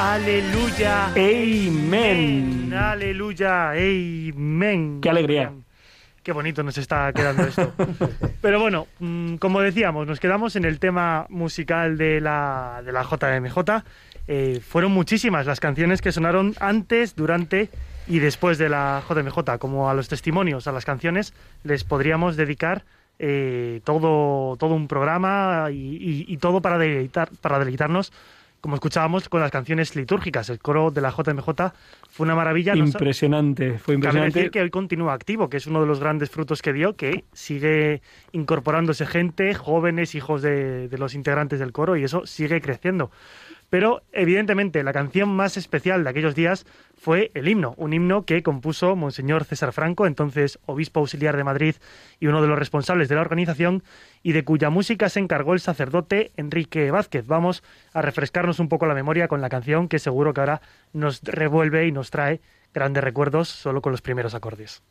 Aleluya. 0.00 1.06
Amén. 1.10 2.74
Aleluya. 2.74 3.70
Amén. 3.70 4.98
Qué 5.00 5.10
alegría. 5.10 5.52
Qué 6.24 6.32
bonito 6.32 6.64
nos 6.64 6.76
está 6.76 7.12
quedando 7.12 7.44
esto. 7.44 7.72
Pero 8.40 8.58
bueno, 8.58 8.88
mm, 8.98 9.36
como 9.36 9.60
decíamos, 9.60 10.08
nos 10.08 10.18
quedamos 10.18 10.56
en 10.56 10.64
el 10.64 10.80
tema 10.80 11.24
musical 11.28 11.96
de 11.96 12.20
la, 12.20 12.82
de 12.84 12.90
la 12.90 13.04
JMJ. 13.04 13.84
Eh, 14.26 14.60
fueron 14.60 14.90
muchísimas 14.90 15.46
las 15.46 15.60
canciones 15.60 16.02
que 16.02 16.10
sonaron 16.10 16.56
antes, 16.58 17.14
durante 17.14 17.70
y 18.06 18.18
después 18.18 18.58
de 18.58 18.68
la 18.68 19.02
JMJ. 19.08 19.58
Como 19.58 19.90
a 19.90 19.94
los 19.94 20.08
testimonios, 20.08 20.66
a 20.66 20.72
las 20.72 20.84
canciones, 20.84 21.34
les 21.64 21.84
podríamos 21.84 22.36
dedicar 22.36 22.84
eh, 23.18 23.80
todo, 23.84 24.56
todo 24.56 24.74
un 24.74 24.88
programa 24.88 25.68
y, 25.70 26.24
y 26.26 26.36
todo 26.38 26.60
para, 26.60 26.78
deleitar, 26.78 27.30
para 27.40 27.58
deleitarnos 27.58 28.12
como 28.62 28.76
escuchábamos 28.76 29.28
con 29.28 29.40
las 29.40 29.50
canciones 29.50 29.96
litúrgicas. 29.96 30.48
El 30.48 30.60
coro 30.60 30.92
de 30.92 31.00
la 31.00 31.10
JMJ 31.10 31.72
fue 32.08 32.24
una 32.24 32.36
maravilla. 32.36 32.76
Impresionante, 32.76 33.76
fue 33.80 33.96
impresionante. 33.96 34.38
decir 34.38 34.50
que 34.52 34.60
hoy 34.62 34.70
continúa 34.70 35.14
activo, 35.14 35.50
que 35.50 35.56
es 35.56 35.66
uno 35.66 35.80
de 35.80 35.86
los 35.88 35.98
grandes 35.98 36.30
frutos 36.30 36.62
que 36.62 36.72
dio, 36.72 36.94
que 36.94 37.24
sigue 37.32 38.02
incorporándose 38.30 39.04
gente, 39.04 39.52
jóvenes, 39.54 40.14
hijos 40.14 40.42
de, 40.42 40.88
de 40.88 40.96
los 40.96 41.16
integrantes 41.16 41.58
del 41.58 41.72
coro, 41.72 41.96
y 41.96 42.04
eso 42.04 42.24
sigue 42.24 42.60
creciendo. 42.60 43.10
Pero 43.72 44.02
evidentemente 44.12 44.82
la 44.82 44.92
canción 44.92 45.30
más 45.30 45.56
especial 45.56 46.04
de 46.04 46.10
aquellos 46.10 46.34
días 46.34 46.66
fue 46.94 47.30
el 47.32 47.48
himno, 47.48 47.72
un 47.78 47.94
himno 47.94 48.26
que 48.26 48.42
compuso 48.42 48.96
Monseñor 48.96 49.44
César 49.44 49.72
Franco, 49.72 50.06
entonces 50.06 50.58
obispo 50.66 51.00
auxiliar 51.00 51.38
de 51.38 51.44
Madrid 51.44 51.76
y 52.20 52.26
uno 52.26 52.42
de 52.42 52.48
los 52.48 52.58
responsables 52.58 53.08
de 53.08 53.14
la 53.14 53.22
organización, 53.22 53.82
y 54.22 54.32
de 54.32 54.44
cuya 54.44 54.68
música 54.68 55.08
se 55.08 55.20
encargó 55.20 55.54
el 55.54 55.60
sacerdote 55.60 56.32
Enrique 56.36 56.90
Vázquez. 56.90 57.26
Vamos 57.26 57.64
a 57.94 58.02
refrescarnos 58.02 58.58
un 58.58 58.68
poco 58.68 58.84
la 58.84 58.92
memoria 58.92 59.26
con 59.26 59.40
la 59.40 59.48
canción 59.48 59.88
que 59.88 59.98
seguro 59.98 60.34
que 60.34 60.40
ahora 60.40 60.60
nos 60.92 61.22
revuelve 61.22 61.86
y 61.86 61.92
nos 61.92 62.10
trae 62.10 62.42
grandes 62.74 63.02
recuerdos 63.02 63.48
solo 63.48 63.80
con 63.80 63.92
los 63.92 64.02
primeros 64.02 64.34
acordes. 64.34 64.82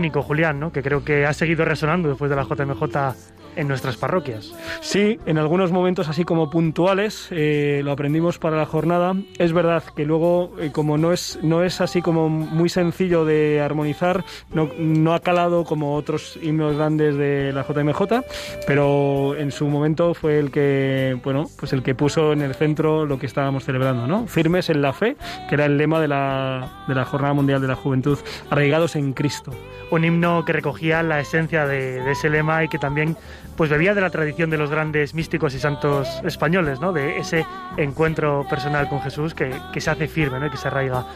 Icónico, 0.00 0.22
Julián, 0.22 0.58
¿no? 0.58 0.72
que 0.72 0.82
creo 0.82 1.04
que 1.04 1.26
ha 1.26 1.32
seguido 1.32 1.64
resonando 1.64 2.08
después 2.08 2.30
de 2.30 2.36
la 2.36 2.44
JMJ 2.44 3.14
en 3.56 3.68
nuestras 3.68 3.96
parroquias. 3.96 4.54
Sí, 4.80 5.18
en 5.26 5.38
algunos 5.38 5.72
momentos 5.72 6.08
así 6.08 6.24
como 6.24 6.50
puntuales, 6.50 7.28
eh, 7.30 7.80
lo 7.84 7.92
aprendimos 7.92 8.38
para 8.38 8.56
la 8.56 8.66
jornada. 8.66 9.14
Es 9.38 9.52
verdad 9.52 9.82
que 9.94 10.04
luego, 10.04 10.52
eh, 10.60 10.70
como 10.72 10.98
no 10.98 11.12
es, 11.12 11.38
no 11.42 11.62
es 11.62 11.80
así 11.80 12.02
como 12.02 12.28
muy 12.28 12.68
sencillo 12.68 13.24
de 13.24 13.60
armonizar, 13.60 14.24
no, 14.52 14.70
no, 14.78 15.14
ha 15.14 15.20
calado 15.20 15.64
como 15.64 15.94
otros 15.94 16.38
himnos 16.42 16.76
grandes 16.76 17.16
de 17.16 17.52
la 17.52 17.64
JMJ, 17.64 18.24
pero 18.66 19.36
en 19.36 19.50
su 19.50 19.66
momento 19.66 20.14
fue 20.14 20.38
el 20.38 20.50
que, 20.50 21.18
bueno, 21.22 21.46
pues 21.58 21.72
el 21.72 21.82
que 21.82 21.94
puso 21.94 22.32
en 22.32 22.42
el 22.42 22.54
centro 22.54 23.06
lo 23.06 23.18
que 23.18 23.26
estábamos 23.26 23.64
celebrando, 23.64 24.06
¿no? 24.06 24.26
Firmes 24.26 24.70
en 24.70 24.82
la 24.82 24.92
fe, 24.92 25.16
que 25.48 25.54
era 25.54 25.66
el 25.66 25.76
lema 25.76 26.00
de 26.00 26.08
la, 26.08 26.84
de 26.88 26.94
la 26.94 27.04
Jornada 27.04 27.34
Mundial 27.34 27.60
de 27.60 27.68
la 27.68 27.76
Juventud, 27.76 28.18
arraigados 28.50 28.96
en 28.96 29.12
Cristo. 29.12 29.52
Un 29.90 30.04
himno 30.04 30.44
que 30.44 30.52
recogía 30.52 31.02
la 31.02 31.20
esencia 31.20 31.66
de, 31.66 32.00
de 32.00 32.12
ese 32.12 32.30
lema 32.30 32.62
y 32.64 32.68
que 32.68 32.78
también 32.78 33.16
pues 33.56 33.70
bebía 33.70 33.94
de 33.94 34.00
la 34.00 34.10
tradición 34.10 34.50
de 34.50 34.58
los 34.58 34.70
grandes 34.70 35.14
místicos 35.14 35.54
y 35.54 35.58
santos 35.58 36.08
españoles, 36.24 36.80
¿no? 36.80 36.92
De 36.92 37.18
ese 37.18 37.44
encuentro 37.76 38.46
personal 38.48 38.88
con 38.88 39.00
Jesús 39.00 39.34
que, 39.34 39.52
se 39.78 39.90
hace 39.90 40.08
firme, 40.08 40.40
¿no? 40.40 40.50
Que 40.50 40.56
se 40.56 40.68
arraiga. 40.68 41.06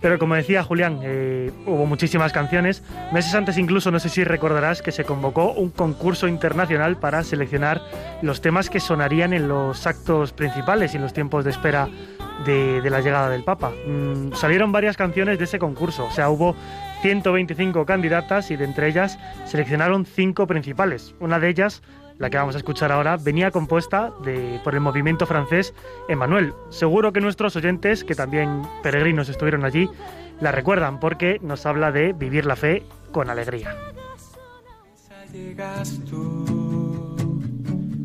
Pero 0.00 0.18
como 0.18 0.34
decía 0.34 0.62
Julián, 0.62 1.00
eh, 1.02 1.52
hubo 1.66 1.84
muchísimas 1.84 2.32
canciones. 2.32 2.82
Meses 3.12 3.34
antes 3.34 3.58
incluso, 3.58 3.90
no 3.90 3.98
sé 3.98 4.08
si 4.08 4.24
recordarás, 4.24 4.80
que 4.80 4.92
se 4.92 5.04
convocó 5.04 5.52
un 5.52 5.70
concurso 5.70 6.26
internacional 6.26 6.96
para 6.96 7.22
seleccionar 7.22 7.82
los 8.22 8.40
temas 8.40 8.70
que 8.70 8.80
sonarían 8.80 9.34
en 9.34 9.48
los 9.48 9.86
actos 9.86 10.32
principales 10.32 10.94
y 10.94 10.96
en 10.96 11.02
los 11.02 11.12
tiempos 11.12 11.44
de 11.44 11.50
espera 11.50 11.88
de, 12.44 12.88
la 12.88 13.00
llegada 13.00 13.28
del 13.28 13.44
Papa. 13.44 13.72
Mm, 13.86 14.32
salieron 14.32 14.72
varias 14.72 14.96
canciones 14.96 15.38
de 15.38 15.44
ese 15.44 15.58
concurso, 15.58 16.06
o 16.06 16.10
sea, 16.10 16.30
hubo 16.30 16.56
125 17.02 17.86
candidatas 17.86 18.50
y 18.50 18.56
de 18.56 18.64
entre 18.64 18.88
ellas 18.88 19.18
seleccionaron 19.44 20.06
cinco 20.06 20.46
principales. 20.46 21.14
Una 21.20 21.38
de 21.38 21.48
ellas, 21.48 21.82
la 22.18 22.30
que 22.30 22.36
vamos 22.36 22.54
a 22.54 22.58
escuchar 22.58 22.92
ahora, 22.92 23.16
venía 23.16 23.50
compuesta 23.50 24.12
de, 24.24 24.60
por 24.62 24.74
el 24.74 24.80
movimiento 24.80 25.26
francés 25.26 25.74
Emmanuel. 26.08 26.52
Seguro 26.70 27.12
que 27.12 27.20
nuestros 27.20 27.56
oyentes, 27.56 28.04
que 28.04 28.14
también 28.14 28.62
peregrinos 28.82 29.28
estuvieron 29.28 29.64
allí, 29.64 29.88
la 30.40 30.52
recuerdan 30.52 31.00
porque 31.00 31.38
nos 31.42 31.66
habla 31.66 31.92
de 31.92 32.12
vivir 32.12 32.46
la 32.46 32.56
fe 32.56 32.82
con 33.12 33.30
alegría. 33.30 33.76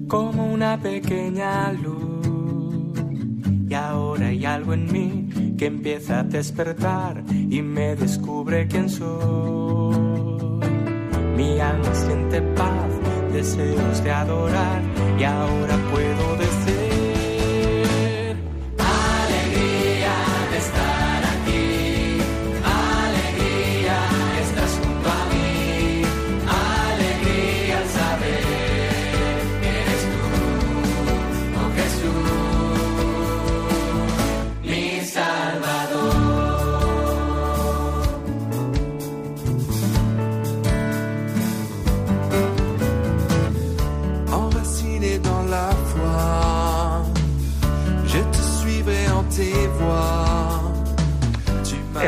Como 0.08 0.46
una 0.46 0.78
pequeña 0.78 1.72
luz 1.74 2.24
y 3.68 3.74
ahora 3.74 4.28
hay 4.28 4.45
algo 4.45 4.74
en 4.74 4.91
mí 4.91 5.55
que 5.57 5.66
empieza 5.68 6.20
a 6.20 6.24
despertar 6.24 7.24
y 7.32 7.61
me 7.61 7.95
descubre 7.95 8.68
quién 8.68 8.89
soy. 8.89 9.95
Mi 11.36 11.59
alma 11.59 11.93
siente 11.93 12.41
paz, 12.41 12.89
deseos 13.34 14.03
de 14.03 14.11
adorar 14.11 14.82
y 15.20 15.24
ahora 15.24 15.78
puedo 15.91 16.38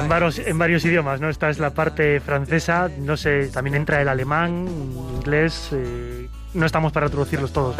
varios, 0.10 0.40
en 0.40 0.58
varios 0.58 0.86
idiomas, 0.86 1.22
¿no? 1.22 1.30
Esta 1.30 1.50
es 1.50 1.60
la 1.60 1.72
parte 1.72 2.20
francesa, 2.20 2.90
no 3.00 3.18
sé, 3.18 3.48
también 3.48 3.76
entra 3.76 4.02
el 4.02 4.08
alemán, 4.08 4.68
inglés, 5.16 5.70
eh, 5.74 6.30
no 6.54 6.66
estamos 6.66 6.92
para 6.92 7.10
traducirlos 7.10 7.54
todos. 7.54 7.76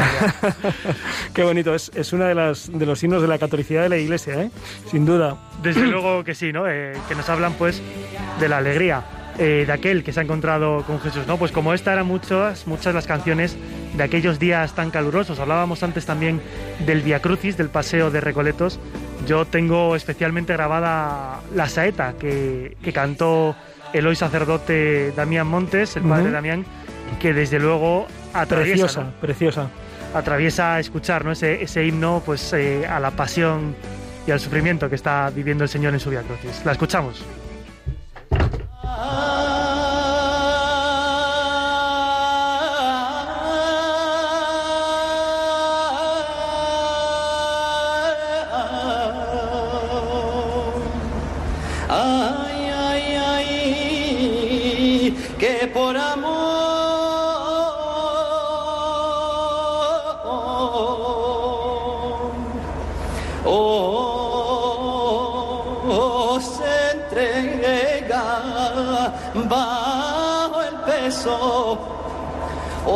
Qué 1.34 1.42
bonito, 1.42 1.74
es, 1.74 1.90
es 1.94 2.12
uno 2.12 2.24
de, 2.24 2.34
las, 2.34 2.70
de 2.72 2.86
los 2.86 2.98
signos 2.98 3.22
de 3.22 3.28
la 3.28 3.38
catolicidad 3.38 3.82
de 3.82 3.88
la 3.88 3.96
Iglesia, 3.96 4.42
¿eh? 4.42 4.50
sin 4.90 5.04
duda. 5.04 5.36
Desde 5.62 5.86
luego 5.86 6.24
que 6.24 6.34
sí, 6.34 6.52
¿no? 6.52 6.68
Eh, 6.68 6.92
que 7.08 7.14
nos 7.14 7.28
hablan 7.28 7.54
pues 7.54 7.82
de 8.40 8.48
la 8.48 8.58
alegría. 8.58 9.02
Eh, 9.40 9.62
de 9.64 9.72
aquel 9.72 10.02
que 10.02 10.12
se 10.12 10.18
ha 10.18 10.24
encontrado 10.24 10.82
con 10.82 11.00
Jesús, 11.00 11.24
¿no? 11.28 11.36
Pues 11.36 11.52
como 11.52 11.72
esta 11.72 11.92
eran 11.92 12.06
muchas, 12.06 12.66
muchas 12.66 12.92
las 12.92 13.06
canciones 13.06 13.56
de 13.96 14.02
aquellos 14.02 14.40
días 14.40 14.74
tan 14.74 14.90
calurosos. 14.90 15.38
Hablábamos 15.38 15.84
antes 15.84 16.06
también 16.06 16.40
del 16.84 17.02
Via 17.02 17.22
Crucis, 17.22 17.56
del 17.56 17.68
paseo 17.68 18.10
de 18.10 18.20
Recoletos. 18.20 18.80
Yo 19.26 19.44
tengo 19.44 19.96
especialmente 19.96 20.52
grabada 20.52 21.40
la 21.54 21.68
saeta 21.68 22.14
que, 22.18 22.76
cantó 22.94 23.54
el 23.92 24.06
hoy 24.06 24.16
sacerdote 24.16 25.12
Damián 25.12 25.46
Montes, 25.46 25.96
el 25.96 26.04
padre 26.04 26.30
Damián, 26.30 26.64
que 27.20 27.32
desde 27.32 27.58
luego 27.58 28.06
atraviesa. 28.32 28.84
Preciosa, 28.84 29.12
preciosa. 29.20 29.70
Atraviesa 30.14 30.80
escuchar 30.80 31.24
¿no? 31.24 31.32
ese, 31.32 31.62
ese 31.62 31.84
himno 31.84 32.22
pues, 32.24 32.52
eh, 32.54 32.86
a 32.86 32.98
la 33.00 33.10
pasión 33.10 33.74
y 34.26 34.30
al 34.30 34.40
sufrimiento 34.40 34.88
que 34.88 34.94
está 34.94 35.30
viviendo 35.30 35.64
el 35.64 35.70
Señor 35.70 35.94
en 35.94 36.00
su 36.00 36.10
Via 36.10 36.22
Crucis. 36.22 36.64
La 36.64 36.72
escuchamos. 36.72 37.24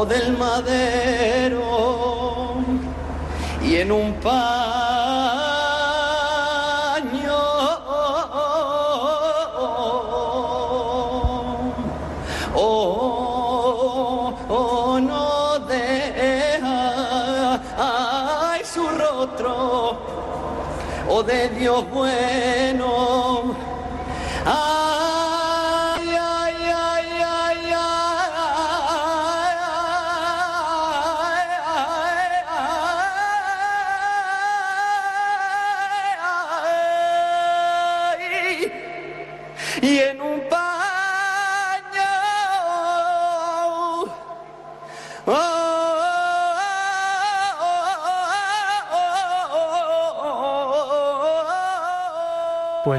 Del 0.05 0.37
madero 0.37 1.63
y 3.63 3.77
en 3.77 3.93
un 3.93 4.15
paño. 4.15 4.33
Oh, 12.55 14.35
oh, 14.49 15.01
no 15.01 15.59
deja 15.61 17.61
ay, 17.79 18.63
su 18.65 18.89
rostro 18.89 19.97
o 21.09 21.23
de 21.23 21.49
Dios 21.51 21.89
bueno 21.91 23.12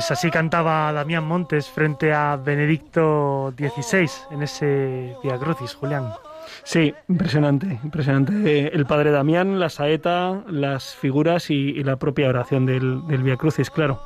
Pues 0.04 0.20
así 0.20 0.32
cantaba 0.32 0.92
Damián 0.92 1.24
Montes 1.24 1.70
frente 1.70 2.12
a 2.12 2.36
Benedicto 2.36 3.54
XVI 3.58 4.10
en 4.32 4.44
ese 4.44 5.16
Via 5.24 5.38
Crucis, 5.38 5.76
Julián. 5.76 6.10
Sí, 6.66 6.94
impresionante, 7.08 7.80
impresionante. 7.82 8.76
El 8.76 8.86
padre 8.86 9.12
Damián, 9.12 9.62
la 9.62 9.70
saeta, 9.70 10.44
las 10.50 10.94
figuras 10.94 11.50
y, 11.50 11.82
la 11.86 11.96
propia 11.96 12.28
oración 12.28 12.66
del, 12.66 13.08
del 13.08 13.24
Via 13.24 13.38
Crucis, 13.38 13.70
claro. 13.70 14.02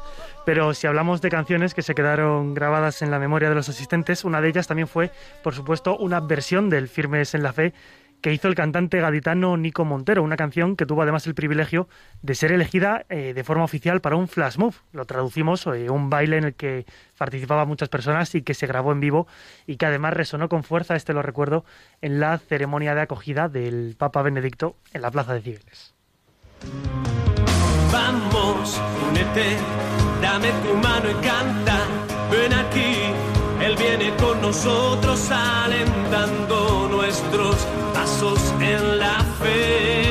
Pero 0.45 0.75
si 0.75 0.85
hablamos 0.85 1.19
de 1.19 1.31
canciones 1.31 1.73
que 1.73 1.81
se 1.81 1.95
quedaron 1.95 2.53
grabadas 2.53 3.01
en 3.01 3.09
la 3.09 3.17
memoria 3.17 3.49
de 3.49 3.55
los 3.55 3.67
asistentes, 3.67 4.23
una 4.23 4.39
de 4.39 4.49
ellas 4.49 4.67
también 4.67 4.87
fue, 4.87 5.09
por 5.41 5.55
supuesto, 5.55 5.97
una 5.97 6.19
versión 6.19 6.69
del 6.69 6.89
Firmes 6.89 7.33
en 7.33 7.41
la 7.41 7.53
Fe 7.53 7.73
que 8.21 8.33
hizo 8.33 8.47
el 8.47 8.55
cantante 8.55 8.99
gaditano 8.99 9.57
Nico 9.57 9.85
Montero, 9.85 10.23
una 10.23 10.37
canción 10.37 10.75
que 10.75 10.85
tuvo 10.85 11.03
además 11.03 11.27
el 11.27 11.35
privilegio 11.35 11.87
de 12.21 12.35
ser 12.35 12.51
elegida 12.51 13.05
eh, 13.09 13.33
de 13.33 13.43
forma 13.43 13.63
oficial 13.63 14.01
para 14.01 14.15
un 14.15 14.27
flash 14.27 14.57
move. 14.57 14.75
Lo 14.91 15.05
traducimos, 15.05 15.65
eh, 15.67 15.89
un 15.89 16.09
baile 16.09 16.37
en 16.37 16.43
el 16.45 16.53
que 16.55 16.85
participaban 17.17 17.67
muchas 17.67 17.89
personas 17.89 18.33
y 18.35 18.41
que 18.41 18.53
se 18.53 18.67
grabó 18.67 18.91
en 18.91 18.99
vivo 18.99 19.27
y 19.65 19.77
que 19.77 19.85
además 19.85 20.13
resonó 20.13 20.49
con 20.49 20.63
fuerza, 20.63 20.95
este 20.95 21.13
lo 21.13 21.21
recuerdo, 21.21 21.63
en 22.01 22.19
la 22.19 22.37
ceremonia 22.37 22.95
de 22.95 23.01
acogida 23.01 23.49
del 23.49 23.95
Papa 23.97 24.21
Benedicto 24.21 24.75
en 24.93 25.01
la 25.01 25.11
Plaza 25.11 25.33
de 25.33 25.41
Cibeles. 25.41 25.93
Vamos, 27.91 28.81
únete, 29.09 29.57
dame 30.21 30.51
tu 30.63 30.73
mano 30.75 31.09
y 31.09 31.13
canta, 31.25 31.79
ven 32.31 32.53
aquí, 32.53 32.95
Él 33.63 33.75
viene 33.77 34.15
con 34.17 34.41
nosotros 34.41 35.31
alentando 35.31 36.89
nuestros 36.91 37.67
en 38.19 38.97
la 38.97 39.23
fe. 39.39 40.06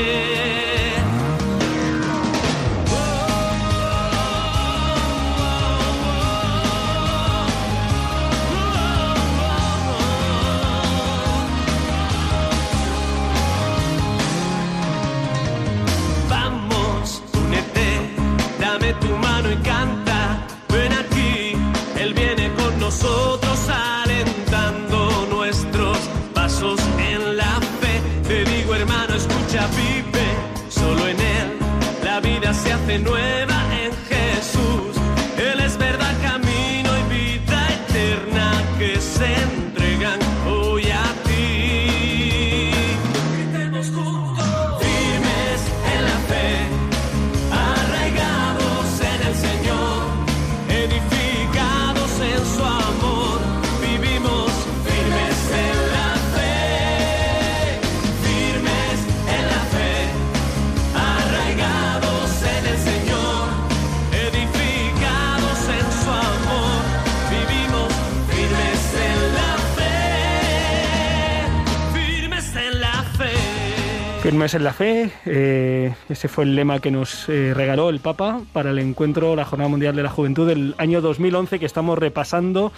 Firmes 74.37 74.53
en 74.53 74.65
la 74.65 74.75
fe, 74.75 75.11
eh, 75.25 75.95
ese 76.11 76.29
fue 76.29 76.45
el 76.45 76.55
lema 76.55 76.79
que 76.81 76.91
nos 76.91 77.27
eh, 77.31 77.55
regaló 77.55 77.89
el 77.89 78.01
Papa 78.01 78.43
para 78.53 78.69
el 78.69 78.79
encuentro, 78.79 79.35
la 79.35 79.47
Jornada 79.47 79.71
Mundial 79.71 79.97
de 79.97 80.03
la 80.03 80.11
Juventud 80.11 80.47
del 80.47 80.75
año 80.77 81.01
2011 81.01 81.59
que 81.59 81.65
estamos 81.65 81.99
repasando, 81.99 82.71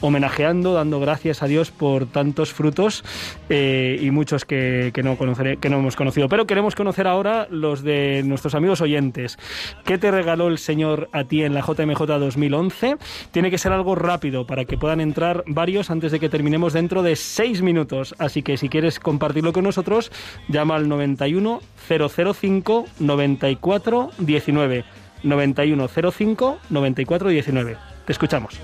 homenajeando, 0.00 0.74
dando 0.74 0.98
gracias 0.98 1.44
a 1.44 1.46
Dios 1.46 1.70
por 1.70 2.06
tantos 2.06 2.52
frutos 2.52 3.04
eh, 3.48 3.96
y 4.02 4.10
muchos 4.10 4.44
que, 4.44 4.90
no 5.04 5.16
conoceré, 5.16 5.56
que 5.58 5.70
no 5.70 5.78
hemos 5.78 5.94
conocido. 5.94 6.28
Pero 6.28 6.48
queremos 6.48 6.74
conocer 6.74 7.06
ahora 7.06 7.46
los 7.48 7.84
de 7.84 8.24
nuestros 8.24 8.56
amigos 8.56 8.80
oyentes. 8.80 9.38
¿Qué 9.84 9.98
te 9.98 10.10
regaló 10.10 10.48
el 10.48 10.58
Señor 10.58 11.10
a 11.12 11.22
ti 11.22 11.44
en 11.44 11.54
la 11.54 11.60
JMJ 11.60 12.06
2011? 12.06 12.96
Tiene 13.30 13.52
que 13.52 13.58
ser 13.58 13.70
algo 13.70 13.94
rápido 13.94 14.48
para 14.48 14.64
que 14.64 14.76
puedan 14.76 15.00
entrar 15.00 15.44
varios 15.46 15.90
antes 15.90 16.10
de 16.10 16.18
que 16.18 16.28
terminemos 16.28 16.72
dentro 16.72 17.04
de 17.04 17.14
seis 17.14 17.62
minutos. 17.62 18.16
Así 18.18 18.42
que 18.42 18.56
si 18.56 18.68
quieres 18.68 18.98
compartirlo 18.98 19.52
con 19.52 19.62
nosotros, 19.62 20.10
llama 20.48 20.74
al 20.74 20.88
91 21.04 21.60
005 21.88 22.86
94 22.98 24.10
19. 24.18 24.84
91 25.22 25.88
05 25.88 26.58
94 26.70 27.28
19. 27.28 27.76
Te 28.06 28.12
escuchamos. 28.12 28.60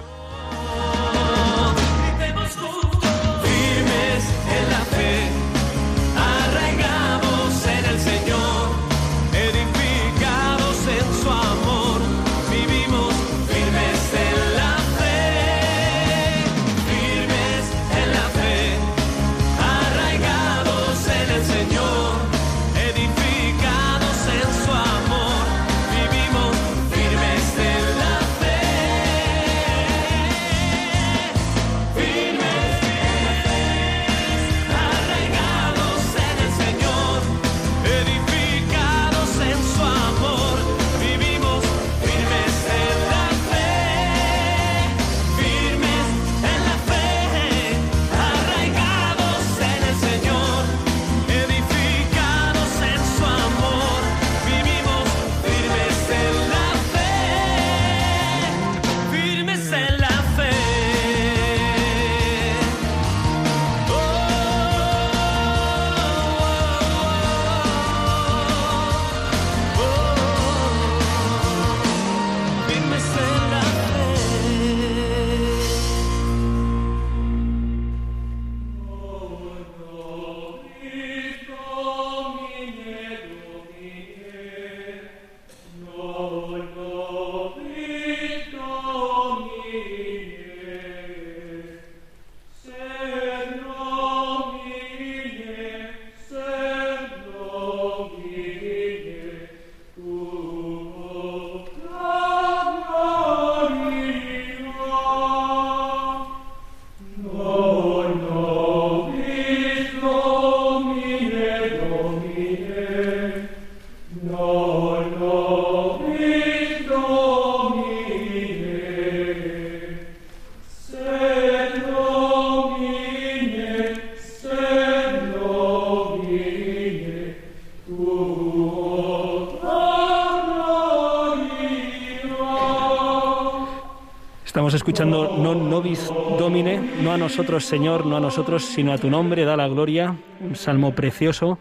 Estamos 134.70 134.86
escuchando 134.86 135.34
Non 135.34 135.66
Nobis 135.66 136.06
Domine, 136.38 137.02
no 137.02 137.10
a 137.10 137.18
nosotros 137.18 137.66
Señor, 137.66 138.06
no 138.06 138.14
a 138.14 138.22
nosotros, 138.22 138.62
sino 138.62 138.92
a 138.92 138.98
tu 139.02 139.10
nombre, 139.10 139.42
da 139.42 139.56
la 139.56 139.66
gloria. 139.66 140.14
Un 140.38 140.54
salmo 140.54 140.94
precioso. 140.94 141.58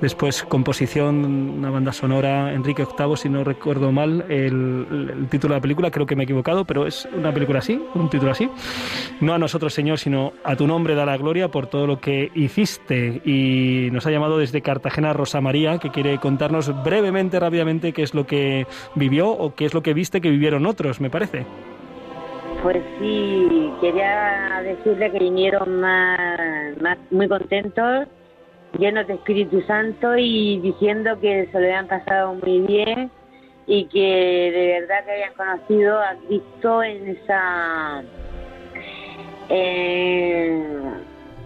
Después 0.00 0.44
composición, 0.44 1.24
una 1.58 1.70
banda 1.70 1.92
sonora, 1.92 2.54
Enrique 2.54 2.86
VIII, 2.86 3.16
si 3.16 3.28
no 3.28 3.42
recuerdo 3.42 3.90
mal 3.90 4.26
el, 4.30 5.26
título 5.28 5.54
de 5.54 5.58
la 5.58 5.60
película, 5.60 5.90
creo 5.90 6.06
que 6.06 6.14
me 6.14 6.22
he 6.22 6.26
equivocado, 6.30 6.64
pero 6.64 6.86
es 6.86 7.08
una 7.12 7.34
película 7.34 7.58
así, 7.58 7.82
un 7.96 8.08
título 8.08 8.30
así. 8.30 8.48
No 9.20 9.34
a 9.34 9.38
nosotros 9.38 9.74
Señor, 9.74 9.98
sino 9.98 10.32
a 10.44 10.54
tu 10.54 10.68
nombre 10.68 10.94
da 10.94 11.04
la 11.04 11.16
gloria 11.16 11.50
por 11.50 11.66
todo 11.66 11.88
lo 11.88 11.98
que 11.98 12.30
hiciste. 12.32 13.22
Y 13.24 13.90
nos 13.90 14.06
ha 14.06 14.12
llamado 14.12 14.38
desde 14.38 14.62
Cartagena 14.62 15.12
Rosa 15.12 15.40
María, 15.40 15.78
que 15.78 15.90
quiere 15.90 16.16
contarnos 16.18 16.70
brevemente, 16.84 17.40
rápidamente, 17.40 17.92
qué 17.92 18.04
es 18.04 18.14
lo 18.14 18.24
que 18.24 18.68
vivió 18.94 19.30
o 19.30 19.56
qué 19.56 19.64
es 19.64 19.74
lo 19.74 19.82
que 19.82 19.94
viste 19.94 20.20
que 20.20 20.30
vivieron 20.30 20.64
otros, 20.64 21.00
me 21.00 21.10
parece. 21.10 21.44
Pues 22.62 22.80
sí, 23.00 23.72
quería 23.80 24.62
decirle 24.62 25.10
que 25.10 25.18
vinieron 25.18 25.80
más, 25.80 26.96
muy 27.10 27.26
contentos, 27.28 28.06
llenos 28.78 29.06
de 29.08 29.14
Espíritu 29.14 29.60
Santo 29.62 30.16
y 30.16 30.60
diciendo 30.60 31.18
que 31.20 31.48
se 31.50 31.58
lo 31.58 31.66
habían 31.66 31.88
pasado 31.88 32.34
muy 32.34 32.60
bien 32.60 33.10
y 33.66 33.86
que 33.86 33.98
de 33.98 34.80
verdad 34.80 35.04
que 35.04 35.10
habían 35.10 35.34
conocido 35.34 35.98
a 35.98 36.14
Cristo 36.28 36.82
en 36.84 37.08
esa... 37.08 38.02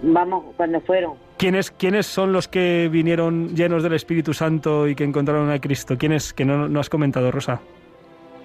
vamos, 0.02 0.44
cuando 0.58 0.82
fueron. 0.82 1.14
¿Quiénes, 1.38 1.70
¿Quiénes 1.70 2.04
son 2.04 2.34
los 2.34 2.46
que 2.46 2.88
vinieron 2.92 3.54
llenos 3.54 3.82
del 3.82 3.94
Espíritu 3.94 4.34
Santo 4.34 4.86
y 4.86 4.94
que 4.94 5.04
encontraron 5.04 5.50
a 5.50 5.58
Cristo? 5.60 5.96
¿Quiénes 5.96 6.34
que 6.34 6.44
no, 6.44 6.68
no 6.68 6.80
has 6.80 6.90
comentado, 6.90 7.30
Rosa? 7.30 7.62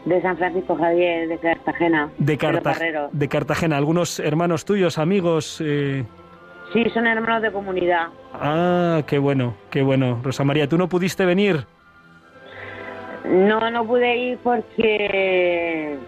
De 0.05 0.21
San 0.21 0.37
Francisco 0.37 0.75
Javier, 0.75 1.27
de 1.27 1.37
Cartagena. 1.37 2.09
De, 2.17 2.37
de 3.11 3.27
Cartagena. 3.27 3.77
¿Algunos 3.77 4.19
hermanos 4.19 4.65
tuyos, 4.65 4.97
amigos? 4.97 5.61
Eh? 5.63 6.03
Sí, 6.73 6.89
son 6.93 7.05
hermanos 7.05 7.41
de 7.41 7.51
comunidad. 7.51 8.07
Ah, 8.33 9.03
qué 9.05 9.19
bueno, 9.19 9.55
qué 9.69 9.81
bueno. 9.81 10.19
Rosa 10.23 10.43
María, 10.43 10.67
¿tú 10.67 10.77
no 10.77 10.89
pudiste 10.89 11.25
venir? 11.25 11.65
No, 13.25 13.69
no 13.69 13.85
pude 13.85 14.17
ir 14.17 14.39
porque 14.39 15.99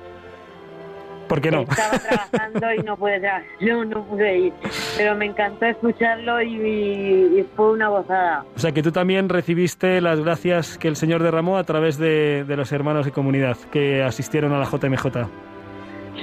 ¿Por 1.34 1.42
qué 1.42 1.50
no? 1.50 1.62
Estaba 1.68 1.98
trabajando 1.98 2.74
y 2.76 2.84
no 2.84 2.96
pude 2.96 3.20
no, 3.62 3.86
no 3.86 4.04
pude 4.04 4.38
ir. 4.38 4.54
Pero 4.96 5.16
me 5.16 5.26
encantó 5.26 5.66
escucharlo 5.66 6.40
y, 6.44 7.44
fue 7.56 7.72
una 7.72 7.88
gozada. 7.88 8.46
O 8.56 8.60
sea 8.60 8.72
que 8.72 8.84
tú 8.84 8.92
también 8.92 9.30
recibiste 9.30 10.00
las 10.00 10.20
gracias 10.20 10.78
que 10.78 10.88
el 10.88 10.96
Señor 10.96 11.24
derramó 11.24 11.58
a 11.58 11.64
través 11.64 11.98
de, 11.98 12.46
los 12.48 12.72
hermanos 12.72 13.08
y 13.08 13.12
comunidad 13.12 13.58
que 13.72 14.04
asistieron 14.04 14.54
a 14.54 14.60
la 14.60 14.66
JMJ. 14.66 15.08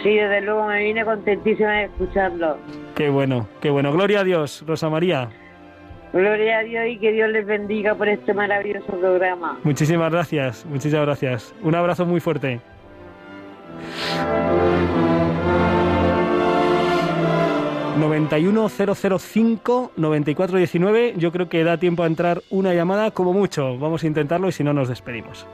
Sí, 0.05 0.15
desde 0.15 0.43
luego 0.43 0.67
me 0.69 0.85
vine 0.85 1.05
contentísima 1.05 1.73
de 1.73 1.85
escucharlo. 1.87 2.59
Qué 2.95 3.11
bueno, 3.11 3.49
qué 3.61 3.71
bueno. 3.71 3.93
Gloria 3.93 4.21
a 4.21 4.25
Dios, 4.25 4.63
Rosa 4.65 4.89
María. 4.91 5.29
Gloria 6.13 6.59
a 6.59 6.63
Dios 6.63 6.85
y 6.89 6.99
que 6.99 7.11
Dios 7.11 7.31
les 7.31 7.45
bendiga 7.45 7.97
por 7.97 8.09
este 8.09 8.33
maravilloso 8.33 8.87
programa. 8.87 9.59
Muchísimas 9.65 10.13
gracias, 10.13 10.65
muchísimas 10.67 11.05
gracias. 11.05 11.53
Un 11.63 11.75
abrazo 11.75 12.07
muy 12.07 12.21
fuerte. 12.21 12.61
91005 18.01 19.93
9419. 19.97 21.15
Yo 21.17 21.33
creo 21.33 21.49
que 21.49 21.65
da 21.65 21.79
tiempo 21.79 22.03
a 22.03 22.07
entrar 22.07 22.43
una 22.51 22.75
llamada 22.75 23.11
como 23.11 23.33
mucho. 23.33 23.79
Vamos 23.79 24.05
a 24.05 24.07
intentarlo 24.07 24.49
y 24.49 24.53
si 24.53 24.65
no 24.65 24.73
nos 24.73 24.89
despedimos. 24.89 25.47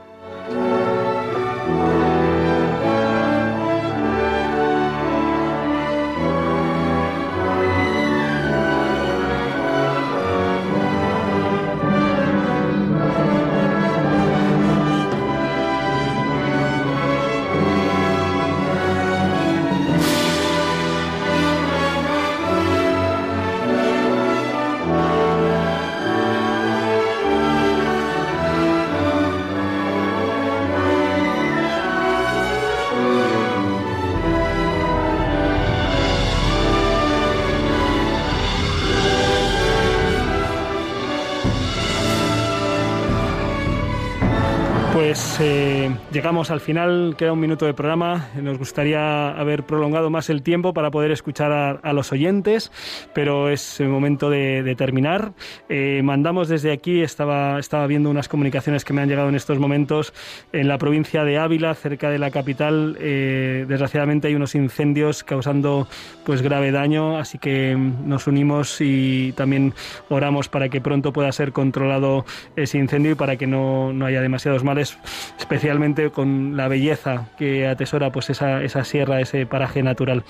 Llegamos 46.17 46.49
al 46.49 46.61
final, 46.61 47.13
queda 47.15 47.31
un 47.31 47.39
minuto 47.39 47.67
de 47.67 47.75
programa. 47.75 48.29
Nos 48.41 48.57
gustaría 48.57 49.29
haber 49.29 49.65
prolongado 49.67 50.09
más 50.09 50.31
el 50.31 50.41
tiempo 50.41 50.73
para 50.73 50.89
poder 50.89 51.11
escuchar 51.11 51.79
a, 51.83 51.93
los 51.93 52.11
oyentes, 52.11 52.71
pero 53.13 53.49
es 53.49 53.79
el 53.79 53.89
momento 53.89 54.31
de, 54.31 54.73
terminar. 54.75 55.33
Eh, 55.69 56.01
mandamos 56.03 56.49
desde 56.49 56.71
aquí, 56.71 57.03
estaba, 57.03 57.59
estaba 57.59 57.85
viendo 57.85 58.09
unas 58.09 58.27
comunicaciones 58.29 58.83
que 58.83 58.93
me 58.93 59.03
han 59.03 59.09
llegado 59.09 59.29
en 59.29 59.35
estos 59.35 59.59
momentos 59.59 60.11
en 60.53 60.67
la 60.67 60.79
provincia 60.79 61.23
de 61.23 61.37
Ávila, 61.37 61.75
cerca 61.75 62.09
de 62.09 62.17
la 62.17 62.31
capital. 62.31 62.97
Eh, 62.99 63.65
desgraciadamente 63.67 64.27
hay 64.27 64.33
unos 64.33 64.55
incendios 64.55 65.23
causando 65.23 65.87
pues 66.25 66.41
grave 66.41 66.71
daño, 66.71 67.19
así 67.19 67.37
que 67.37 67.75
nos 67.75 68.25
unimos 68.25 68.81
y 68.81 69.33
también 69.33 69.75
oramos 70.09 70.49
para 70.49 70.69
que 70.69 70.81
pronto 70.81 71.13
pueda 71.13 71.31
ser 71.31 71.51
controlado 71.51 72.25
ese 72.55 72.79
incendio 72.79 73.11
y 73.11 73.15
para 73.15 73.35
que 73.35 73.45
no, 73.45 73.93
no 73.93 74.07
haya 74.07 74.19
demasiados 74.19 74.63
males 74.63 74.97
especialmente 75.37 76.07
con 76.17 76.57
la 76.57 76.67
belleza 76.67 77.27
que 77.37 77.67
atesora 77.67 78.11
pues 78.11 78.31
esa, 78.31 78.63
esa 78.63 78.83
sierra, 78.83 79.21
ese 79.21 79.45
paraje 79.45 79.83
natural. 79.83 80.23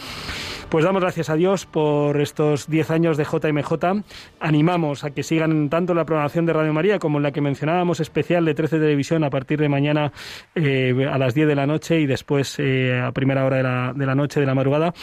Pues 0.69 0.83
damos 0.83 1.01
gracias 1.01 1.29
a 1.29 1.35
Dios 1.35 1.65
por 1.65 2.19
estos 2.19 2.69
10 2.69 2.91
años 2.91 3.15
de 3.15 3.23
JMJ. 3.23 4.03
Animamos 4.41 5.05
a 5.05 5.11
que 5.11 5.23
sigan 5.23 5.69
tanto 5.69 5.93
la 5.93 6.03
programación 6.03 6.45
de 6.45 6.51
Radio 6.51 6.73
María 6.73 6.99
como 6.99 7.21
la 7.21 7.31
que 7.31 7.39
mencionábamos 7.39 8.01
especial 8.01 8.43
de 8.43 8.53
13 8.53 8.79
Televisión 8.79 9.23
a 9.23 9.29
partir 9.29 9.61
de 9.61 9.69
mañana 9.69 10.11
eh, 10.55 11.07
a 11.09 11.17
las 11.17 11.33
10 11.33 11.47
de 11.47 11.55
la 11.55 11.67
noche 11.67 12.01
y 12.01 12.05
después 12.05 12.59
eh, 12.59 13.01
a 13.01 13.13
primera 13.13 13.45
hora 13.45 13.57
de 13.57 13.63
la, 13.63 13.93
de 13.95 14.05
la 14.05 14.13
noche, 14.13 14.41
de 14.41 14.45
la 14.45 14.55
madrugada, 14.55 14.93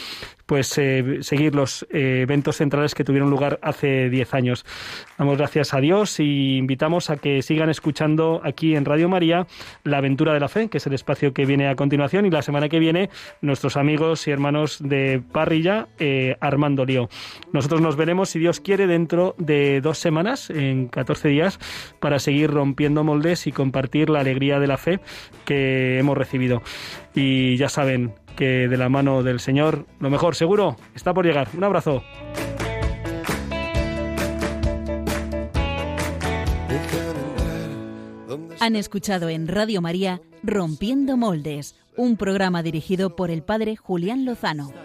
pues 0.45 0.77
eh, 0.77 1.17
seguir 1.21 1.55
los 1.55 1.87
eventos 1.89 2.57
centrales 2.57 2.93
que 2.93 3.03
tuvieron 3.03 3.31
lugar 3.31 3.57
hace 3.63 4.11
10 4.11 4.35
años. 4.35 4.65
Damos 5.17 5.35
gracias 5.35 5.73
a 5.73 5.79
Dios 5.79 6.19
y 6.19 6.57
invitamos 6.57 7.09
a 7.09 7.17
que 7.17 7.41
sigan 7.41 7.71
escuchando 7.71 8.39
aquí 8.43 8.75
en 8.75 8.85
Radio 8.85 9.09
María 9.09 9.47
La 9.83 9.97
Aventura 9.97 10.31
de 10.31 10.39
la 10.39 10.47
Fe, 10.47 10.69
que 10.69 10.77
es 10.77 10.85
el 10.85 10.93
espacio 10.93 11.33
que 11.33 11.47
viene 11.47 11.67
a 11.67 11.75
continuación 11.75 12.27
y 12.27 12.29
la 12.29 12.43
semana 12.43 12.69
que 12.69 12.77
viene 12.77 13.09
nuestros 13.41 13.77
amigos 13.77 14.27
y 14.27 14.31
hermanos 14.31 14.77
de 14.79 15.23
Parry 15.31 15.54
eh, 15.99 16.35
Armando 16.41 16.85
Lío. 16.85 17.09
Nosotros 17.51 17.81
nos 17.81 17.95
veremos, 17.95 18.29
si 18.29 18.39
Dios 18.39 18.59
quiere, 18.59 18.87
dentro 18.87 19.35
de 19.37 19.81
dos 19.81 19.97
semanas, 19.97 20.49
en 20.49 20.87
14 20.87 21.29
días, 21.29 21.59
para 21.99 22.19
seguir 22.19 22.51
rompiendo 22.51 23.03
moldes 23.03 23.47
y 23.47 23.51
compartir 23.51 24.09
la 24.09 24.19
alegría 24.19 24.59
de 24.59 24.67
la 24.67 24.77
fe 24.77 24.99
que 25.45 25.97
hemos 25.99 26.17
recibido. 26.17 26.61
Y 27.13 27.55
ya 27.57 27.69
saben 27.69 28.13
que 28.35 28.67
de 28.67 28.77
la 28.77 28.89
mano 28.89 29.23
del 29.23 29.39
Señor, 29.39 29.85
lo 29.99 30.09
mejor 30.09 30.35
seguro 30.35 30.75
está 30.93 31.13
por 31.13 31.25
llegar. 31.25 31.47
Un 31.55 31.63
abrazo. 31.63 32.03
Han 38.59 38.75
escuchado 38.75 39.29
en 39.29 39.47
Radio 39.47 39.81
María 39.81 40.21
Rompiendo 40.43 41.17
Moldes, 41.17 41.75
un 41.97 42.17
programa 42.17 42.63
dirigido 42.63 43.15
por 43.15 43.29
el 43.29 43.43
padre 43.43 43.75
Julián 43.75 44.25
Lozano 44.25 44.84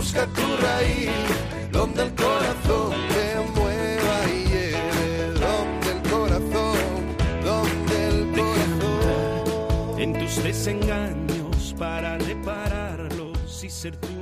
busca 0.00 0.26
tu 0.28 0.46
raíz, 0.62 1.10
donde 1.72 2.04
el 2.04 2.14
corazón 2.14 2.90
te 3.12 3.26
mueva 3.54 4.16
y 4.34 4.44
lleve, 4.48 5.38
donde 5.44 5.88
el 5.94 6.00
corazón, 6.10 6.78
donde 7.44 8.08
el 8.08 8.20
corazón. 8.38 10.00
En 10.00 10.18
tus 10.18 10.42
desengaños 10.42 11.74
para 11.78 12.16
repararlos 12.16 13.62
y 13.62 13.68
ser 13.68 13.92
estar. 13.92 14.19